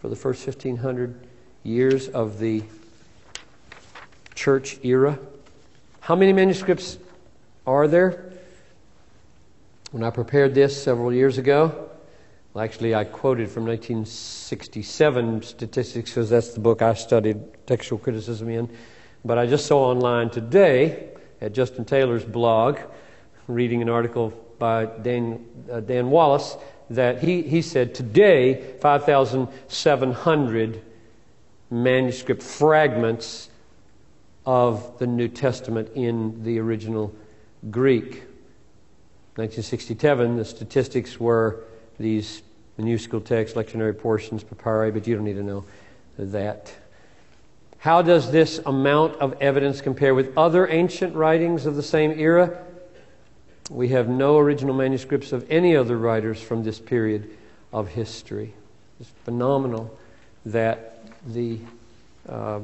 for 0.00 0.08
the 0.08 0.16
first 0.16 0.46
1500 0.46 1.26
years 1.62 2.08
of 2.08 2.38
the 2.38 2.62
church 4.34 4.78
era. 4.82 5.18
How 6.00 6.14
many 6.14 6.32
manuscripts 6.32 6.98
are 7.66 7.88
there? 7.88 8.32
When 9.92 10.02
I 10.02 10.10
prepared 10.10 10.54
this 10.54 10.82
several 10.82 11.12
years 11.12 11.38
ago, 11.38 11.90
well, 12.52 12.62
actually, 12.62 12.94
I 12.94 13.04
quoted 13.04 13.48
from 13.48 13.66
1967 13.66 15.42
statistics 15.42 16.10
because 16.10 16.30
that's 16.30 16.54
the 16.54 16.60
book 16.60 16.82
I 16.82 16.94
studied 16.94 17.66
textual 17.66 17.98
criticism 17.98 18.48
in. 18.48 18.68
But 19.24 19.38
I 19.38 19.46
just 19.46 19.66
saw 19.66 19.90
online 19.90 20.30
today 20.30 21.08
at 21.40 21.52
Justin 21.52 21.84
Taylor's 21.84 22.24
blog 22.24 22.78
reading 23.46 23.82
an 23.82 23.88
article 23.88 24.32
by 24.58 24.86
Dan, 24.86 25.46
uh, 25.70 25.78
Dan 25.80 26.10
Wallace 26.10 26.56
that 26.90 27.22
he, 27.22 27.42
he 27.42 27.62
said 27.62 27.94
today 27.94 28.74
5,700 28.80 30.82
manuscript 31.70 32.42
fragments 32.42 33.48
of 34.46 34.98
the 34.98 35.06
New 35.06 35.28
Testament 35.28 35.90
in 35.94 36.42
the 36.44 36.58
original 36.58 37.14
Greek. 37.70 38.22
1967, 39.36 40.36
the 40.36 40.44
statistics 40.44 41.18
were 41.18 41.64
these 41.98 42.42
minuscule 42.76 43.20
texts, 43.20 43.56
lectionary 43.56 43.98
portions, 43.98 44.44
papyri, 44.44 44.90
but 44.90 45.06
you 45.06 45.14
don't 45.14 45.24
need 45.24 45.36
to 45.36 45.42
know 45.42 45.64
that. 46.18 46.72
How 47.78 48.02
does 48.02 48.30
this 48.30 48.60
amount 48.64 49.16
of 49.16 49.34
evidence 49.40 49.80
compare 49.80 50.14
with 50.14 50.36
other 50.38 50.68
ancient 50.68 51.14
writings 51.14 51.66
of 51.66 51.76
the 51.76 51.82
same 51.82 52.18
era? 52.18 52.64
We 53.70 53.88
have 53.88 54.08
no 54.08 54.38
original 54.38 54.74
manuscripts 54.74 55.32
of 55.32 55.50
any 55.50 55.74
other 55.74 55.96
writers 55.96 56.40
from 56.40 56.62
this 56.62 56.78
period 56.78 57.30
of 57.72 57.88
history. 57.88 58.52
It's 59.00 59.08
phenomenal 59.24 59.96
that 60.44 60.98
the, 61.26 61.58
uh, 62.28 62.60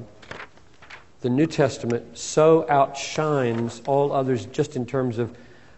the 1.22 1.30
New 1.30 1.46
Testament 1.46 2.18
so 2.18 2.68
outshines 2.68 3.80
all 3.86 4.12
others 4.12 4.44
just 4.46 4.76
in 4.76 4.84
terms 4.84 5.18
of, 5.18 5.34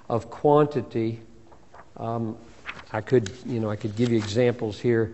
of 0.08 0.28
quantity. 0.28 1.20
Um, 1.96 2.36
I 2.92 3.00
could, 3.00 3.30
you 3.46 3.60
know, 3.60 3.70
I 3.70 3.76
could 3.76 3.94
give 3.94 4.10
you 4.10 4.18
examples 4.18 4.80
here. 4.80 5.12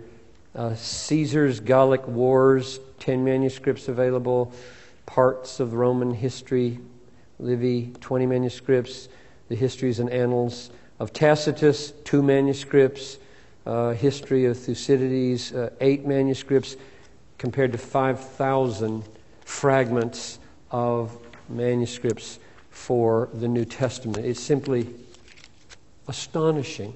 Uh, 0.54 0.74
Caesar's 0.74 1.60
Gallic 1.60 2.08
Wars, 2.08 2.80
10 3.00 3.22
manuscripts 3.24 3.88
available. 3.88 4.52
Parts 5.04 5.60
of 5.60 5.74
Roman 5.74 6.14
history, 6.14 6.78
Livy, 7.38 7.92
20 8.00 8.24
manuscripts 8.24 9.08
the 9.48 9.54
histories 9.54 9.98
and 9.98 10.10
annals 10.10 10.70
of 10.98 11.12
Tacitus, 11.12 11.92
two 12.04 12.22
manuscripts, 12.22 13.18
uh, 13.66 13.92
history 13.92 14.46
of 14.46 14.58
Thucydides, 14.58 15.52
uh, 15.52 15.70
eight 15.80 16.06
manuscripts, 16.06 16.76
compared 17.38 17.72
to 17.72 17.78
5,000 17.78 19.04
fragments 19.44 20.38
of 20.70 21.16
manuscripts 21.48 22.38
for 22.70 23.28
the 23.34 23.48
New 23.48 23.64
Testament. 23.64 24.24
It's 24.24 24.40
simply 24.40 24.88
astonishing. 26.08 26.94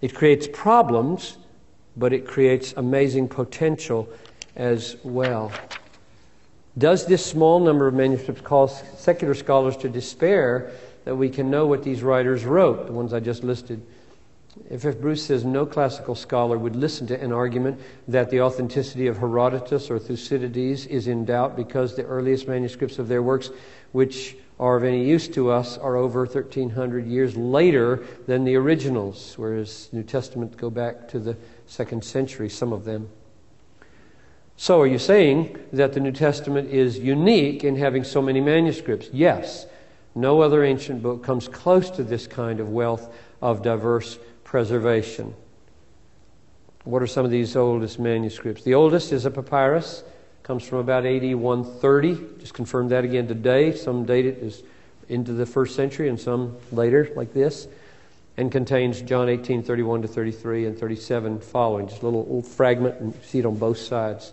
It 0.00 0.14
creates 0.14 0.48
problems, 0.52 1.36
but 1.96 2.12
it 2.12 2.26
creates 2.26 2.74
amazing 2.76 3.28
potential 3.28 4.08
as 4.56 4.96
well. 5.04 5.52
Does 6.76 7.06
this 7.06 7.24
small 7.24 7.60
number 7.60 7.86
of 7.86 7.94
manuscripts 7.94 8.40
cause 8.40 8.82
secular 8.98 9.34
scholars 9.34 9.76
to 9.78 9.88
despair 9.88 10.72
that 11.04 11.16
we 11.16 11.28
can 11.28 11.50
know 11.50 11.66
what 11.66 11.82
these 11.82 12.02
writers 12.02 12.44
wrote, 12.44 12.86
the 12.86 12.92
ones 12.92 13.12
I 13.12 13.20
just 13.20 13.44
listed. 13.44 13.84
If, 14.70 14.84
F. 14.84 14.98
Bruce 14.98 15.24
says 15.26 15.44
no 15.44 15.66
classical 15.66 16.14
scholar 16.14 16.56
would 16.56 16.76
listen 16.76 17.06
to 17.08 17.20
an 17.20 17.32
argument 17.32 17.80
that 18.06 18.30
the 18.30 18.40
authenticity 18.40 19.08
of 19.08 19.18
Herodotus 19.18 19.90
or 19.90 19.98
Thucydides 19.98 20.86
is 20.86 21.08
in 21.08 21.24
doubt 21.24 21.56
because 21.56 21.96
the 21.96 22.04
earliest 22.04 22.46
manuscripts 22.46 22.98
of 22.98 23.08
their 23.08 23.22
works, 23.22 23.50
which 23.92 24.36
are 24.60 24.76
of 24.76 24.84
any 24.84 25.04
use 25.04 25.26
to 25.28 25.50
us, 25.50 25.76
are 25.76 25.96
over 25.96 26.20
1,300 26.20 27.06
years 27.06 27.36
later 27.36 28.04
than 28.26 28.44
the 28.44 28.54
originals, 28.54 29.34
whereas 29.36 29.88
New 29.92 30.04
Testament 30.04 30.56
go 30.56 30.70
back 30.70 31.08
to 31.08 31.18
the 31.18 31.36
second 31.66 32.04
century, 32.04 32.48
some 32.48 32.72
of 32.72 32.84
them. 32.84 33.08
So, 34.56 34.80
are 34.80 34.86
you 34.86 35.00
saying 35.00 35.58
that 35.72 35.94
the 35.94 36.00
New 36.00 36.12
Testament 36.12 36.70
is 36.70 36.96
unique 36.96 37.64
in 37.64 37.74
having 37.74 38.04
so 38.04 38.22
many 38.22 38.40
manuscripts? 38.40 39.08
Yes. 39.12 39.66
No 40.14 40.40
other 40.40 40.64
ancient 40.64 41.02
book 41.02 41.24
comes 41.24 41.48
close 41.48 41.90
to 41.90 42.04
this 42.04 42.26
kind 42.26 42.60
of 42.60 42.70
wealth 42.70 43.12
of 43.42 43.62
diverse 43.62 44.18
preservation. 44.44 45.34
What 46.84 47.02
are 47.02 47.06
some 47.06 47.24
of 47.24 47.30
these 47.30 47.56
oldest 47.56 47.98
manuscripts? 47.98 48.62
The 48.62 48.74
oldest 48.74 49.12
is 49.12 49.24
a 49.24 49.30
papyrus, 49.30 50.04
comes 50.42 50.62
from 50.62 50.78
about 50.78 51.06
AD 51.06 51.34
130. 51.34 52.38
Just 52.38 52.54
confirmed 52.54 52.90
that 52.90 53.04
again 53.04 53.26
today. 53.26 53.74
Some 53.74 54.04
date 54.04 54.26
it 54.26 54.38
is 54.38 54.62
into 55.08 55.32
the 55.32 55.46
first 55.46 55.74
century 55.74 56.08
and 56.08 56.20
some 56.20 56.56
later, 56.70 57.10
like 57.16 57.32
this, 57.32 57.66
and 58.36 58.52
contains 58.52 59.00
John 59.00 59.28
18, 59.28 59.62
31 59.62 60.02
to 60.02 60.08
33 60.08 60.66
and 60.66 60.78
37 60.78 61.40
following. 61.40 61.88
Just 61.88 62.02
a 62.02 62.04
little, 62.04 62.22
little 62.24 62.42
fragment, 62.42 63.00
and 63.00 63.14
you 63.14 63.20
see 63.22 63.38
it 63.38 63.46
on 63.46 63.56
both 63.56 63.78
sides. 63.78 64.32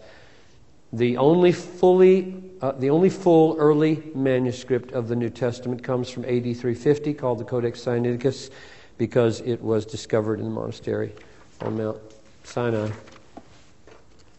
The 0.93 1.17
only 1.17 1.51
fully, 1.53 2.43
uh, 2.61 2.73
the 2.73 2.89
only 2.89 3.09
full 3.09 3.55
early 3.57 4.03
manuscript 4.13 4.91
of 4.91 5.07
the 5.07 5.15
New 5.15 5.29
Testament 5.29 5.83
comes 5.83 6.09
from 6.09 6.25
AD 6.25 6.43
350, 6.43 7.13
called 7.13 7.39
the 7.39 7.45
Codex 7.45 7.79
Sinaiticus, 7.79 8.49
because 8.97 9.39
it 9.41 9.61
was 9.61 9.85
discovered 9.85 10.39
in 10.39 10.45
the 10.45 10.51
monastery 10.51 11.13
on 11.61 11.77
Mount 11.77 11.97
Sinai. 12.43 12.89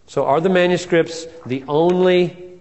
So, 0.07 0.26
are 0.26 0.42
the 0.42 0.50
manuscripts 0.50 1.26
the 1.46 1.64
only 1.68 2.61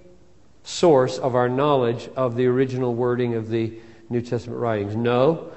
source 0.64 1.18
of 1.18 1.36
our 1.36 1.50
knowledge 1.50 2.10
of 2.16 2.38
the 2.38 2.46
original 2.46 2.96
wording 2.96 3.36
of 3.36 3.50
the 3.50 3.74
New 4.10 4.22
Testament 4.22 4.60
writings? 4.60 4.96
No. 4.96 5.52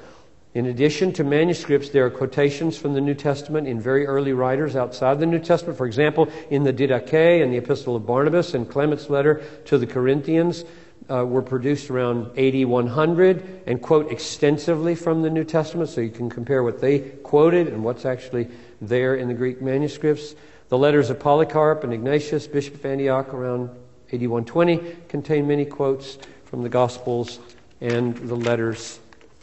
In 0.55 0.67
addition 0.67 1.13
to 1.15 1.25
manuscripts, 1.25 1.89
there 1.89 2.07
are 2.07 2.11
quotations 2.11 2.79
from 2.79 2.95
the 2.95 3.01
New 3.01 3.15
Testament 3.15 3.67
in 3.67 3.81
very 3.81 4.07
early 4.07 4.33
writers 4.33 4.77
outside 4.77 5.19
the 5.19 5.27
New 5.27 5.41
Testament. 5.41 5.77
For 5.77 5.85
example, 5.85 6.29
in 6.49 6.63
the 6.63 6.73
Didache 6.73 7.43
and 7.43 7.53
the 7.53 7.57
Epistle 7.57 7.97
of 7.97 8.07
Barnabas 8.07 8.55
and 8.55 8.71
Clement's 8.71 9.11
letter 9.11 9.43
to 9.65 9.79
the 9.79 9.87
Corinthians 9.87 10.65
uh, 11.11 11.27
were 11.27 11.43
produced 11.43 11.91
around 11.91 12.39
AD 12.39 12.65
100 12.67 13.63
and 13.67 13.83
quote 13.83 14.13
extensively 14.13 14.95
from 14.95 15.23
the 15.23 15.31
New 15.31 15.43
Testament, 15.43 15.91
so 15.91 16.01
you 16.01 16.11
can 16.11 16.31
compare 16.31 16.63
what 16.63 16.81
they 16.81 17.01
quoted 17.01 17.67
and 17.67 17.83
what's 17.83 18.05
actually 18.05 18.49
there 18.81 19.17
in 19.17 19.27
the 19.27 19.35
Greek 19.35 19.61
manuscripts. 19.61 20.37
The 20.69 20.79
letters 20.79 21.11
of 21.11 21.19
Polycarp 21.19 21.83
and 21.83 21.93
Ignatius, 21.93 22.47
Bishop 22.47 22.77
of 22.77 22.87
Antioch, 22.87 23.35
around 23.35 23.71
AD 24.13 24.21
120, 24.21 24.99
contain 25.09 25.49
many 25.49 25.65
quotes 25.65 26.17
from 26.45 26.63
the 26.63 26.69
Gospels 26.69 27.41
and 27.81 28.17
the 28.17 28.37
letters 28.37 29.01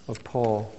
of 0.08 0.24
Paul. 0.24 0.74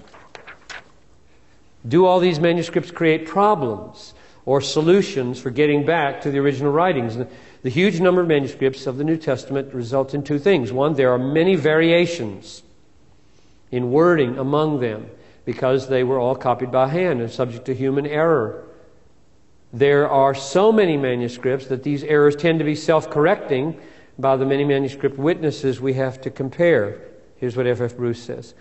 Do 1.86 2.06
all 2.06 2.20
these 2.20 2.38
manuscripts 2.38 2.90
create 2.90 3.26
problems 3.26 4.14
or 4.44 4.60
solutions 4.60 5.40
for 5.40 5.50
getting 5.50 5.84
back 5.84 6.20
to 6.22 6.30
the 6.30 6.38
original 6.38 6.72
writings? 6.72 7.18
The 7.62 7.70
huge 7.70 8.00
number 8.00 8.20
of 8.20 8.28
manuscripts 8.28 8.86
of 8.86 8.98
the 8.98 9.04
New 9.04 9.16
Testament 9.16 9.72
results 9.74 10.14
in 10.14 10.22
two 10.22 10.38
things. 10.38 10.72
One, 10.72 10.94
there 10.94 11.12
are 11.12 11.18
many 11.18 11.56
variations 11.56 12.62
in 13.70 13.90
wording 13.90 14.38
among 14.38 14.80
them 14.80 15.08
because 15.44 15.88
they 15.88 16.04
were 16.04 16.18
all 16.18 16.36
copied 16.36 16.70
by 16.70 16.88
hand 16.88 17.20
and 17.20 17.30
subject 17.30 17.64
to 17.66 17.74
human 17.74 18.06
error. 18.06 18.64
There 19.72 20.08
are 20.08 20.34
so 20.34 20.70
many 20.70 20.96
manuscripts 20.96 21.66
that 21.66 21.82
these 21.82 22.04
errors 22.04 22.36
tend 22.36 22.58
to 22.58 22.64
be 22.64 22.74
self 22.74 23.10
correcting 23.10 23.80
by 24.18 24.36
the 24.36 24.44
many 24.44 24.64
manuscript 24.64 25.18
witnesses 25.18 25.80
we 25.80 25.94
have 25.94 26.20
to 26.20 26.30
compare. 26.30 27.00
Here's 27.36 27.56
what 27.56 27.66
F.F. 27.66 27.96
Bruce 27.96 28.22
says. 28.22 28.54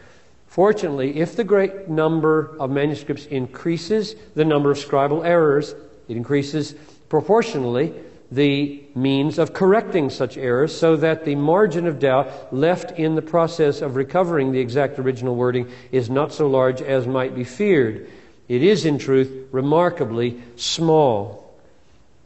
Fortunately, 0.51 1.17
if 1.17 1.37
the 1.37 1.45
great 1.45 1.87
number 1.87 2.57
of 2.59 2.69
manuscripts 2.69 3.25
increases 3.27 4.15
the 4.35 4.43
number 4.43 4.69
of 4.69 4.77
scribal 4.77 5.25
errors, 5.25 5.73
it 6.09 6.17
increases 6.17 6.75
proportionally 7.07 7.93
the 8.29 8.83
means 8.93 9.39
of 9.39 9.53
correcting 9.53 10.09
such 10.09 10.35
errors 10.35 10.77
so 10.77 10.97
that 10.97 11.23
the 11.23 11.35
margin 11.35 11.87
of 11.87 11.99
doubt 11.99 12.53
left 12.53 12.99
in 12.99 13.15
the 13.15 13.21
process 13.21 13.81
of 13.81 13.95
recovering 13.95 14.51
the 14.51 14.59
exact 14.59 14.99
original 14.99 15.37
wording 15.37 15.71
is 15.93 16.09
not 16.09 16.33
so 16.33 16.47
large 16.47 16.81
as 16.81 17.07
might 17.07 17.33
be 17.33 17.45
feared. 17.45 18.09
It 18.49 18.61
is, 18.61 18.83
in 18.83 18.97
truth, 18.97 19.47
remarkably 19.53 20.41
small. 20.57 21.55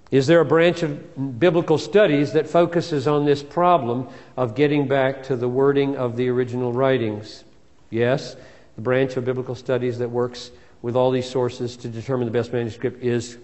Is 0.09 0.26
there 0.26 0.39
a 0.39 0.45
branch 0.45 0.82
of 0.82 1.39
biblical 1.39 1.78
studies 1.78 2.34
that 2.34 2.49
focuses 2.49 3.07
on 3.07 3.26
this 3.26 3.43
problem 3.43 4.07
of 4.36 4.55
getting 4.55 4.88
back 4.88 5.21
to 5.26 5.36
the 5.36 5.47
wording 5.47 5.95
of 5.95 6.15
the 6.17 6.30
original 6.30 6.73
writings? 6.73 7.43
Yes, 7.90 8.36
the 8.76 8.82
branch 8.82 9.18
of 9.18 9.26
biblical 9.26 9.56
studies 9.56 9.98
that 10.00 10.10
works 10.10 10.52
with 10.82 10.96
all 10.96 11.12
these 11.12 11.30
sources 11.30 11.78
to 11.78 11.88
determine 11.88 12.26
the 12.26 12.32
best 12.32 12.54
manuscript 12.54 13.04
is 13.04 13.38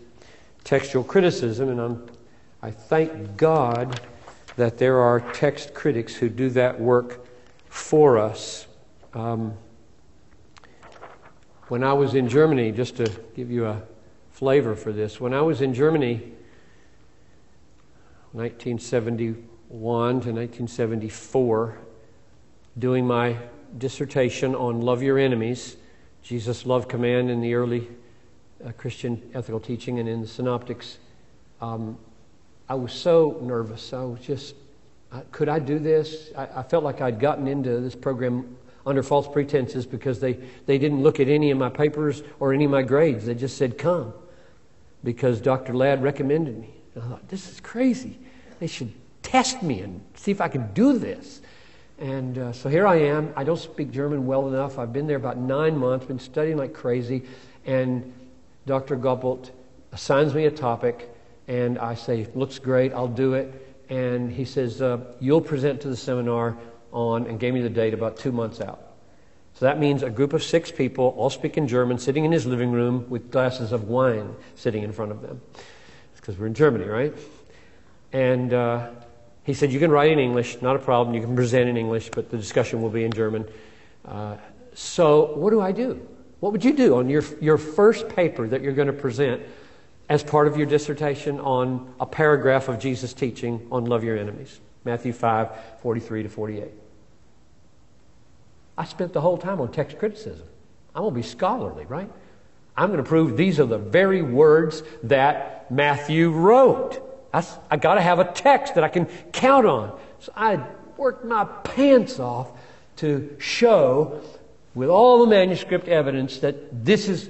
textual 0.63 1.03
criticism, 1.03 1.69
and 1.69 1.79
I'm, 1.79 2.07
I 2.61 2.71
thank 2.71 3.37
God 3.37 3.99
that 4.57 4.77
there 4.77 4.99
are 4.99 5.19
text 5.33 5.73
critics 5.73 6.13
who 6.13 6.29
do 6.29 6.49
that 6.51 6.79
work 6.79 7.25
for 7.69 8.17
us. 8.17 8.67
Um, 9.13 9.53
when 11.69 11.83
I 11.83 11.93
was 11.93 12.15
in 12.15 12.27
Germany, 12.27 12.71
just 12.71 12.97
to 12.97 13.09
give 13.35 13.49
you 13.49 13.65
a 13.65 13.81
flavor 14.31 14.75
for 14.75 14.91
this, 14.91 15.21
when 15.21 15.33
I 15.33 15.41
was 15.41 15.61
in 15.61 15.73
Germany, 15.73 16.33
1971 18.33 19.41
to 20.21 20.31
1974, 20.31 21.77
doing 22.77 23.07
my 23.07 23.37
dissertation 23.77 24.55
on 24.55 24.81
love 24.81 25.01
your 25.01 25.17
enemies, 25.17 25.77
Jesus' 26.23 26.65
love 26.65 26.87
command 26.87 27.29
in 27.29 27.41
the 27.41 27.53
early 27.53 27.87
uh, 28.65 28.71
Christian 28.77 29.21
ethical 29.33 29.59
teaching 29.59 29.99
and 29.99 30.07
in 30.07 30.21
the 30.21 30.27
synoptics. 30.27 30.97
Um, 31.61 31.97
I 32.69 32.75
was 32.75 32.93
so 32.93 33.39
nervous. 33.41 33.93
I 33.93 34.03
was 34.03 34.21
just, 34.21 34.55
I, 35.11 35.21
could 35.31 35.49
I 35.49 35.59
do 35.59 35.79
this? 35.79 36.31
I, 36.37 36.47
I, 36.55 36.63
felt 36.63 36.83
like 36.83 37.01
I'd 37.01 37.19
gotten 37.19 37.47
into 37.47 37.79
this 37.79 37.95
program 37.95 38.55
under 38.85 39.03
false 39.03 39.27
pretenses 39.27 39.85
because 39.85 40.19
they, 40.19 40.33
they 40.65 40.77
didn't 40.77 41.03
look 41.03 41.19
at 41.19 41.27
any 41.27 41.51
of 41.51 41.57
my 41.57 41.69
papers 41.69 42.23
or 42.39 42.53
any 42.53 42.65
of 42.65 42.71
my 42.71 42.81
grades. 42.81 43.25
They 43.25 43.35
just 43.35 43.57
said, 43.57 43.77
come, 43.77 44.13
because 45.03 45.41
Dr. 45.41 45.73
Ladd 45.73 46.01
recommended 46.01 46.57
me. 46.57 46.73
And 46.95 47.03
I 47.03 47.07
thought, 47.07 47.27
this 47.27 47.49
is 47.51 47.59
crazy. 47.59 48.17
They 48.59 48.67
should 48.67 48.93
test 49.21 49.61
me 49.63 49.81
and 49.81 50.01
see 50.15 50.31
if 50.31 50.41
I 50.41 50.47
can 50.47 50.71
do 50.73 50.97
this. 50.97 51.41
And 52.01 52.35
uh, 52.39 52.51
so 52.51 52.67
here 52.67 52.87
I 52.87 52.95
am. 52.95 53.31
I 53.35 53.43
don't 53.43 53.59
speak 53.59 53.91
German 53.91 54.25
well 54.25 54.47
enough. 54.47 54.79
I've 54.79 54.91
been 54.91 55.05
there 55.05 55.17
about 55.17 55.37
nine 55.37 55.77
months, 55.77 56.07
been 56.07 56.17
studying 56.17 56.57
like 56.57 56.73
crazy. 56.73 57.21
And 57.63 58.11
Dr. 58.65 58.97
Goppelt 58.97 59.51
assigns 59.91 60.33
me 60.33 60.45
a 60.45 60.51
topic, 60.51 61.13
and 61.47 61.77
I 61.77 61.93
say, 61.93 62.27
looks 62.33 62.57
great, 62.57 62.91
I'll 62.91 63.07
do 63.07 63.35
it. 63.35 63.77
And 63.89 64.31
he 64.31 64.45
says, 64.45 64.81
uh, 64.81 64.99
You'll 65.19 65.41
present 65.41 65.79
to 65.81 65.89
the 65.89 65.95
seminar 65.95 66.57
on, 66.91 67.27
and 67.27 67.39
gave 67.39 67.53
me 67.53 67.61
the 67.61 67.69
date 67.69 67.93
about 67.93 68.17
two 68.17 68.31
months 68.31 68.61
out. 68.61 68.81
So 69.53 69.65
that 69.65 69.79
means 69.79 70.01
a 70.01 70.09
group 70.09 70.33
of 70.33 70.41
six 70.41 70.71
people, 70.71 71.13
all 71.17 71.29
speaking 71.29 71.67
German, 71.67 71.99
sitting 71.99 72.25
in 72.25 72.31
his 72.31 72.47
living 72.47 72.71
room 72.71 73.07
with 73.09 73.29
glasses 73.29 73.71
of 73.71 73.83
wine 73.83 74.33
sitting 74.55 74.81
in 74.81 74.91
front 74.91 75.11
of 75.11 75.21
them. 75.21 75.39
It's 75.53 76.19
because 76.19 76.35
we're 76.39 76.47
in 76.47 76.55
Germany, 76.55 76.85
right? 76.85 77.13
And 78.11 78.53
uh, 78.53 78.89
he 79.43 79.53
said, 79.53 79.71
You 79.71 79.79
can 79.79 79.91
write 79.91 80.11
in 80.11 80.19
English, 80.19 80.61
not 80.61 80.75
a 80.75 80.79
problem. 80.79 81.15
You 81.15 81.21
can 81.21 81.35
present 81.35 81.69
in 81.69 81.77
English, 81.77 82.09
but 82.09 82.29
the 82.29 82.37
discussion 82.37 82.81
will 82.81 82.89
be 82.89 83.03
in 83.03 83.11
German. 83.11 83.47
Uh, 84.05 84.37
so, 84.73 85.33
what 85.35 85.49
do 85.49 85.59
I 85.59 85.71
do? 85.71 86.07
What 86.39 86.51
would 86.51 86.63
you 86.63 86.73
do 86.73 86.97
on 86.97 87.09
your, 87.09 87.23
your 87.39 87.57
first 87.57 88.09
paper 88.09 88.47
that 88.47 88.61
you're 88.61 88.73
going 88.73 88.87
to 88.87 88.93
present 88.93 89.41
as 90.09 90.23
part 90.23 90.47
of 90.47 90.57
your 90.57 90.65
dissertation 90.65 91.39
on 91.39 91.93
a 91.99 92.05
paragraph 92.05 92.67
of 92.67 92.79
Jesus' 92.79 93.13
teaching 93.13 93.67
on 93.71 93.85
love 93.85 94.03
your 94.03 94.17
enemies? 94.17 94.59
Matthew 94.83 95.13
5 95.13 95.49
43 95.81 96.23
to 96.23 96.29
48. 96.29 96.71
I 98.77 98.85
spent 98.85 99.13
the 99.13 99.21
whole 99.21 99.37
time 99.37 99.61
on 99.61 99.71
text 99.71 99.99
criticism. 99.99 100.47
I'm 100.95 101.03
going 101.03 101.13
to 101.13 101.19
be 101.19 101.27
scholarly, 101.27 101.85
right? 101.85 102.09
I'm 102.75 102.87
going 102.87 103.03
to 103.03 103.07
prove 103.07 103.37
these 103.37 103.59
are 103.59 103.65
the 103.65 103.77
very 103.77 104.21
words 104.21 104.81
that 105.03 105.69
Matthew 105.71 106.31
wrote. 106.31 107.10
I, 107.33 107.77
got 107.77 107.95
to 107.95 108.01
have 108.01 108.19
a 108.19 108.25
text 108.25 108.75
that 108.75 108.83
I 108.83 108.89
can 108.89 109.05
count 109.31 109.65
on. 109.65 109.97
So 110.19 110.33
I 110.35 110.63
worked 110.97 111.25
my 111.25 111.45
pants 111.45 112.19
off 112.19 112.51
to 112.97 113.35
show 113.39 114.21
with 114.75 114.89
all 114.89 115.21
the 115.21 115.27
manuscript 115.27 115.87
evidence 115.87 116.39
that 116.39 116.85
this 116.85 117.07
is. 117.07 117.29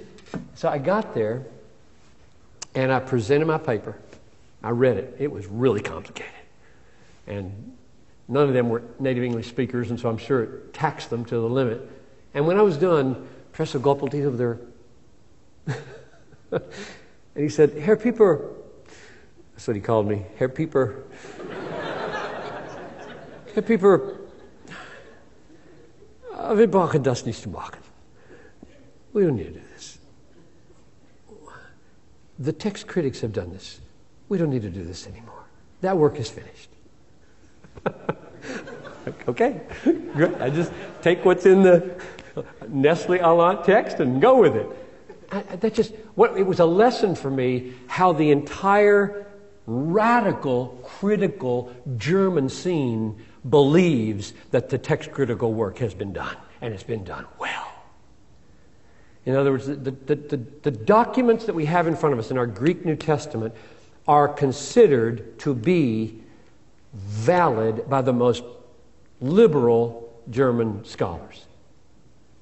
So 0.56 0.70
I 0.70 0.78
got 0.78 1.14
there 1.14 1.46
and 2.74 2.92
I 2.92 3.00
presented 3.00 3.46
my 3.46 3.58
paper. 3.58 3.98
I 4.64 4.70
read 4.70 4.98
it. 4.98 5.16
It 5.20 5.32
was 5.32 5.48
really 5.48 5.82
complicated. 5.82 6.32
And 7.28 7.78
none 8.28 8.48
of 8.48 8.54
them 8.54 8.70
were 8.70 8.84
native 9.00 9.24
English 9.24 9.48
speakers, 9.50 9.90
and 9.90 10.00
so 10.00 10.10
I'm 10.10 10.18
sure 10.18 10.44
it 10.44 10.74
taxed 10.74 11.10
them 11.10 11.26
to 11.26 11.36
the 11.36 11.50
limit. 11.50 11.82
And 12.34 12.48
when 12.48 12.58
I 12.58 12.62
was 12.62 12.78
done, 12.78 13.28
Professor 13.52 13.80
Goppelt 13.80 14.14
over 14.26 14.38
there 14.38 14.60
and 16.52 17.44
he 17.44 17.50
said, 17.50 17.72
Herr 17.78 17.98
Pieper, 17.98 18.50
that's 19.54 19.68
what 19.68 19.76
he 19.76 19.82
called 19.82 20.08
me, 20.08 20.26
Herr 20.38 20.50
Pieper. 20.50 21.04
Herr 23.54 23.64
Pieper, 23.64 24.20
uh, 26.34 26.56
wir 26.56 26.68
brauchen 26.68 27.04
das 27.04 27.26
nicht 27.26 27.42
zu 27.42 27.50
machen. 27.50 27.80
We 29.14 29.24
don't 29.24 29.36
need 29.36 29.54
to 29.54 29.60
do 29.60 29.66
this. 29.74 30.00
The 32.40 32.54
text 32.54 32.88
critics 32.88 33.22
have 33.22 33.34
done 33.34 33.52
this. 33.52 33.82
We 34.30 34.38
don't 34.38 34.50
need 34.50 34.62
to 34.62 34.70
do 34.70 34.84
this 34.84 35.06
anymore. 35.06 35.44
That 35.82 35.98
work 35.98 36.18
is 36.18 36.30
finished. 36.30 36.70
okay. 39.28 39.62
I 40.40 40.50
just 40.50 40.72
take 41.02 41.26
what's 41.26 41.46
in 41.46 41.62
the 41.62 42.02
Nestle 42.68 43.20
Aland 43.20 43.66
text 43.66 44.00
and 44.00 44.22
go 44.22 44.40
with 44.40 44.56
it. 44.56 44.68
I, 45.32 45.42
that 45.58 45.74
just 45.74 45.94
what 46.16 46.38
it 46.38 46.44
was 46.44 46.60
a 46.60 46.66
lesson 46.66 47.16
for 47.16 47.30
me 47.30 47.74
how 47.88 48.14
the 48.14 48.32
entire 48.32 49.28
radical, 49.72 50.80
critical 50.84 51.74
German 51.98 52.50
scene 52.50 53.24
believes 53.50 54.34
that 54.52 54.70
the 54.70 54.78
text 54.78 55.12
critical 55.12 55.54
work 55.54 55.78
has 55.80 55.94
been 55.94 56.14
done, 56.14 56.36
and 56.62 56.74
it's 56.74 56.84
been 56.84 57.04
done 57.04 57.26
well. 57.40 57.68
In 59.26 59.36
other 59.36 59.52
words, 59.52 59.68
the, 59.68 59.76
the, 59.76 60.16
the, 60.16 60.38
the, 60.64 60.72
documents 60.72 61.46
that 61.46 61.54
we 61.54 61.66
have 61.66 61.88
in 61.88 61.96
front 61.96 62.14
of 62.14 62.20
us 62.20 62.32
in 62.32 62.38
our 62.38 62.48
Greek 62.48 62.86
New 62.86 62.96
Testament 62.96 63.54
are 64.08 64.28
considered 64.28 65.38
to 65.40 65.54
be 65.54 66.22
valid 66.94 67.88
by 67.88 68.02
the 68.02 68.14
most 68.14 68.44
liberal 69.20 70.12
German 70.30 70.84
scholars. 70.86 71.46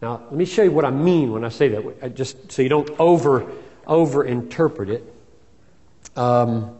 Now, 0.01 0.21
let 0.29 0.33
me 0.33 0.45
show 0.45 0.63
you 0.63 0.71
what 0.71 0.85
I 0.85 0.91
mean 0.91 1.33
when 1.33 1.43
I 1.43 1.49
say 1.49 1.67
that, 1.67 2.15
just 2.15 2.51
so 2.51 2.61
you 2.61 2.69
don't 2.69 2.89
over, 2.97 3.51
over 3.85 4.23
interpret 4.23 4.89
it. 4.89 5.13
Um, 6.15 6.78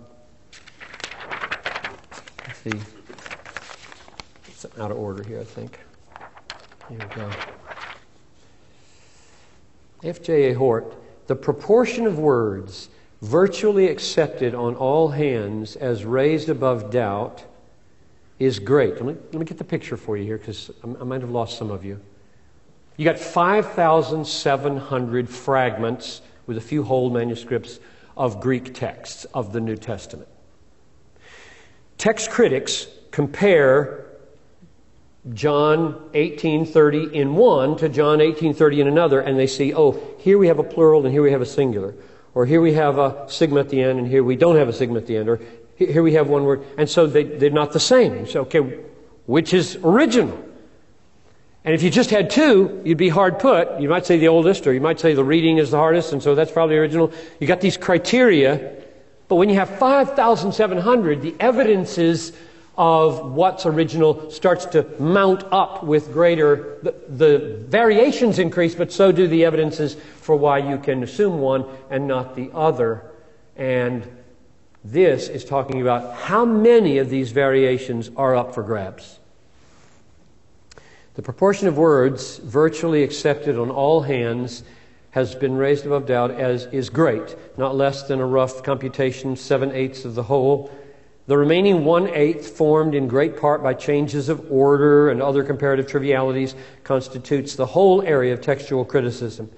let's. 2.71 2.93
It's 4.47 4.65
out 4.79 4.91
of 4.91 4.97
order 4.97 5.23
here, 5.23 5.39
I 5.39 5.43
think. 5.43 5.79
Here 6.89 6.99
we 6.99 7.15
go. 7.15 7.29
F.J.A. 10.03 10.53
Hort, 10.53 10.95
the 11.27 11.35
proportion 11.35 12.07
of 12.07 12.19
words 12.19 12.89
virtually 13.21 13.87
accepted 13.87 14.55
on 14.55 14.75
all 14.75 15.09
hands 15.09 15.75
as 15.75 16.05
raised 16.05 16.49
above 16.49 16.89
doubt 16.89 17.43
is 18.39 18.59
great. 18.59 18.95
Let 18.95 19.05
me, 19.05 19.13
let 19.13 19.39
me 19.39 19.45
get 19.45 19.57
the 19.57 19.63
picture 19.63 19.97
for 19.97 20.17
you 20.17 20.23
here 20.23 20.37
because 20.37 20.71
I 20.83 21.03
might 21.03 21.21
have 21.21 21.31
lost 21.31 21.57
some 21.57 21.69
of 21.69 21.83
you. 21.83 21.99
You 22.95 23.05
got 23.05 23.19
5,700 23.19 25.29
fragments 25.29 26.21
with 26.47 26.57
a 26.57 26.61
few 26.61 26.83
whole 26.83 27.09
manuscripts 27.09 27.79
of 28.17 28.41
Greek 28.41 28.73
texts 28.73 29.25
of 29.33 29.53
the 29.53 29.61
New 29.61 29.75
Testament. 29.75 30.27
Text 31.99 32.31
critics 32.31 32.87
compare 33.11 34.05
John 35.33 36.09
18:30 36.15 37.13
in 37.13 37.35
one 37.35 37.77
to 37.77 37.89
John 37.89 38.19
18:30 38.19 38.79
in 38.79 38.87
another 38.87 39.19
and 39.19 39.37
they 39.37 39.45
see, 39.45 39.75
"Oh, 39.75 39.99
here 40.17 40.39
we 40.39 40.47
have 40.47 40.57
a 40.57 40.63
plural 40.63 41.05
and 41.05 41.13
here 41.13 41.21
we 41.21 41.31
have 41.31 41.41
a 41.41 41.45
singular." 41.45 41.93
Or 42.33 42.45
here 42.45 42.61
we 42.61 42.73
have 42.73 42.97
a 42.97 43.25
sigma 43.27 43.59
at 43.59 43.69
the 43.69 43.81
end 43.81 43.99
and 43.99 44.07
here 44.07 44.23
we 44.23 44.35
don't 44.35 44.55
have 44.55 44.69
a 44.69 44.73
sigma 44.73 44.97
at 44.97 45.07
the 45.07 45.17
end. 45.17 45.29
Or 45.29 45.39
here 45.75 46.03
we 46.03 46.13
have 46.13 46.29
one 46.29 46.45
word. 46.45 46.61
And 46.77 46.89
so 46.89 47.07
they, 47.07 47.23
they're 47.23 47.49
not 47.49 47.73
the 47.73 47.79
same. 47.79 48.25
So, 48.27 48.41
okay, 48.41 48.59
which 49.25 49.53
is 49.53 49.77
original? 49.83 50.37
And 51.65 51.75
if 51.75 51.83
you 51.83 51.89
just 51.89 52.09
had 52.09 52.29
two, 52.29 52.81
you'd 52.85 52.97
be 52.97 53.09
hard 53.09 53.39
put. 53.39 53.79
You 53.79 53.89
might 53.89 54.05
say 54.05 54.17
the 54.17 54.29
oldest, 54.29 54.65
or 54.65 54.73
you 54.73 54.79
might 54.79 54.99
say 54.99 55.13
the 55.13 55.23
reading 55.23 55.57
is 55.57 55.71
the 55.71 55.77
hardest, 55.77 56.13
and 56.13 56.23
so 56.23 56.33
that's 56.33 56.51
probably 56.51 56.77
original. 56.77 57.11
You 57.39 57.47
got 57.47 57.59
these 57.59 57.75
criteria, 57.75 58.81
but 59.29 59.35
when 59.35 59.47
you 59.47 59.55
have 59.55 59.77
5,700, 59.77 61.21
the 61.21 61.35
evidences 61.39 62.33
of 62.75 63.31
what's 63.31 63.65
original 63.67 64.31
starts 64.31 64.65
to 64.65 64.83
mount 64.99 65.43
up 65.51 65.83
with 65.83 66.11
greater, 66.11 66.79
the, 66.81 66.95
the 67.09 67.63
variations 67.67 68.39
increase, 68.39 68.73
but 68.73 68.91
so 68.91 69.11
do 69.11 69.27
the 69.27 69.45
evidences 69.45 69.95
for 70.21 70.35
why 70.35 70.57
you 70.57 70.79
can 70.79 71.03
assume 71.03 71.39
one 71.39 71.63
and 71.91 72.07
not 72.07 72.35
the 72.35 72.49
other. 72.55 73.03
And 73.55 74.09
this 74.83 75.27
is 75.27 75.45
talking 75.45 75.81
about 75.81 76.15
how 76.15 76.43
many 76.43 76.97
of 76.97 77.09
these 77.09 77.31
variations 77.31 78.09
are 78.15 78.35
up 78.35 78.55
for 78.55 78.63
grabs. 78.63 79.19
The 81.13 81.21
proportion 81.21 81.67
of 81.67 81.77
words 81.77 82.37
virtually 82.37 83.03
accepted 83.03 83.59
on 83.59 83.69
all 83.69 84.01
hands 84.01 84.63
has 85.11 85.33
been 85.35 85.55
raised 85.55 85.85
above 85.85 86.05
doubt 86.05 86.31
as 86.31 86.65
is 86.67 86.89
great, 86.89 87.35
not 87.57 87.75
less 87.75 88.03
than 88.03 88.19
a 88.19 88.25
rough 88.25 88.63
computation, 88.63 89.35
seven 89.35 89.71
eighths 89.71 90.05
of 90.05 90.15
the 90.15 90.23
whole. 90.23 90.71
The 91.27 91.37
remaining 91.37 91.85
one 91.85 92.07
eighth, 92.09 92.57
formed 92.57 92.95
in 92.95 93.07
great 93.07 93.37
part 93.37 93.61
by 93.61 93.73
changes 93.75 94.29
of 94.29 94.51
order 94.51 95.09
and 95.09 95.21
other 95.21 95.43
comparative 95.43 95.87
trivialities, 95.87 96.55
constitutes 96.83 97.55
the 97.55 97.67
whole 97.67 98.01
area 98.01 98.33
of 98.33 98.41
textual 98.41 98.85
criticism. 98.85 99.49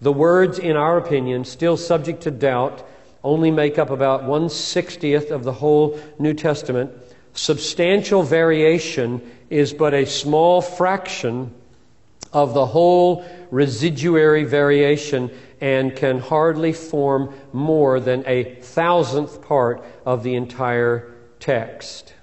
The 0.00 0.12
words, 0.12 0.58
in 0.58 0.76
our 0.76 0.98
opinion, 0.98 1.44
still 1.44 1.76
subject 1.76 2.22
to 2.22 2.30
doubt, 2.30 2.86
only 3.22 3.50
make 3.50 3.78
up 3.78 3.90
about 3.90 4.24
one 4.24 4.48
sixtieth 4.48 5.30
of 5.30 5.44
the 5.44 5.52
whole 5.52 6.00
New 6.18 6.34
Testament. 6.34 6.90
Substantial 7.34 8.22
variation 8.22 9.22
is 9.48 9.72
but 9.72 9.94
a 9.94 10.04
small 10.04 10.60
fraction 10.60 11.54
of 12.32 12.54
the 12.54 12.66
whole 12.66 13.24
residuary 13.50 14.44
variation 14.44 15.30
and 15.60 15.94
can 15.94 16.18
hardly 16.18 16.72
form 16.72 17.34
more 17.52 18.00
than 18.00 18.24
a 18.26 18.56
thousandth 18.56 19.42
part 19.42 19.84
of 20.04 20.22
the 20.22 20.34
entire 20.34 21.14
text. 21.38 22.14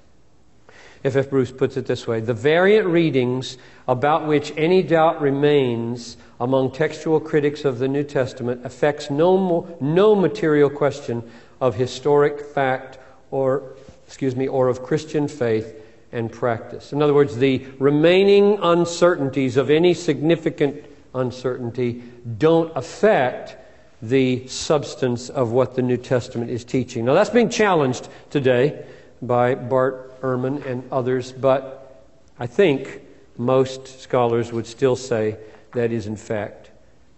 F. 1.03 1.16
F. 1.16 1.30
Bruce 1.30 1.51
puts 1.51 1.78
it 1.78 1.86
this 1.86 2.05
way 2.07 2.20
The 2.20 2.34
variant 2.34 2.88
readings 2.88 3.57
about 3.88 4.28
which 4.28 4.51
any 4.57 4.84
doubt 4.84 5.22
remains 5.22 6.18
among 6.39 6.72
textual 6.72 7.20
critics 7.20 7.64
of 7.64 7.80
the 7.80 7.88
New 7.88 8.03
Testament 8.03 8.66
affects 8.66 9.10
no, 9.10 9.38
more, 9.38 9.78
no 9.80 10.16
material 10.16 10.70
question 10.70 11.24
of 11.62 11.76
historic 11.76 12.41
fact 12.41 12.97
or, 13.32 13.76
excuse 14.07 14.36
me, 14.36 14.47
or 14.47 14.68
of 14.68 14.84
Christian 14.84 15.28
faith 15.28 15.78
and 16.12 16.32
practice. 16.32 16.93
In 16.93 17.01
other 17.01 17.14
words, 17.14 17.36
the 17.38 17.66
remaining 17.78 18.60
uncertainties 18.62 19.57
of 19.57 19.70
any 19.70 19.93
significant 19.93 20.84
uncertainty 21.14 22.03
don't 22.38 22.72
affect 22.76 23.57
the 24.01 24.47
substance 24.47 25.30
of 25.30 25.51
what 25.51 25.76
the 25.76 25.82
New 25.82 25.97
Testament 25.97 26.49
is 26.49 26.64
teaching. 26.64 27.05
Now, 27.05 27.14
that's 27.14 27.30
being 27.30 27.49
challenged 27.49 28.07
today 28.30 28.86
by 29.22 29.55
Bart 29.55 30.22
Ehrman 30.22 30.66
and 30.66 30.89
others, 30.91 31.32
but 31.32 32.05
I 32.39 32.47
think 32.47 33.01
most 33.38 34.01
scholars 34.01 34.51
would 34.51 34.66
still 34.66 34.95
say 34.95 35.38
that 35.74 35.91
is, 35.91 36.07
in 36.07 36.16
fact, 36.16 36.72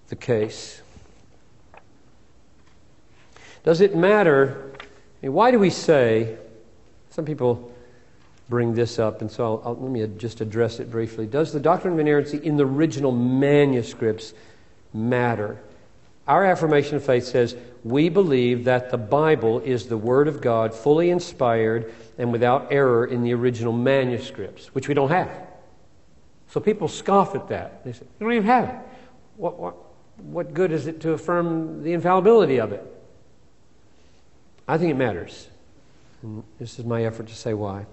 the 0.07 0.15
case. 0.15 0.81
Does 3.63 3.81
it 3.81 3.95
matter? 3.95 4.73
Why 5.21 5.51
do 5.51 5.59
we 5.59 5.69
say, 5.69 6.37
some 7.11 7.25
people 7.25 7.71
bring 8.51 8.75
this 8.75 8.99
up, 8.99 9.21
and 9.21 9.31
so 9.31 9.43
I'll, 9.43 9.61
I'll, 9.65 9.75
let 9.75 9.89
me 9.89 10.05
just 10.17 10.41
address 10.41 10.79
it 10.79 10.91
briefly. 10.91 11.25
Does 11.25 11.53
the 11.53 11.59
doctrine 11.59 11.93
of 11.93 11.99
inerrancy 11.99 12.37
in 12.37 12.57
the 12.57 12.65
original 12.65 13.11
manuscripts 13.11 14.33
matter? 14.93 15.57
Our 16.27 16.45
affirmation 16.45 16.97
of 16.97 17.03
faith 17.03 17.23
says 17.23 17.55
we 17.83 18.09
believe 18.09 18.65
that 18.65 18.91
the 18.91 18.97
Bible 18.97 19.61
is 19.61 19.87
the 19.87 19.97
Word 19.97 20.27
of 20.27 20.41
God, 20.41 20.75
fully 20.75 21.09
inspired 21.09 21.91
and 22.19 22.31
without 22.31 22.71
error 22.71 23.05
in 23.05 23.23
the 23.23 23.33
original 23.33 23.73
manuscripts, 23.73 24.67
which 24.75 24.87
we 24.87 24.93
don't 24.93 25.09
have. 25.09 25.31
So 26.49 26.59
people 26.59 26.89
scoff 26.89 27.33
at 27.33 27.47
that. 27.47 27.83
They 27.85 27.93
say, 27.93 28.03
You 28.19 28.25
don't 28.25 28.33
even 28.33 28.45
have 28.45 28.69
it. 28.69 28.75
What, 29.37 29.57
what, 29.57 29.75
what 30.17 30.53
good 30.53 30.71
is 30.73 30.85
it 30.85 30.99
to 31.01 31.13
affirm 31.13 31.83
the 31.83 31.93
infallibility 31.93 32.59
of 32.59 32.73
it? 32.73 32.85
I 34.67 34.77
think 34.77 34.91
it 34.91 34.97
matters. 34.97 35.47
And 36.21 36.43
this 36.59 36.77
is 36.77 36.85
my 36.85 37.05
effort 37.05 37.27
to 37.27 37.35
say 37.35 37.53
why. 37.53 37.85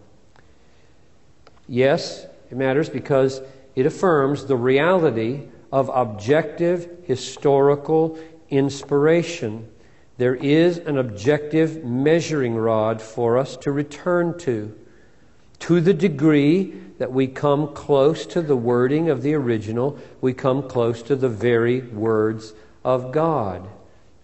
Yes, 1.68 2.26
it 2.50 2.56
matters 2.56 2.88
because 2.88 3.42
it 3.76 3.86
affirms 3.86 4.46
the 4.46 4.56
reality 4.56 5.48
of 5.70 5.90
objective 5.92 6.88
historical 7.04 8.18
inspiration. 8.48 9.68
There 10.16 10.34
is 10.34 10.78
an 10.78 10.98
objective 10.98 11.84
measuring 11.84 12.56
rod 12.56 13.00
for 13.00 13.38
us 13.38 13.56
to 13.58 13.70
return 13.70 14.38
to. 14.38 14.76
To 15.60 15.80
the 15.80 15.94
degree 15.94 16.72
that 16.98 17.12
we 17.12 17.26
come 17.26 17.74
close 17.74 18.26
to 18.26 18.40
the 18.40 18.56
wording 18.56 19.10
of 19.10 19.22
the 19.22 19.34
original, 19.34 19.98
we 20.20 20.32
come 20.32 20.68
close 20.68 21.02
to 21.02 21.16
the 21.16 21.28
very 21.28 21.80
words 21.80 22.54
of 22.84 23.12
God. 23.12 23.68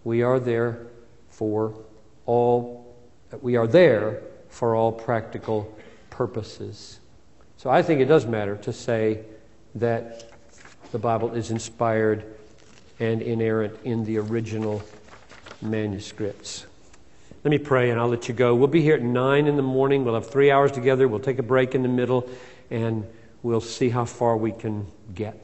We 0.03 0.21
are 0.23 0.39
there 0.39 0.87
for 1.29 1.75
all 2.25 2.83
we 3.41 3.57
are 3.57 3.67
there 3.67 4.21
for 4.49 4.75
all 4.75 4.91
practical 4.91 5.75
purposes. 6.09 6.99
So 7.65 7.71
I 7.71 7.81
think 7.81 7.99
it 7.99 8.05
does 8.05 8.27
matter 8.27 8.57
to 8.57 8.71
say 8.71 9.21
that 9.73 10.31
the 10.91 10.99
Bible 10.99 11.33
is 11.33 11.49
inspired 11.49 12.23
and 12.99 13.23
inerrant 13.23 13.79
in 13.83 14.05
the 14.05 14.19
original 14.19 14.83
manuscripts. 15.63 16.67
Let 17.43 17.49
me 17.49 17.57
pray 17.57 17.89
and 17.89 17.99
I'll 17.99 18.07
let 18.07 18.27
you 18.27 18.35
go. 18.35 18.53
We'll 18.53 18.67
be 18.67 18.83
here 18.83 18.93
at 18.93 19.01
9 19.01 19.47
in 19.47 19.55
the 19.55 19.63
morning. 19.63 20.05
We'll 20.05 20.13
have 20.13 20.29
three 20.29 20.51
hours 20.51 20.73
together. 20.73 21.07
We'll 21.07 21.19
take 21.19 21.39
a 21.39 21.43
break 21.43 21.73
in 21.73 21.81
the 21.81 21.89
middle 21.89 22.29
and 22.69 23.07
we'll 23.41 23.61
see 23.61 23.89
how 23.89 24.05
far 24.05 24.37
we 24.37 24.51
can 24.51 24.85
get. 25.15 25.43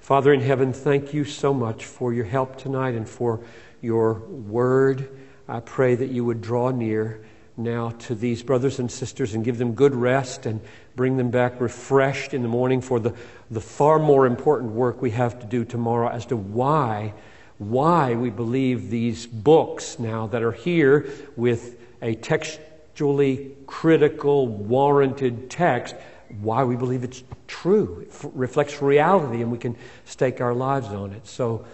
Father 0.00 0.32
in 0.32 0.40
heaven, 0.40 0.72
thank 0.72 1.12
you 1.12 1.26
so 1.26 1.52
much 1.52 1.84
for 1.84 2.14
your 2.14 2.24
help 2.24 2.56
tonight 2.56 2.94
and 2.94 3.06
for 3.06 3.40
your 3.82 4.14
word. 4.14 5.06
I 5.46 5.60
pray 5.60 5.96
that 5.96 6.08
you 6.08 6.24
would 6.24 6.40
draw 6.40 6.70
near 6.70 7.26
now 7.58 7.90
to 7.90 8.14
these 8.14 8.42
brothers 8.42 8.78
and 8.78 8.90
sisters 8.90 9.34
and 9.34 9.44
give 9.44 9.58
them 9.58 9.74
good 9.74 9.94
rest 9.94 10.46
and 10.46 10.62
bring 10.96 11.16
them 11.16 11.30
back 11.30 11.60
refreshed 11.60 12.34
in 12.34 12.42
the 12.42 12.48
morning 12.48 12.80
for 12.80 12.98
the, 12.98 13.14
the 13.50 13.60
far 13.60 13.98
more 13.98 14.26
important 14.26 14.72
work 14.72 15.00
we 15.00 15.10
have 15.10 15.38
to 15.38 15.46
do 15.46 15.64
tomorrow 15.64 16.08
as 16.08 16.26
to 16.26 16.36
why 16.36 17.12
why 17.58 18.14
we 18.14 18.30
believe 18.30 18.90
these 18.90 19.26
books 19.26 19.98
now 19.98 20.26
that 20.26 20.42
are 20.42 20.52
here 20.52 21.08
with 21.36 21.78
a 22.02 22.14
textually 22.14 23.56
critical, 23.66 24.46
warranted 24.46 25.50
text, 25.50 25.94
why 26.40 26.64
we 26.64 26.76
believe 26.76 27.04
it's 27.04 27.22
true. 27.46 28.00
It 28.00 28.08
f- 28.10 28.30
reflects 28.34 28.82
reality 28.82 29.42
and 29.42 29.50
we 29.50 29.58
can 29.58 29.76
stake 30.04 30.40
our 30.40 30.54
lives 30.54 30.88
on 30.88 31.12
it. 31.12 31.26
So 31.26 31.64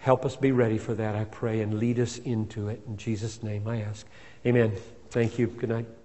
help 0.00 0.26
us 0.26 0.36
be 0.36 0.52
ready 0.52 0.78
for 0.78 0.94
that, 0.94 1.14
I 1.14 1.24
pray, 1.24 1.60
and 1.60 1.78
lead 1.78 1.98
us 1.98 2.18
into 2.18 2.68
it. 2.68 2.82
In 2.86 2.96
Jesus' 2.96 3.42
name 3.42 3.66
I 3.66 3.82
ask. 3.82 4.06
Amen. 4.44 4.72
Thank 5.10 5.38
you. 5.38 5.46
Good 5.46 5.70
night. 5.70 6.01